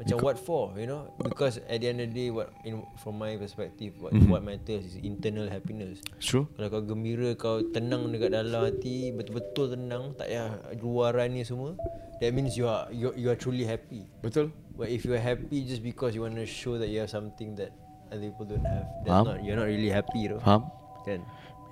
[0.00, 1.12] macam what for you know?
[1.20, 4.32] Because at the end of the day what in from my perspective what mm-hmm.
[4.32, 6.00] what matters is internal happiness.
[6.16, 6.48] True.
[6.56, 11.76] Kalau kau gembira kau tenang dekat dalam hati betul-betul tenang tak payah luaran ni semua
[12.24, 14.08] that means you are you, you are truly happy.
[14.24, 14.48] Betul.
[14.80, 17.52] But if you are happy just because you want to show that you have something
[17.60, 17.76] that
[18.08, 19.24] other people don't have that's Faham?
[19.28, 20.40] not you're not really happy though.
[20.40, 20.72] Faham?
[21.04, 21.20] kan?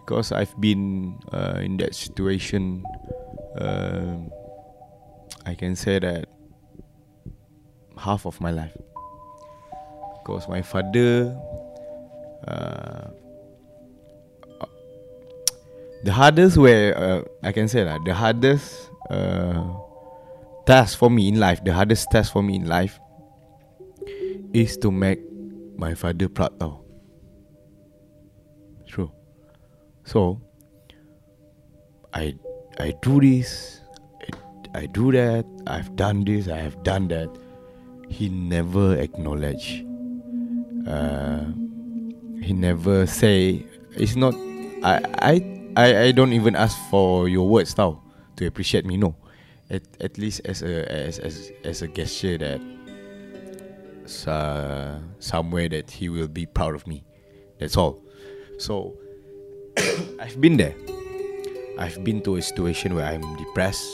[0.05, 2.81] Because i've been uh, in that situation
[3.61, 4.17] uh,
[5.45, 6.29] i can say that
[7.99, 8.77] half of my life
[10.19, 11.37] because my father
[12.47, 13.09] uh,
[16.05, 19.65] the hardest way uh, I can say that the hardest uh,
[20.67, 22.99] task for me in life the hardest task for me in life
[24.53, 25.21] is to make
[25.77, 26.81] my father proud tau
[28.87, 29.11] true
[30.05, 30.41] so
[32.15, 32.35] I
[32.79, 33.79] I do this
[34.75, 35.47] I do that.
[35.67, 36.49] I've done this.
[36.49, 37.29] I have done that.
[38.09, 39.85] He never acknowledge.
[40.87, 41.45] Uh,
[42.43, 43.65] he never say
[43.97, 44.35] it's not.
[44.83, 45.35] I I
[45.77, 48.03] I I don't even ask for your words now
[48.37, 48.97] to appreciate me.
[48.97, 49.15] No,
[49.71, 52.61] at at least as a as as as a gesture that
[54.27, 57.05] uh, somewhere that he will be proud of me.
[57.61, 58.01] That's all.
[58.59, 58.97] So
[60.21, 60.75] I've been there.
[61.79, 63.87] I've been to a situation where I'm depressed.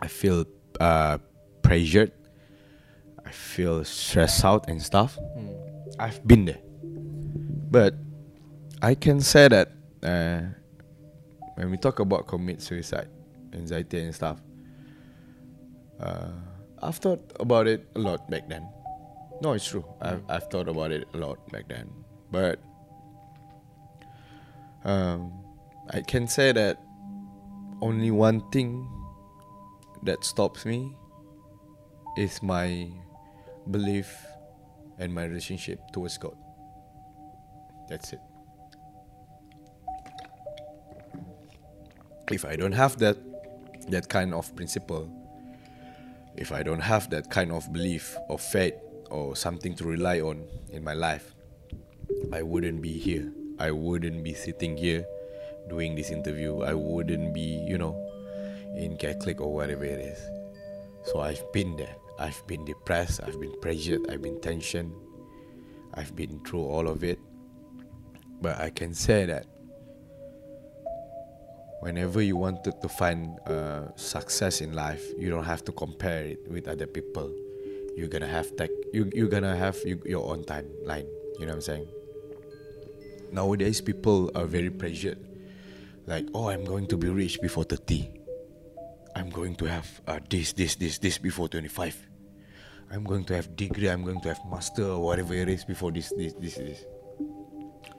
[0.00, 0.44] I feel
[0.80, 1.18] uh,
[1.62, 2.12] pressured.
[3.32, 5.18] Feel stressed out and stuff.
[5.98, 6.60] I've been there.
[7.70, 7.94] But
[8.80, 9.72] I can say that
[10.02, 10.42] uh,
[11.54, 13.08] when we talk about commit suicide,
[13.52, 14.40] anxiety and stuff,
[16.00, 16.28] uh,
[16.82, 18.68] I've thought about it a lot back then.
[19.40, 19.84] No, it's true.
[20.00, 21.90] I've, I've thought about it a lot back then.
[22.30, 22.60] But
[24.84, 25.32] um,
[25.90, 26.78] I can say that
[27.80, 28.88] only one thing
[30.02, 30.94] that stops me
[32.16, 32.90] is my
[33.70, 34.26] belief
[34.98, 36.36] and my relationship towards God.
[37.88, 38.20] That's it.
[42.30, 43.18] If I don't have that
[43.88, 45.10] that kind of principle,
[46.36, 48.74] if I don't have that kind of belief or faith
[49.10, 51.34] or something to rely on in my life,
[52.32, 53.32] I wouldn't be here.
[53.58, 55.04] I wouldn't be sitting here
[55.68, 56.62] doing this interview.
[56.62, 57.94] I wouldn't be, you know,
[58.76, 60.18] in Catholic or whatever it is.
[61.04, 61.94] So I've been there.
[62.18, 63.20] I've been depressed.
[63.22, 64.10] I've been pressured.
[64.10, 64.92] I've been tension.
[65.94, 67.18] I've been through all of it.
[68.40, 69.46] But I can say that
[71.80, 76.50] whenever you wanted to find uh, success in life, you don't have to compare it
[76.50, 77.32] with other people.
[77.96, 78.70] You're gonna have tech.
[78.92, 81.06] You you're gonna have you, your own timeline.
[81.38, 81.88] You know what I'm saying?
[83.32, 85.18] Nowadays, people are very pressured.
[86.06, 88.21] Like, oh, I'm going to be rich before 30.
[89.14, 92.08] I'm going to have uh, this, this, this, this before 25.
[92.90, 93.88] I'm going to have degree.
[93.88, 96.84] I'm going to have master or whatever it is before this, this, this, this.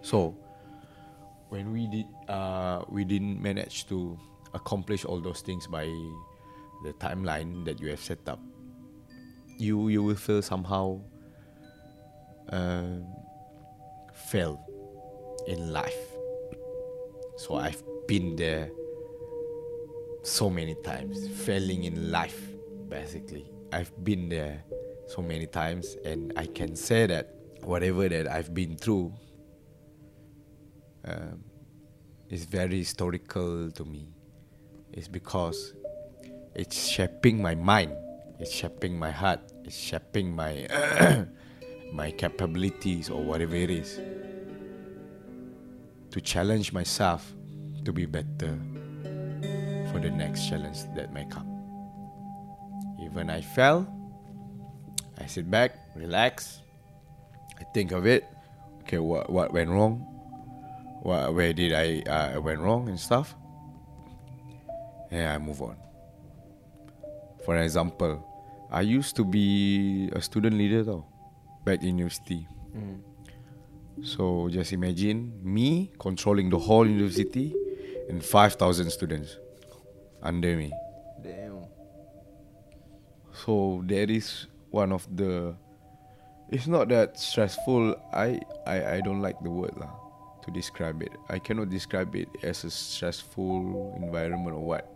[0.02, 0.38] So,
[1.50, 4.18] when we did, uh, we didn't manage to
[4.54, 5.86] accomplish all those things by
[6.84, 8.40] the timeline that you have set up.
[9.58, 11.02] You you will feel somehow
[12.50, 13.00] uh,
[14.14, 14.60] failed
[15.48, 16.10] in life.
[17.38, 18.70] So I've been there
[20.24, 22.42] so many times, failing in life,
[22.90, 23.46] basically.
[23.72, 24.64] I've been there
[25.08, 29.14] so many times, and I can say that whatever that I've been through
[31.06, 31.44] um,
[32.30, 34.08] is very historical to me.
[34.94, 35.74] It's because
[36.56, 37.94] it's shaping my mind,
[38.40, 40.68] it's shaping my heart, it's shaping my
[41.94, 44.00] my capabilities or whatever it is
[46.10, 47.34] to challenge myself
[47.86, 48.58] to be better
[49.94, 51.46] for the next challenge that may come.
[53.00, 53.86] Even I fell,
[55.22, 56.62] I sit back, relax,
[57.60, 58.26] I think of it.
[58.82, 60.02] Okay, what what went wrong?
[61.04, 63.36] What where did I uh, went wrong and stuff?
[65.12, 65.78] And I move on.
[67.46, 68.26] For example,
[68.72, 71.06] I used to be a student leader though,
[71.64, 72.48] back in university.
[74.02, 77.54] So just imagine me controlling the whole university
[78.10, 79.38] and 5,000 students
[80.24, 80.72] under me.
[81.22, 81.68] Damn.
[83.32, 85.56] So that is one of the.
[86.50, 87.96] It's not that stressful.
[88.14, 89.92] I I, I don't like the word lah
[90.44, 91.12] to describe it.
[91.30, 94.90] I cannot describe it as a stressful environment or what.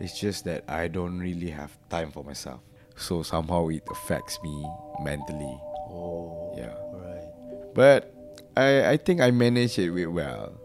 [0.00, 2.60] It's just that I don't really have time for myself.
[2.96, 4.54] So somehow it affects me
[5.02, 5.56] mentally.
[5.92, 6.54] Oh.
[6.56, 6.72] Yeah.
[6.96, 7.28] Right.
[7.74, 8.14] But
[8.56, 10.56] I I think I manage it well.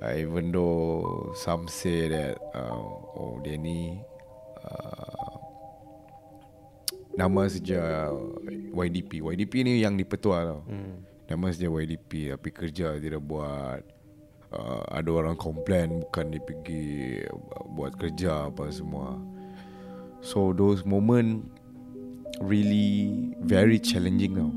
[0.00, 2.72] Uh, even though some say that uh,
[3.20, 4.00] oh dia ni
[4.64, 5.36] uh,
[7.12, 8.08] nama saja
[8.72, 9.20] YDP.
[9.20, 10.60] YDP ni yang dipetua tau.
[10.64, 11.04] Hmm.
[11.28, 13.82] Nama saja YDP tapi kerja dia dah buat.
[14.50, 16.84] Uh, ada orang komplain bukan dia pergi
[17.76, 19.20] buat kerja apa semua.
[20.24, 21.44] So those moment
[22.40, 24.50] really very challenging now.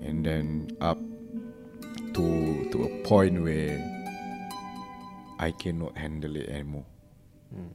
[0.00, 0.96] And then up
[2.16, 2.26] to
[2.72, 3.78] to a point where
[5.42, 6.86] I cannot handle it anymore.
[7.50, 7.74] Hmm.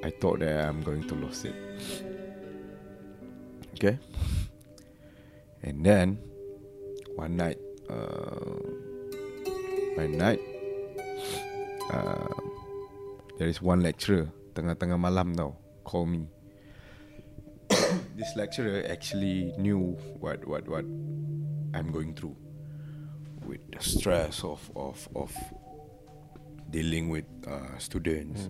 [0.00, 1.52] I thought that I'm going to lose it.
[3.76, 4.00] Okay.
[5.60, 6.16] And then
[7.20, 7.60] one night,
[7.92, 8.56] uh,
[10.00, 10.40] one night,
[11.92, 12.32] uh,
[13.36, 15.52] there is one lecturer tengah-tengah malam tau
[15.84, 16.32] call me.
[18.16, 20.88] this lecturer actually knew what what what
[21.76, 22.40] I'm going through
[23.44, 25.28] with the stress of of of
[26.70, 28.48] dealing with uh, students,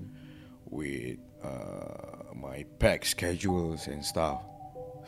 [0.65, 4.43] with uh, my pack schedules and stuff.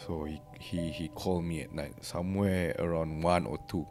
[0.07, 3.87] So he, he he called me at night, somewhere around one or two.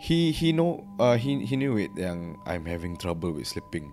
[0.00, 3.92] He he know uh, he he knew it yang I'm having trouble with sleeping.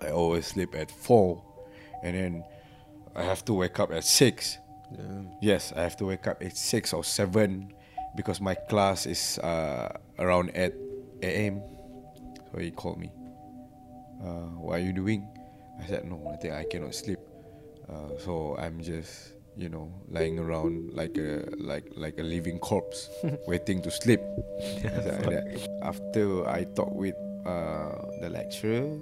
[0.00, 1.44] I always sleep at four,
[2.02, 2.44] and then
[3.14, 4.58] I have to wake up at six.
[5.40, 7.72] Yes, I have to wake up at six or seven
[8.16, 10.74] because my class is uh, around eight
[11.22, 11.62] a.m.
[12.52, 13.10] So he called me.
[14.22, 15.26] Uh, what are you doing?
[15.82, 17.18] I said no, I think I cannot sleep.
[17.88, 23.08] Uh, so I'm just you know lying around like a like like a living corpse,
[23.48, 24.20] waiting to sleep.
[24.60, 25.68] I said like that.
[25.82, 27.14] After I talked with
[27.44, 28.98] uh, the lecturer,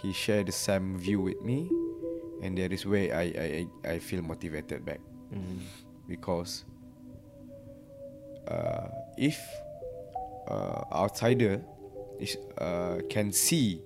[0.00, 1.68] he shared the same view with me,
[2.42, 5.00] and that is where I I I feel motivated back
[6.08, 6.64] because
[8.48, 9.38] uh, if
[10.48, 11.62] uh, outsider
[12.18, 13.82] is uh, can see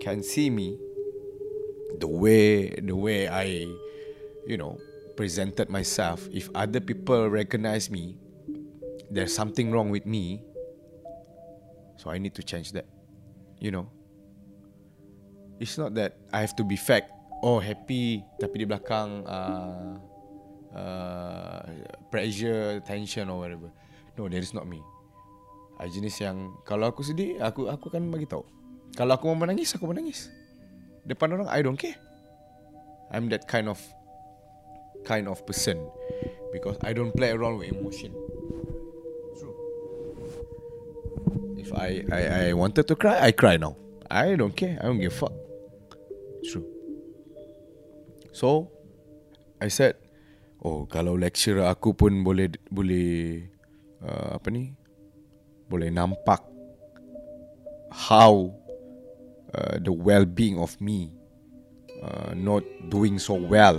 [0.00, 0.78] can see me
[1.98, 3.66] the way the way I
[4.46, 4.78] you know
[5.16, 6.28] presented myself.
[6.32, 8.16] If other people recognize me
[9.10, 10.42] there's something wrong with me
[11.96, 12.86] so I need to change that
[13.58, 13.90] you know.
[15.60, 17.04] It's not that I have to be fake
[17.44, 19.96] oh happy tapi di belakang uh,
[20.72, 21.60] uh,
[22.12, 23.68] pressure tension or whatever
[24.18, 24.80] no that is not me.
[25.80, 28.44] I jenis yang kalau aku sedih aku aku akan bagi tahu.
[28.92, 30.28] Kalau aku mau menangis aku menangis.
[31.08, 31.96] Depan orang I don't care.
[33.08, 33.80] I'm that kind of
[35.08, 35.80] kind of person.
[36.52, 38.12] Because I don't play around with emotion.
[39.38, 39.56] True.
[41.56, 43.78] If I I I wanted to cry I cry now.
[44.10, 44.76] I don't care.
[44.82, 45.32] I don't give a fuck.
[46.44, 46.66] True.
[48.36, 48.68] So
[49.62, 49.96] I said
[50.60, 53.48] oh kalau lecturer aku pun boleh boleh
[54.04, 54.74] uh, apa ni
[55.70, 56.42] boleh nampak
[57.90, 58.50] how
[59.54, 61.10] uh, the well-being of me
[62.02, 63.78] uh, not doing so well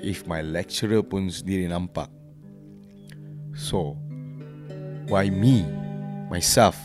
[0.00, 2.08] if my lecturer pun sendiri nampak.
[3.54, 3.98] So
[5.10, 5.66] why me
[6.30, 6.78] myself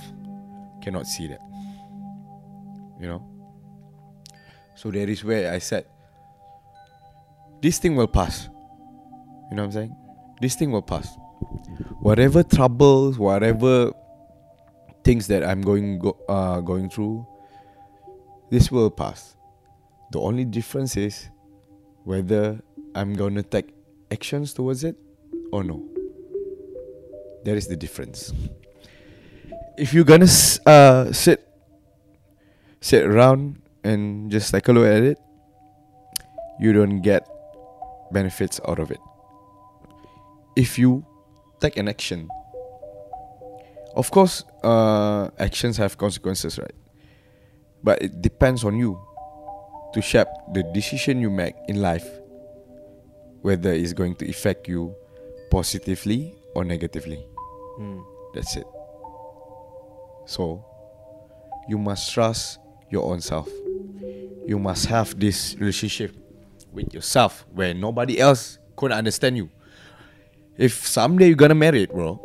[0.82, 1.42] cannot see that.
[3.00, 3.22] You know?
[4.76, 5.86] So that is where I said
[7.62, 8.50] this thing will pass.
[9.50, 9.96] You know what I'm saying?
[10.42, 11.08] This thing will pass
[12.00, 13.92] whatever troubles whatever
[15.04, 17.28] things that I'm going go, uh, going through
[18.50, 19.36] this will pass.
[20.12, 21.30] The only difference is
[22.04, 22.62] whether
[22.94, 23.74] I'm to take
[24.12, 24.96] actions towards it
[25.52, 25.84] or no.
[27.46, 28.32] That is the difference.
[29.78, 30.30] If you're gonna
[30.66, 31.48] uh, sit
[32.80, 35.18] sit around and just take a look at it
[36.60, 37.28] you don't get
[38.12, 39.00] benefits out of it.
[40.56, 41.06] If you
[41.64, 42.28] take an action.
[43.96, 46.76] Of course uh, actions have consequences right?
[47.84, 49.00] But it depends on you
[49.94, 52.08] to shape the decision you make in life
[53.42, 54.96] whether it's going to affect you
[55.52, 57.24] positively or negatively.
[58.34, 58.66] That's it.
[60.26, 60.66] So
[61.68, 62.60] you must trust
[62.90, 63.50] your own self.
[64.46, 66.16] You must have this relationship
[66.72, 69.50] with yourself where nobody else could understand you
[70.58, 72.20] if someday you're gonna marry it bro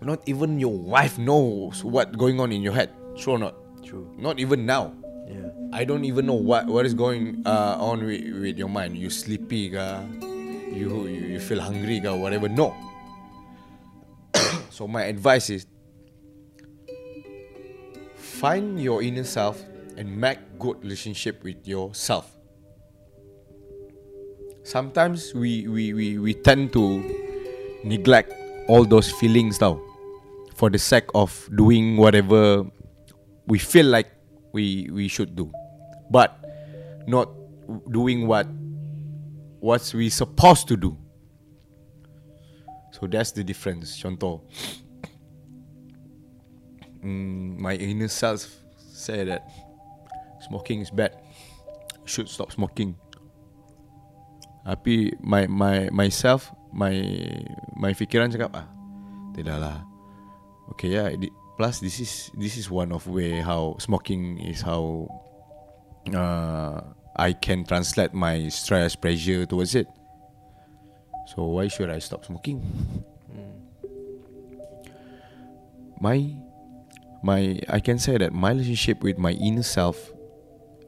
[0.00, 3.54] not even your wife knows what going on in your head true or not
[3.84, 4.04] True.
[4.18, 4.92] not even now
[5.28, 5.52] Yeah.
[5.72, 8.96] I don't even know what what is going uh, on with, with your mind.
[8.96, 10.00] You sleepy ka?
[10.72, 12.16] You, you you feel hungry ka?
[12.16, 12.48] Whatever.
[12.48, 12.72] No.
[14.72, 15.68] so my advice is
[18.16, 19.60] find your inner self
[20.00, 22.37] and make good relationship with yourself.
[24.68, 27.00] Sometimes we we, we, we tend to
[27.84, 28.34] neglect
[28.68, 29.80] all those feelings now
[30.56, 32.66] for the sake of doing whatever
[33.46, 34.08] we feel like
[34.52, 35.50] we we should do.
[36.10, 36.36] But
[37.06, 37.30] not
[37.90, 38.46] doing what
[39.60, 40.98] what we supposed to do.
[42.92, 43.96] So that's the difference.
[44.02, 44.42] Contoh
[47.02, 48.44] mm, my inner self
[48.76, 49.48] say that
[50.46, 51.16] smoking is bad.
[52.04, 52.96] Should stop smoking
[54.68, 56.92] tapi my my myself my
[57.72, 58.68] my fikiran cakap ah
[59.32, 59.80] tidaklah
[60.68, 65.08] okay yeah di- plus this is this is one of way how smoking is how
[66.12, 66.84] uh,
[67.16, 69.88] I can translate my stress pressure towards it.
[71.34, 72.62] So why should I stop smoking?
[76.00, 76.30] My
[77.26, 79.98] my I can say that my relationship with my inner self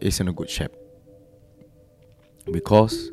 [0.01, 0.71] is in a good shape.
[2.47, 3.11] Because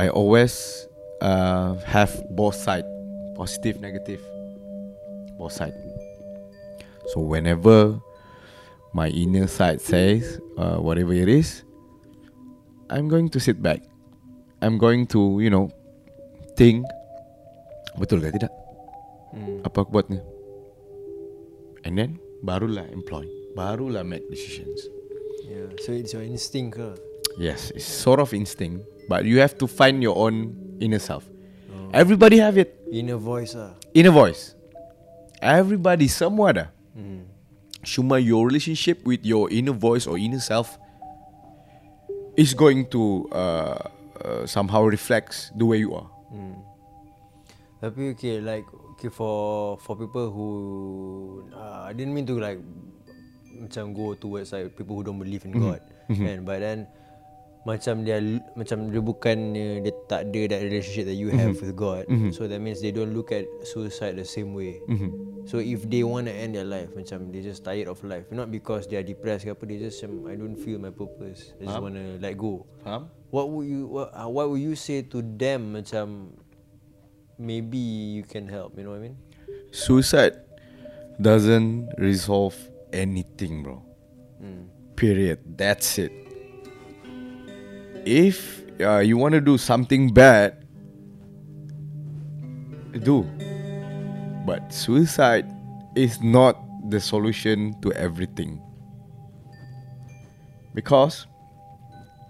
[0.00, 0.88] I always
[1.20, 2.88] uh, have both side
[3.36, 4.24] positive negative
[5.36, 5.76] both side
[7.12, 8.00] So whenever
[8.96, 11.64] my inner side says uh, whatever it is,
[12.88, 13.82] I'm going to sit back.
[14.62, 15.70] I'm going to, you know,
[16.54, 16.86] think
[17.98, 18.54] betul ke tidak?
[19.34, 19.66] Hmm.
[19.66, 20.22] Apa aku buat ni?
[21.82, 23.26] And then barulah employ,
[23.58, 24.86] barulah make decisions.
[25.44, 25.66] Yeah.
[25.82, 26.94] So it's your instinct ke?
[27.38, 31.26] Yes, it's sort of instinct, but you have to find your own inner self.
[31.90, 32.78] Everybody have it.
[32.94, 33.74] Inner voice ah.
[33.90, 34.54] Inner voice.
[35.42, 36.66] Everybody, somewhere ada.
[36.94, 37.26] Hmm.
[37.82, 40.78] Cuma your relationship with your inner voice or inner self
[42.38, 43.82] is going to uh,
[44.22, 46.06] uh, somehow reflects the way you are.
[47.80, 50.48] Tapi okay like okay for for people who
[51.56, 52.60] uh, I didn't mean to like
[53.56, 55.80] macam go towards like people who don't believe in God
[56.12, 56.84] and but then
[57.60, 58.16] macam dia
[58.56, 62.08] macam dia bukan dia tak ada that relationship that you have with God.
[62.32, 64.80] So that means they don't look at suicide the same way.
[65.44, 68.48] So if they want to end their life macam they just tired of life not
[68.48, 71.68] because they are depressed ke apa they just macam I don't feel my purpose I
[71.68, 72.64] just want to let go.
[72.80, 73.12] Faham?
[73.30, 76.34] what would you what, uh, what would you say to them macam
[77.38, 77.78] maybe
[78.20, 79.16] you can help you know what I mean?
[79.70, 80.34] Suicide
[81.20, 82.56] doesn't resolve
[82.92, 83.84] anything, bro.
[84.96, 85.38] Period.
[85.56, 86.29] That's it.
[88.10, 90.66] If uh, you want to do something bad,
[93.04, 93.22] do.
[94.44, 95.46] But suicide
[95.94, 96.58] is not
[96.90, 98.60] the solution to everything.
[100.74, 101.28] Because,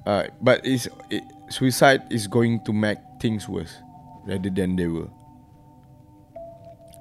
[0.04, 3.74] uh, but is it, suicide is going to make things worse
[4.26, 5.08] rather than they were.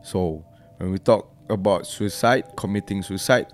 [0.04, 0.46] So,
[0.78, 3.48] when we talk about suicide, committing suicide,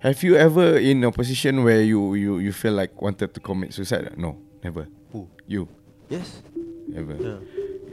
[0.00, 3.74] have you ever in a position where you you you feel like wanted to commit
[3.74, 4.16] suicide?
[4.16, 4.86] No, never.
[5.12, 5.28] Who?
[5.46, 5.68] You,
[6.08, 6.42] yes
[6.88, 7.14] never.
[7.14, 7.38] yeah.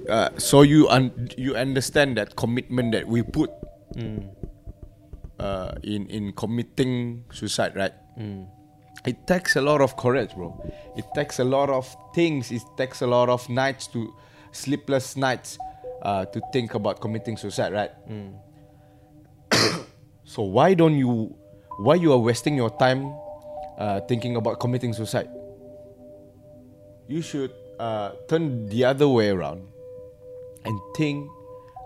[0.09, 3.49] Uh, so you un- you understand that commitment that we put
[3.95, 4.27] mm.
[5.39, 7.93] uh, in in committing suicide, right?
[8.19, 8.47] Mm.
[9.05, 10.55] It takes a lot of courage, bro.
[10.95, 12.51] It takes a lot of things.
[12.51, 14.13] It takes a lot of nights to
[14.51, 15.57] sleepless nights
[16.03, 17.91] uh, to think about committing suicide, right?
[20.23, 21.35] so why don't you?
[21.77, 23.15] Why you are wasting your time
[23.77, 25.29] uh, thinking about committing suicide?
[27.07, 29.67] You should uh, turn the other way around
[30.65, 31.29] and think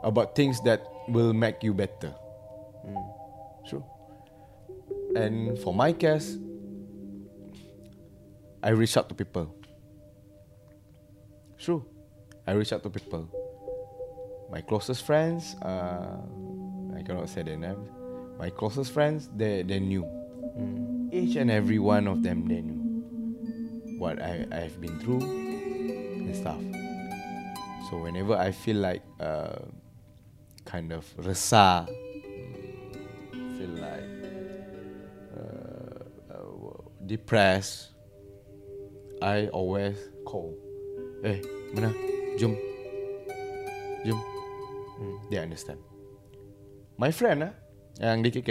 [0.03, 2.13] about things that will make you better.
[3.67, 3.83] True.
[5.15, 6.37] And for my case,
[8.61, 9.53] I reach out to people.
[11.57, 11.85] True.
[12.45, 13.27] I reach out to people.
[14.51, 16.17] My closest friends, uh,
[16.95, 17.89] I cannot say their names.
[18.39, 20.05] My closest friends, they, they knew.
[21.11, 26.59] Each and every one of them, they knew what I, I've been through and stuff.
[27.89, 29.59] So whenever I feel like uh,
[30.65, 34.03] kind of resah, mm, feel like
[35.33, 37.89] uh, uh, depressed,
[39.21, 40.53] I always call.
[41.23, 41.41] Eh,
[41.73, 41.93] mana?
[42.37, 42.55] Jom.
[44.05, 44.21] Jom.
[45.31, 45.79] They understand.
[46.97, 47.53] My friend ah,
[47.97, 48.49] yang di KK,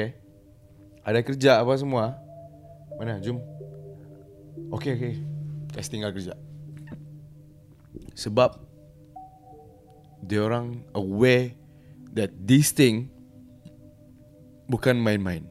[1.06, 2.18] ada kerja apa semua.
[2.98, 3.22] Mana?
[3.22, 3.38] Jom.
[4.74, 5.14] Okay, okay.
[5.70, 6.34] Guys tinggal kerja.
[8.16, 8.58] Sebab
[10.24, 11.54] dia orang aware
[12.16, 13.12] that this thing
[14.66, 15.46] bukan main-main.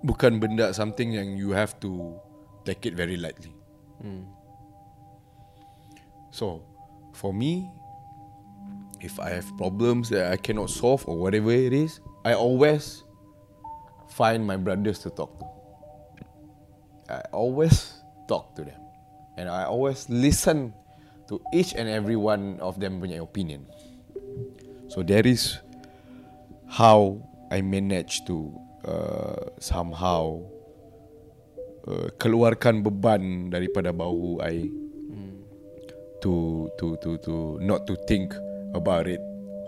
[0.00, 2.16] Bukan benda something yang you have to
[2.64, 3.52] take it very lightly.
[6.32, 6.64] So,
[7.12, 7.68] for me,
[9.04, 13.04] if I have problems that I cannot solve or whatever it is, I always
[14.10, 15.46] find my brothers to talk to.
[17.10, 18.78] I always talk to them.
[19.38, 20.74] And I always listen
[21.28, 23.66] to each and every one of them punya opinion.
[24.90, 25.58] So that is
[26.66, 28.54] how I manage to
[28.84, 30.42] uh, somehow
[31.86, 34.70] uh, keluarkan beban daripada bahu I
[36.20, 37.34] to to to to
[37.64, 38.36] not to think
[38.76, 39.20] about it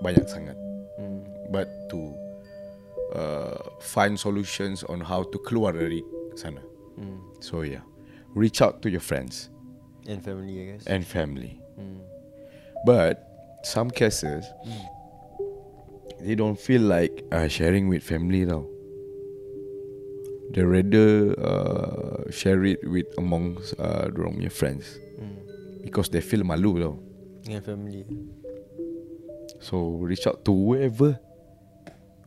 [0.05, 0.59] banyak sangat,
[1.48, 2.12] but to
[3.14, 6.02] uh, find solutions on how to keluar dari
[6.34, 6.60] sana.
[7.40, 7.84] So yeah,
[8.34, 9.51] reach out to your friends.
[10.09, 10.86] And family I guess.
[10.86, 11.60] And family.
[12.84, 13.22] But
[13.62, 14.43] some cases,
[16.18, 18.66] they don't feel like uh, sharing with family tau.
[20.52, 24.98] They rather uh, share it with amongst uh, dorang punya friends.
[25.82, 26.98] Because they feel malu tau.
[27.43, 28.06] dengan family.
[29.62, 31.18] So reach out to whoever,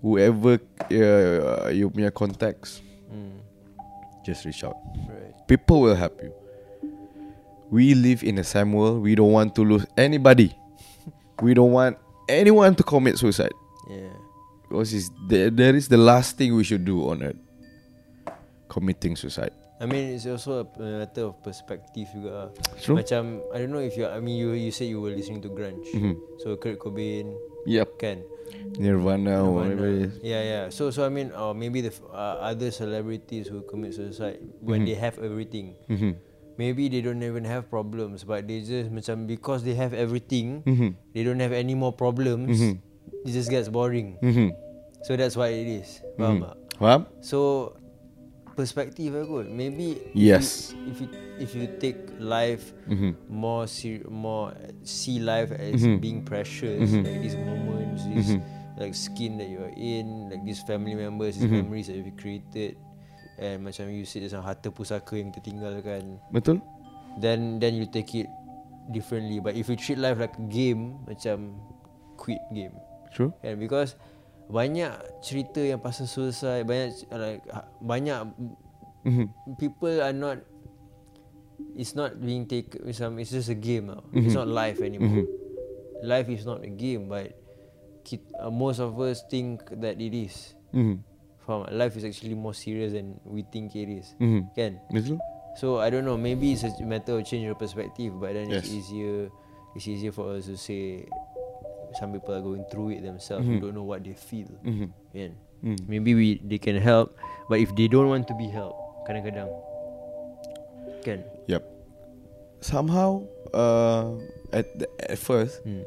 [0.05, 0.61] whoever
[0.93, 2.85] uh, you punya contacts.
[4.25, 4.77] Just reach out.
[5.09, 6.33] right People will help you.
[7.69, 9.01] We live in the same world.
[9.01, 10.53] We don't want to lose anybody.
[11.45, 11.97] we don't want
[12.29, 13.53] anyone to commit suicide.
[13.89, 14.09] yeah
[14.65, 17.37] Because is there, there is the last thing we should do on earth.
[18.69, 19.53] Committing suicide.
[19.77, 22.49] I mean it's also a matter of perspective juga.
[22.81, 22.97] True.
[22.97, 25.53] Macam I don't know if you I mean you you say you were listening to
[25.53, 25.85] grunge.
[25.93, 26.17] Mhm.
[26.41, 27.29] So Kurt Cobain
[27.69, 27.89] Yep.
[28.01, 28.25] kan.
[28.77, 30.13] Nirvana, or whatever it is.
[30.21, 30.63] Yeah, yeah.
[30.69, 34.95] So, so I mean, uh, maybe the uh, other celebrities who commit suicide when they
[34.95, 36.15] have everything, Mhm.
[36.57, 40.95] maybe they don't even have problems, but they just macam because they have everything, Mhm.
[41.15, 42.59] they don't have any more problems.
[42.59, 42.79] Mhm.
[43.25, 44.19] It just gets boring.
[44.21, 44.51] Mhm.
[45.07, 46.01] So that's what it is.
[46.19, 46.41] Faham Mhm.
[46.49, 46.55] tak?
[46.81, 47.01] Faham?
[47.23, 47.37] So
[48.55, 49.51] perspective lah kot.
[49.51, 50.71] Maybe Yes.
[50.87, 53.11] if you if you take life Mhm.
[53.27, 54.55] more ser- more
[54.87, 55.99] see life as Mhm.
[55.99, 57.03] being precious, Mhm.
[57.03, 58.41] like these moments, this Mhm.
[58.79, 61.67] like skin that you are in, like these family members, these Mhm.
[61.67, 62.79] memories that you've created,
[63.35, 66.63] and macam you said macam harta pusaka yang tertinggalkan, Betul?
[67.19, 68.31] then then you take it
[68.95, 69.43] differently.
[69.43, 71.59] But if you treat life like a game, macam
[72.15, 72.75] quit game.
[73.11, 73.31] True?
[73.43, 73.95] Kan because
[74.45, 77.41] banyak cerita yang pasal suicide, banyak like
[77.81, 78.19] banyak
[79.01, 79.25] Mhm.
[79.57, 80.37] people are not
[81.75, 84.03] it's not being taken macam it's just a game tau.
[84.11, 84.39] It's Mhm.
[84.43, 85.23] not life anymore.
[85.23, 85.27] Mhm.
[86.03, 87.31] Life is not a game but
[88.05, 90.53] kit, uh, most of us think that it is.
[90.71, 91.01] Mhm.
[91.41, 91.65] Faham?
[91.65, 91.73] tak?
[91.73, 94.13] Life is actually more serious than we think it is.
[94.17, 94.49] Mhm.
[94.53, 94.81] Kan?
[94.89, 95.17] Betul?
[95.55, 98.67] So I don't know, maybe it's a matter of change your perspective but then it's
[98.67, 98.75] Yes.
[98.75, 99.31] easier
[99.71, 101.07] it's easier for us to say
[101.99, 103.59] some people are going through it themselves Mhm.
[103.59, 104.51] who don't know what they feel.
[104.63, 104.91] Mhm.
[105.15, 105.31] Kan?
[105.63, 105.79] Mhm.
[105.87, 107.15] Maybe we they can help
[107.49, 108.77] but if they don't want to be helped
[109.07, 109.49] kadang-kadang
[111.05, 111.61] kan Yep.
[112.65, 113.21] Somehow,
[113.53, 114.17] uh,
[114.49, 115.85] at the, at first, hmm.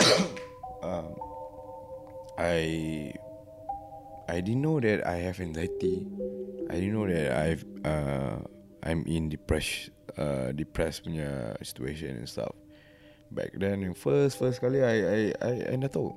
[0.86, 1.12] um,
[2.40, 3.12] I
[4.24, 6.08] I didn't know that I have anxiety.
[6.72, 8.40] I didn't know that I've uh,
[8.80, 12.56] I'm in depression, uh, depressed punya situation and stuff.
[13.30, 16.10] Back then, first first kali I I I I nak tahu,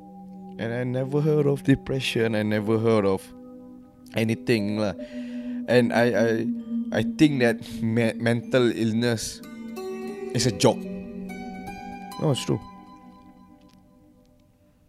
[0.58, 2.34] and I never heard of depression.
[2.34, 3.22] I never heard of
[4.18, 4.98] anything lah.
[5.70, 6.30] And I I
[6.90, 9.46] I think that me- mental illness
[10.34, 10.82] is a joke.
[12.18, 12.62] No, it's true.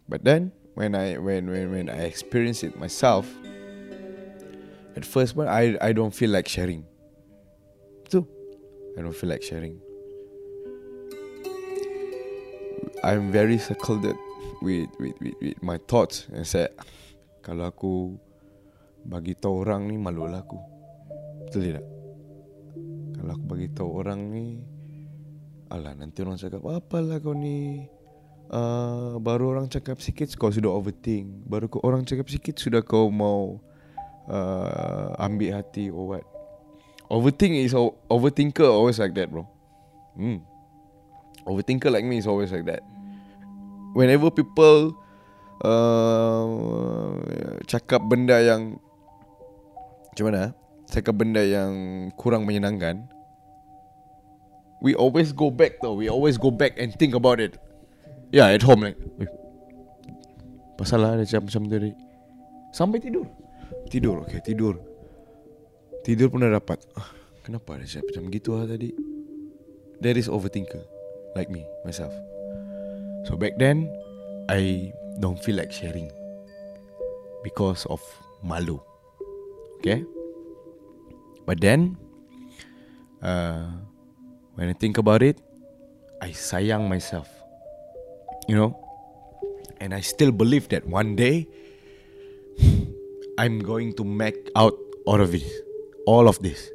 [0.09, 3.29] But then when I when when when I experience it myself,
[4.97, 6.89] at first one I I don't feel like sharing.
[8.09, 8.25] So
[8.97, 9.84] I don't feel like sharing.
[13.05, 14.17] I'm very secluded
[14.65, 16.73] with with with, with my thoughts and said
[17.45, 18.17] kalau aku
[19.05, 20.57] bagi tahu orang ni malu lah aku.
[21.45, 21.85] Betul tidak?
[23.15, 24.59] Kalau aku bagi tahu orang ni
[25.71, 27.89] Alah nanti orang cakap Apalah kau ni
[28.53, 33.09] uh, Baru orang cakap sikit Kau sudah overthink Baru kau orang cakap sikit Sudah kau
[33.09, 33.57] mau
[34.29, 36.25] uh, Ambil hati or what
[37.09, 37.73] Overthink is
[38.09, 39.45] Overthinker always like that bro
[40.17, 40.41] hmm.
[41.45, 42.85] Overthinker like me is always like that
[43.95, 44.93] Whenever people
[45.63, 47.15] uh,
[47.65, 48.77] Cakap benda yang
[50.11, 50.51] Macam mana
[50.91, 51.71] Cakap benda yang
[52.19, 53.15] Kurang menyenangkan
[54.85, 55.97] we always go back though.
[55.97, 57.57] We always go back and think about it.
[58.29, 59.29] Yeah, at home like, "Eh,
[60.77, 61.91] pasal lah macam macam tadi.
[62.69, 63.25] Sampai tidur.
[63.89, 64.77] Tidur, okay, tidur.
[66.05, 66.77] Tidur pun dah dapat.
[66.93, 67.09] Ah,
[67.41, 68.93] kenapa dia macam gitu lah tadi?
[69.97, 70.85] There is overthinker.
[71.33, 72.13] Like me, myself.
[73.25, 73.89] So back then,
[74.49, 76.11] I don't feel like sharing.
[77.43, 78.01] Because of
[78.45, 78.77] malu.
[79.81, 80.05] Okay?
[81.45, 81.97] But then,
[83.21, 83.69] uh,
[84.53, 85.41] when I think about it,
[86.21, 87.29] I sayang myself.
[88.47, 88.71] You know?
[89.81, 91.49] And I still believe that one day
[93.37, 94.73] I'm going to make out
[95.05, 95.45] all of this.
[96.05, 96.69] All of this.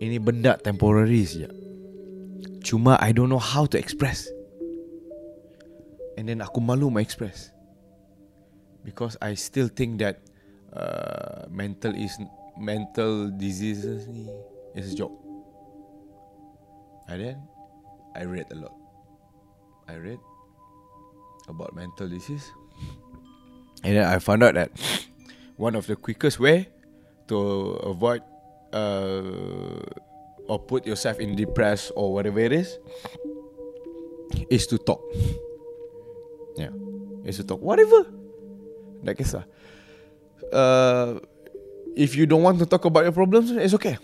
[0.00, 1.48] Ini benda temporary saja.
[2.64, 4.28] Cuma I don't know how to express.
[6.16, 7.50] And then aku malu mau express.
[8.84, 10.20] Because I still think that
[10.74, 12.14] uh, mental is
[12.60, 14.28] mental diseases ni
[14.76, 15.14] is a joke.
[17.08, 17.36] And then
[18.14, 18.74] I read a lot.
[19.88, 20.20] I read
[21.48, 22.44] about mental disease.
[23.84, 24.72] And then I found out that
[25.56, 26.68] one of the quickest way
[27.28, 27.36] to
[27.84, 28.22] avoid
[28.72, 29.80] uh,
[30.48, 32.78] or put yourself in depressed or whatever it is
[34.50, 35.00] is to talk.
[36.56, 36.72] Yeah.
[37.24, 37.60] Is to talk.
[37.60, 38.06] Whatever.
[39.04, 39.44] Tak kisah.
[40.52, 41.20] Uh,
[41.96, 43.98] if you don't want to talk about your problems, it's okay.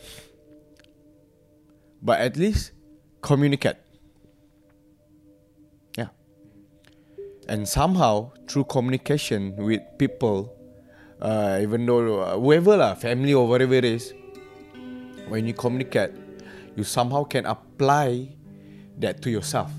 [2.01, 2.73] But at least
[3.21, 3.77] communicate.
[5.97, 6.11] Yeah.
[7.49, 10.57] And somehow through communication with people,
[11.21, 14.15] uh, even though uh, whoever lah, family or whatever it is,
[15.29, 16.11] when you communicate,
[16.77, 18.33] you somehow can apply
[18.99, 19.71] that to yourself.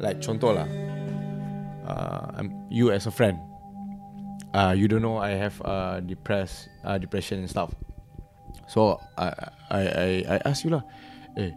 [0.00, 0.68] Like contoh lah,
[2.70, 3.38] you as a friend,
[4.54, 7.74] uh, you don't know I have uh, depressed uh, depression and stuff.
[8.68, 9.30] So I
[9.70, 10.82] I I, I ask you lah,
[11.38, 11.54] eh,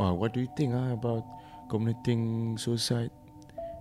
[0.00, 1.24] uh, what do you think uh, about
[1.72, 3.10] committing suicide?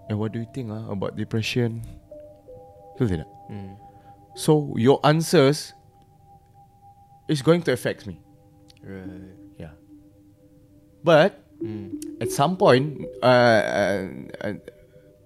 [0.09, 1.83] And what do you think uh, about depression?
[2.95, 3.29] Betul tidak?
[3.47, 3.75] Hmm.
[4.35, 5.75] So your answers
[7.27, 8.19] is going to affect me.
[8.83, 9.35] Right.
[9.59, 9.75] Yeah.
[11.03, 12.01] But Hmm.
[12.17, 14.01] at some point, uh, uh,
[14.41, 14.53] uh,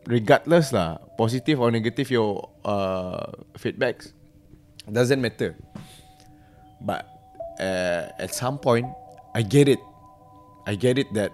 [0.06, 4.14] regardless lah, positive or negative your uh, feedbacks
[4.90, 5.58] doesn't matter.
[6.82, 7.06] But
[7.60, 8.86] uh, at some point,
[9.34, 9.82] I get it.
[10.66, 11.30] I get it that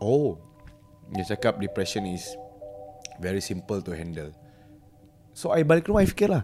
[0.00, 0.40] oh,
[1.12, 2.24] dia cakap depression is
[3.20, 4.32] very simple to handle.
[5.38, 6.42] So I balik rumah I fikir lah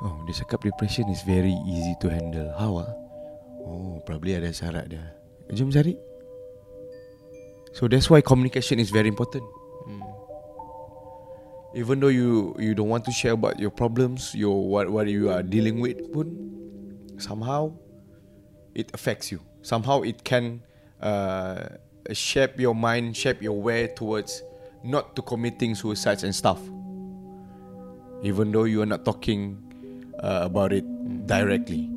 [0.00, 2.90] Oh dia cakap depression is very easy to handle How ah?
[3.68, 5.04] Oh probably ada syarat dia
[5.52, 5.92] Jom cari
[7.76, 9.44] So that's why communication is very important
[11.74, 15.28] Even though you you don't want to share about your problems Your what what you
[15.30, 16.32] are dealing with pun
[17.18, 17.72] Somehow
[18.74, 20.62] It affects you Somehow it can
[21.02, 21.76] uh,
[22.12, 24.42] Shape your mind Shape your way towards
[24.82, 26.58] Not to committing suicides and stuff
[28.22, 29.58] even though you are not talking
[30.18, 30.84] uh, about it
[31.26, 31.90] directly.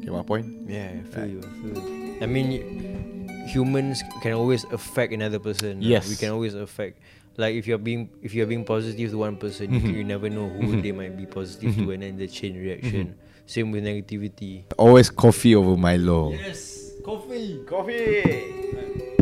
[0.00, 0.46] Get my point?
[0.68, 1.40] Yeah, I feel you.
[1.40, 2.18] I feel you.
[2.22, 5.82] I mean, humans can always affect another person.
[5.82, 6.08] Yes.
[6.08, 6.98] we can always affect.
[7.36, 10.48] Like if you're being if you're being positive to one person, you, you never know
[10.48, 13.14] who they might be positive to, and then the chain reaction.
[13.46, 14.64] Same with negativity.
[14.78, 16.32] Always coffee over Milo.
[16.32, 17.64] Yes, coffee.
[17.66, 18.44] Coffee.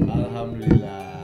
[0.00, 1.19] Alhamdulillah.